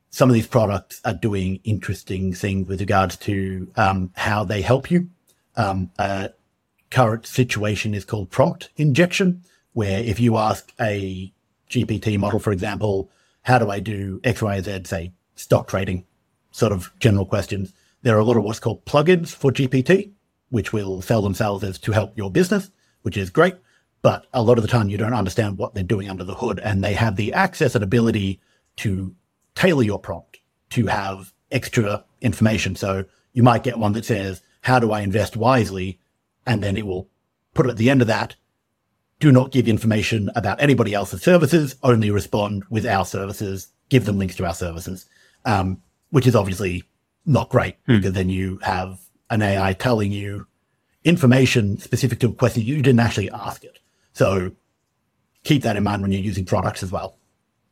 some 0.09 0.29
of 0.29 0.35
these 0.35 0.47
products 0.47 1.01
are 1.05 1.13
doing 1.13 1.59
interesting 1.63 2.33
things 2.33 2.67
with 2.67 2.79
regards 2.81 3.17
to 3.17 3.71
um, 3.77 4.11
how 4.15 4.43
they 4.43 4.61
help 4.61 4.91
you. 4.91 5.09
Um, 5.55 5.91
a 5.99 6.31
current 6.89 7.25
situation 7.25 7.93
is 7.93 8.05
called 8.05 8.29
prompt 8.29 8.69
injection, 8.77 9.43
where 9.73 9.99
if 9.99 10.19
you 10.19 10.37
ask 10.37 10.71
a 10.79 11.33
GPT 11.69 12.17
model, 12.17 12.39
for 12.39 12.51
example, 12.51 13.09
how 13.43 13.59
do 13.59 13.69
I 13.69 13.79
do 13.79 14.21
X, 14.23 14.41
Y, 14.41 14.61
Z, 14.61 14.83
say 14.85 15.13
stock 15.35 15.67
trading, 15.67 16.05
sort 16.51 16.71
of 16.71 16.91
general 16.99 17.25
questions, 17.25 17.73
there 18.03 18.15
are 18.15 18.19
a 18.19 18.25
lot 18.25 18.37
of 18.37 18.43
what's 18.43 18.59
called 18.59 18.85
plugins 18.85 19.33
for 19.33 19.51
GPT, 19.51 20.11
which 20.49 20.71
will 20.71 21.01
sell 21.01 21.21
themselves 21.21 21.63
as 21.63 21.79
to 21.79 21.91
help 21.91 22.17
your 22.17 22.29
business, 22.29 22.69
which 23.01 23.17
is 23.17 23.29
great. 23.29 23.55
But 24.01 24.27
a 24.33 24.43
lot 24.43 24.57
of 24.57 24.61
the 24.61 24.67
time 24.67 24.89
you 24.89 24.97
don't 24.97 25.13
understand 25.13 25.57
what 25.57 25.73
they're 25.73 25.83
doing 25.83 26.09
under 26.09 26.25
the 26.25 26.35
hood 26.35 26.59
and 26.59 26.83
they 26.83 26.93
have 26.93 27.15
the 27.15 27.33
access 27.33 27.73
and 27.73 27.83
ability 27.83 28.41
to 28.77 29.15
tailor 29.55 29.83
your 29.83 29.99
prompt 29.99 30.39
to 30.71 30.87
have 30.87 31.33
extra 31.51 32.03
information. 32.21 32.75
So 32.75 33.05
you 33.31 33.43
might 33.43 33.63
get 33.63 33.79
one 33.79 33.93
that 33.93 34.05
says, 34.05 34.41
how 34.63 34.79
do 34.79 34.91
I 34.91 35.01
invest 35.01 35.37
wisely? 35.37 35.99
And 36.45 36.63
then 36.63 36.75
it 36.75 36.85
will 36.85 37.07
put 37.53 37.67
at 37.67 37.77
the 37.77 37.89
end 37.89 38.01
of 38.01 38.07
that, 38.07 38.35
do 39.19 39.31
not 39.31 39.51
give 39.51 39.67
information 39.67 40.29
about 40.35 40.61
anybody 40.61 40.93
else's 40.93 41.21
services, 41.21 41.75
only 41.83 42.11
respond 42.11 42.63
with 42.69 42.85
our 42.85 43.05
services, 43.05 43.67
give 43.89 44.05
them 44.05 44.17
links 44.17 44.35
to 44.35 44.45
our 44.45 44.53
services, 44.53 45.05
um, 45.45 45.81
which 46.09 46.27
is 46.27 46.35
obviously 46.35 46.83
not 47.25 47.49
great 47.49 47.75
hmm. 47.85 47.97
because 47.97 48.13
then 48.13 48.29
you 48.29 48.57
have 48.63 48.99
an 49.29 49.41
AI 49.41 49.73
telling 49.73 50.11
you 50.11 50.47
information 51.03 51.77
specific 51.77 52.19
to 52.19 52.29
a 52.29 52.33
question 52.33 52.63
you 52.63 52.81
didn't 52.81 52.99
actually 52.99 53.29
ask 53.31 53.63
it. 53.63 53.79
So 54.13 54.51
keep 55.43 55.63
that 55.63 55.75
in 55.75 55.83
mind 55.83 56.01
when 56.01 56.11
you're 56.11 56.21
using 56.21 56.45
products 56.45 56.83
as 56.83 56.91
well. 56.91 57.17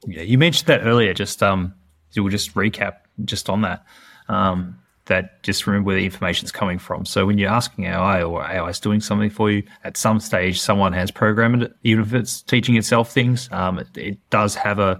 Yeah, 0.05 0.23
you 0.23 0.37
mentioned 0.37 0.67
that 0.67 0.85
earlier. 0.85 1.13
Just 1.13 1.43
um, 1.43 1.73
we'll 2.15 2.29
just 2.29 2.53
recap 2.55 2.93
just 3.23 3.49
on 3.49 3.61
that. 3.61 3.85
Um, 4.27 4.80
that 5.05 5.41
just 5.43 5.65
remember 5.65 5.87
where 5.87 5.95
the 5.95 6.05
information 6.05 6.45
is 6.45 6.51
coming 6.51 6.79
from. 6.79 7.05
So 7.05 7.25
when 7.25 7.37
you're 7.37 7.49
asking 7.49 7.85
AI 7.85 8.23
or 8.23 8.43
AI 8.43 8.69
is 8.69 8.79
doing 8.79 9.01
something 9.01 9.29
for 9.29 9.49
you, 9.49 9.63
at 9.83 9.97
some 9.97 10.19
stage 10.19 10.59
someone 10.59 10.93
has 10.93 11.11
programmed 11.11 11.63
it, 11.63 11.75
even 11.83 12.03
if 12.03 12.13
it's 12.13 12.41
teaching 12.41 12.75
itself 12.75 13.11
things. 13.11 13.49
Um, 13.51 13.79
it, 13.79 13.87
it, 13.95 14.29
does 14.29 14.55
have 14.55 14.79
a 14.79 14.99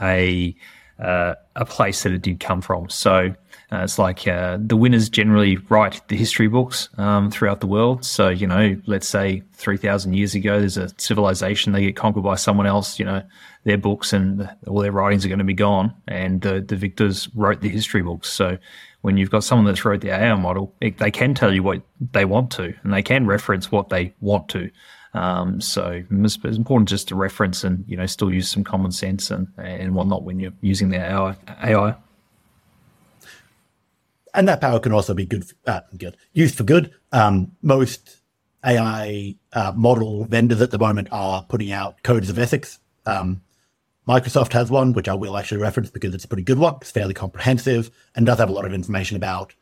a 0.00 0.54
uh, 0.98 1.34
a 1.54 1.64
place 1.64 2.02
that 2.02 2.12
it 2.12 2.22
did 2.22 2.40
come 2.40 2.60
from. 2.60 2.88
So 2.88 3.34
uh, 3.72 3.78
it's 3.78 3.98
like 3.98 4.28
uh, 4.28 4.58
the 4.60 4.76
winners 4.76 5.08
generally 5.08 5.56
write 5.68 6.00
the 6.06 6.16
history 6.16 6.46
books 6.46 6.88
um, 6.98 7.32
throughout 7.32 7.60
the 7.60 7.66
world. 7.66 8.04
So, 8.04 8.28
you 8.28 8.46
know, 8.46 8.80
let's 8.86 9.08
say 9.08 9.42
3,000 9.54 10.12
years 10.12 10.36
ago, 10.36 10.60
there's 10.60 10.76
a 10.76 10.88
civilization, 10.98 11.72
they 11.72 11.82
get 11.82 11.96
conquered 11.96 12.22
by 12.22 12.36
someone 12.36 12.66
else, 12.66 13.00
you 13.00 13.04
know, 13.04 13.22
their 13.64 13.76
books 13.76 14.12
and 14.12 14.48
all 14.68 14.80
their 14.80 14.92
writings 14.92 15.24
are 15.24 15.28
going 15.28 15.40
to 15.40 15.44
be 15.44 15.52
gone. 15.52 15.92
And 16.06 16.42
the, 16.42 16.60
the 16.60 16.76
victors 16.76 17.28
wrote 17.34 17.60
the 17.60 17.68
history 17.68 18.02
books. 18.02 18.28
So 18.28 18.56
when 19.00 19.16
you've 19.16 19.30
got 19.30 19.42
someone 19.42 19.66
that's 19.66 19.84
wrote 19.84 20.00
the 20.00 20.10
AI 20.10 20.34
model, 20.36 20.72
it, 20.80 20.98
they 20.98 21.10
can 21.10 21.34
tell 21.34 21.52
you 21.52 21.64
what 21.64 21.82
they 22.12 22.24
want 22.24 22.52
to 22.52 22.72
and 22.84 22.94
they 22.94 23.02
can 23.02 23.26
reference 23.26 23.72
what 23.72 23.88
they 23.88 24.14
want 24.20 24.48
to. 24.50 24.70
Um, 25.12 25.60
so 25.60 26.04
it's, 26.08 26.38
it's, 26.44 26.56
important 26.56 26.88
just 26.88 27.08
to 27.08 27.14
reference 27.14 27.64
and 27.64 27.84
you 27.88 27.96
know 27.96 28.04
still 28.04 28.30
use 28.30 28.50
some 28.50 28.64
common 28.64 28.92
sense 28.92 29.30
and 29.30 29.48
and 29.56 29.94
whatnot 29.94 30.24
when 30.24 30.38
you're 30.38 30.52
using 30.60 30.90
the 30.90 30.98
AI. 30.98 31.34
AI 31.62 31.96
and 34.36 34.46
that 34.48 34.60
power 34.60 34.78
can 34.78 34.92
also 34.92 35.14
be 35.14 35.26
good, 35.26 35.44
uh, 35.66 35.80
good 35.96 36.16
used 36.32 36.54
for 36.54 36.62
good. 36.62 36.92
Um, 37.10 37.52
most 37.62 38.18
AI 38.64 39.34
uh, 39.52 39.72
model 39.74 40.24
vendors 40.26 40.60
at 40.60 40.70
the 40.70 40.78
moment 40.78 41.08
are 41.10 41.42
putting 41.42 41.72
out 41.72 42.02
codes 42.02 42.30
of 42.30 42.38
ethics. 42.38 42.78
Um, 43.06 43.42
Microsoft 44.06 44.52
has 44.52 44.70
one, 44.70 44.92
which 44.92 45.08
I 45.08 45.14
will 45.14 45.36
actually 45.36 45.60
reference 45.60 45.90
because 45.90 46.14
it's 46.14 46.24
a 46.24 46.28
pretty 46.28 46.44
good 46.44 46.58
one. 46.58 46.76
It's 46.80 46.92
fairly 46.92 47.14
comprehensive 47.14 47.90
and 48.14 48.26
does 48.26 48.38
have 48.38 48.48
a 48.48 48.52
lot 48.52 48.64
of 48.64 48.72
information 48.72 49.16
about 49.16 49.54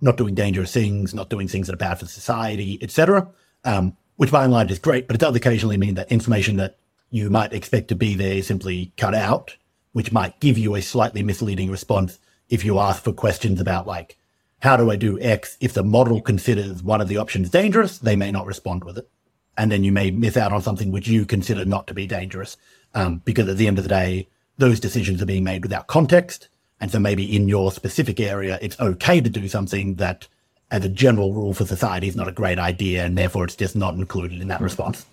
not 0.00 0.16
doing 0.16 0.34
dangerous 0.34 0.72
things, 0.72 1.14
not 1.14 1.30
doing 1.30 1.46
things 1.46 1.68
that 1.68 1.74
are 1.74 1.76
bad 1.76 2.00
for 2.00 2.06
society, 2.06 2.78
etc. 2.82 3.28
Um, 3.64 3.96
which 4.16 4.32
by 4.32 4.44
and 4.44 4.52
large 4.52 4.70
is 4.70 4.78
great, 4.78 5.06
but 5.06 5.16
it 5.16 5.20
does 5.20 5.36
occasionally 5.36 5.76
mean 5.76 5.94
that 5.94 6.10
information 6.10 6.56
that 6.56 6.78
you 7.10 7.30
might 7.30 7.52
expect 7.52 7.88
to 7.88 7.94
be 7.94 8.14
there 8.14 8.34
is 8.34 8.46
simply 8.46 8.92
cut 8.96 9.14
out, 9.14 9.56
which 9.92 10.12
might 10.12 10.40
give 10.40 10.58
you 10.58 10.74
a 10.74 10.82
slightly 10.82 11.22
misleading 11.22 11.70
response 11.70 12.18
if 12.48 12.64
you 12.64 12.78
ask 12.78 13.02
for 13.02 13.12
questions 13.12 13.60
about 13.60 13.86
like, 13.86 14.16
how 14.60 14.76
do 14.76 14.90
I 14.90 14.96
do 14.96 15.20
X? 15.20 15.56
If 15.60 15.74
the 15.74 15.82
model 15.82 16.20
considers 16.20 16.82
one 16.82 17.00
of 17.00 17.08
the 17.08 17.18
options 17.18 17.50
dangerous, 17.50 17.98
they 17.98 18.16
may 18.16 18.30
not 18.30 18.46
respond 18.46 18.84
with 18.84 18.98
it. 18.98 19.08
And 19.56 19.70
then 19.70 19.84
you 19.84 19.92
may 19.92 20.10
miss 20.10 20.36
out 20.36 20.52
on 20.52 20.62
something 20.62 20.90
which 20.90 21.06
you 21.06 21.26
consider 21.26 21.64
not 21.64 21.86
to 21.88 21.94
be 21.94 22.06
dangerous. 22.06 22.56
Um, 22.94 23.22
because 23.24 23.48
at 23.48 23.56
the 23.56 23.66
end 23.66 23.78
of 23.78 23.84
the 23.84 23.88
day, 23.88 24.28
those 24.56 24.80
decisions 24.80 25.20
are 25.20 25.26
being 25.26 25.44
made 25.44 25.64
without 25.64 25.86
context. 25.86 26.48
And 26.80 26.90
so 26.90 26.98
maybe 26.98 27.36
in 27.36 27.48
your 27.48 27.72
specific 27.72 28.20
area, 28.20 28.58
it's 28.62 28.78
okay 28.80 29.20
to 29.20 29.30
do 29.30 29.48
something 29.48 29.96
that 29.96 30.28
as 30.70 30.84
a 30.84 30.88
general 30.88 31.32
rule 31.32 31.54
for 31.54 31.64
society 31.64 32.08
is 32.08 32.16
not 32.16 32.28
a 32.28 32.32
great 32.32 32.58
idea. 32.58 33.04
And 33.04 33.18
therefore 33.18 33.44
it's 33.44 33.56
just 33.56 33.76
not 33.76 33.94
included 33.94 34.40
in 34.40 34.48
that 34.48 34.60
response. 34.60 35.06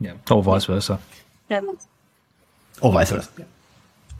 Yeah. 0.00 0.14
Or 0.30 0.42
vice 0.42 0.66
versa. 0.66 1.00
Yeah. 1.48 1.62
Or 2.80 2.92
vice 2.92 3.10
versa. 3.10 3.30
Yeah. 3.38 3.44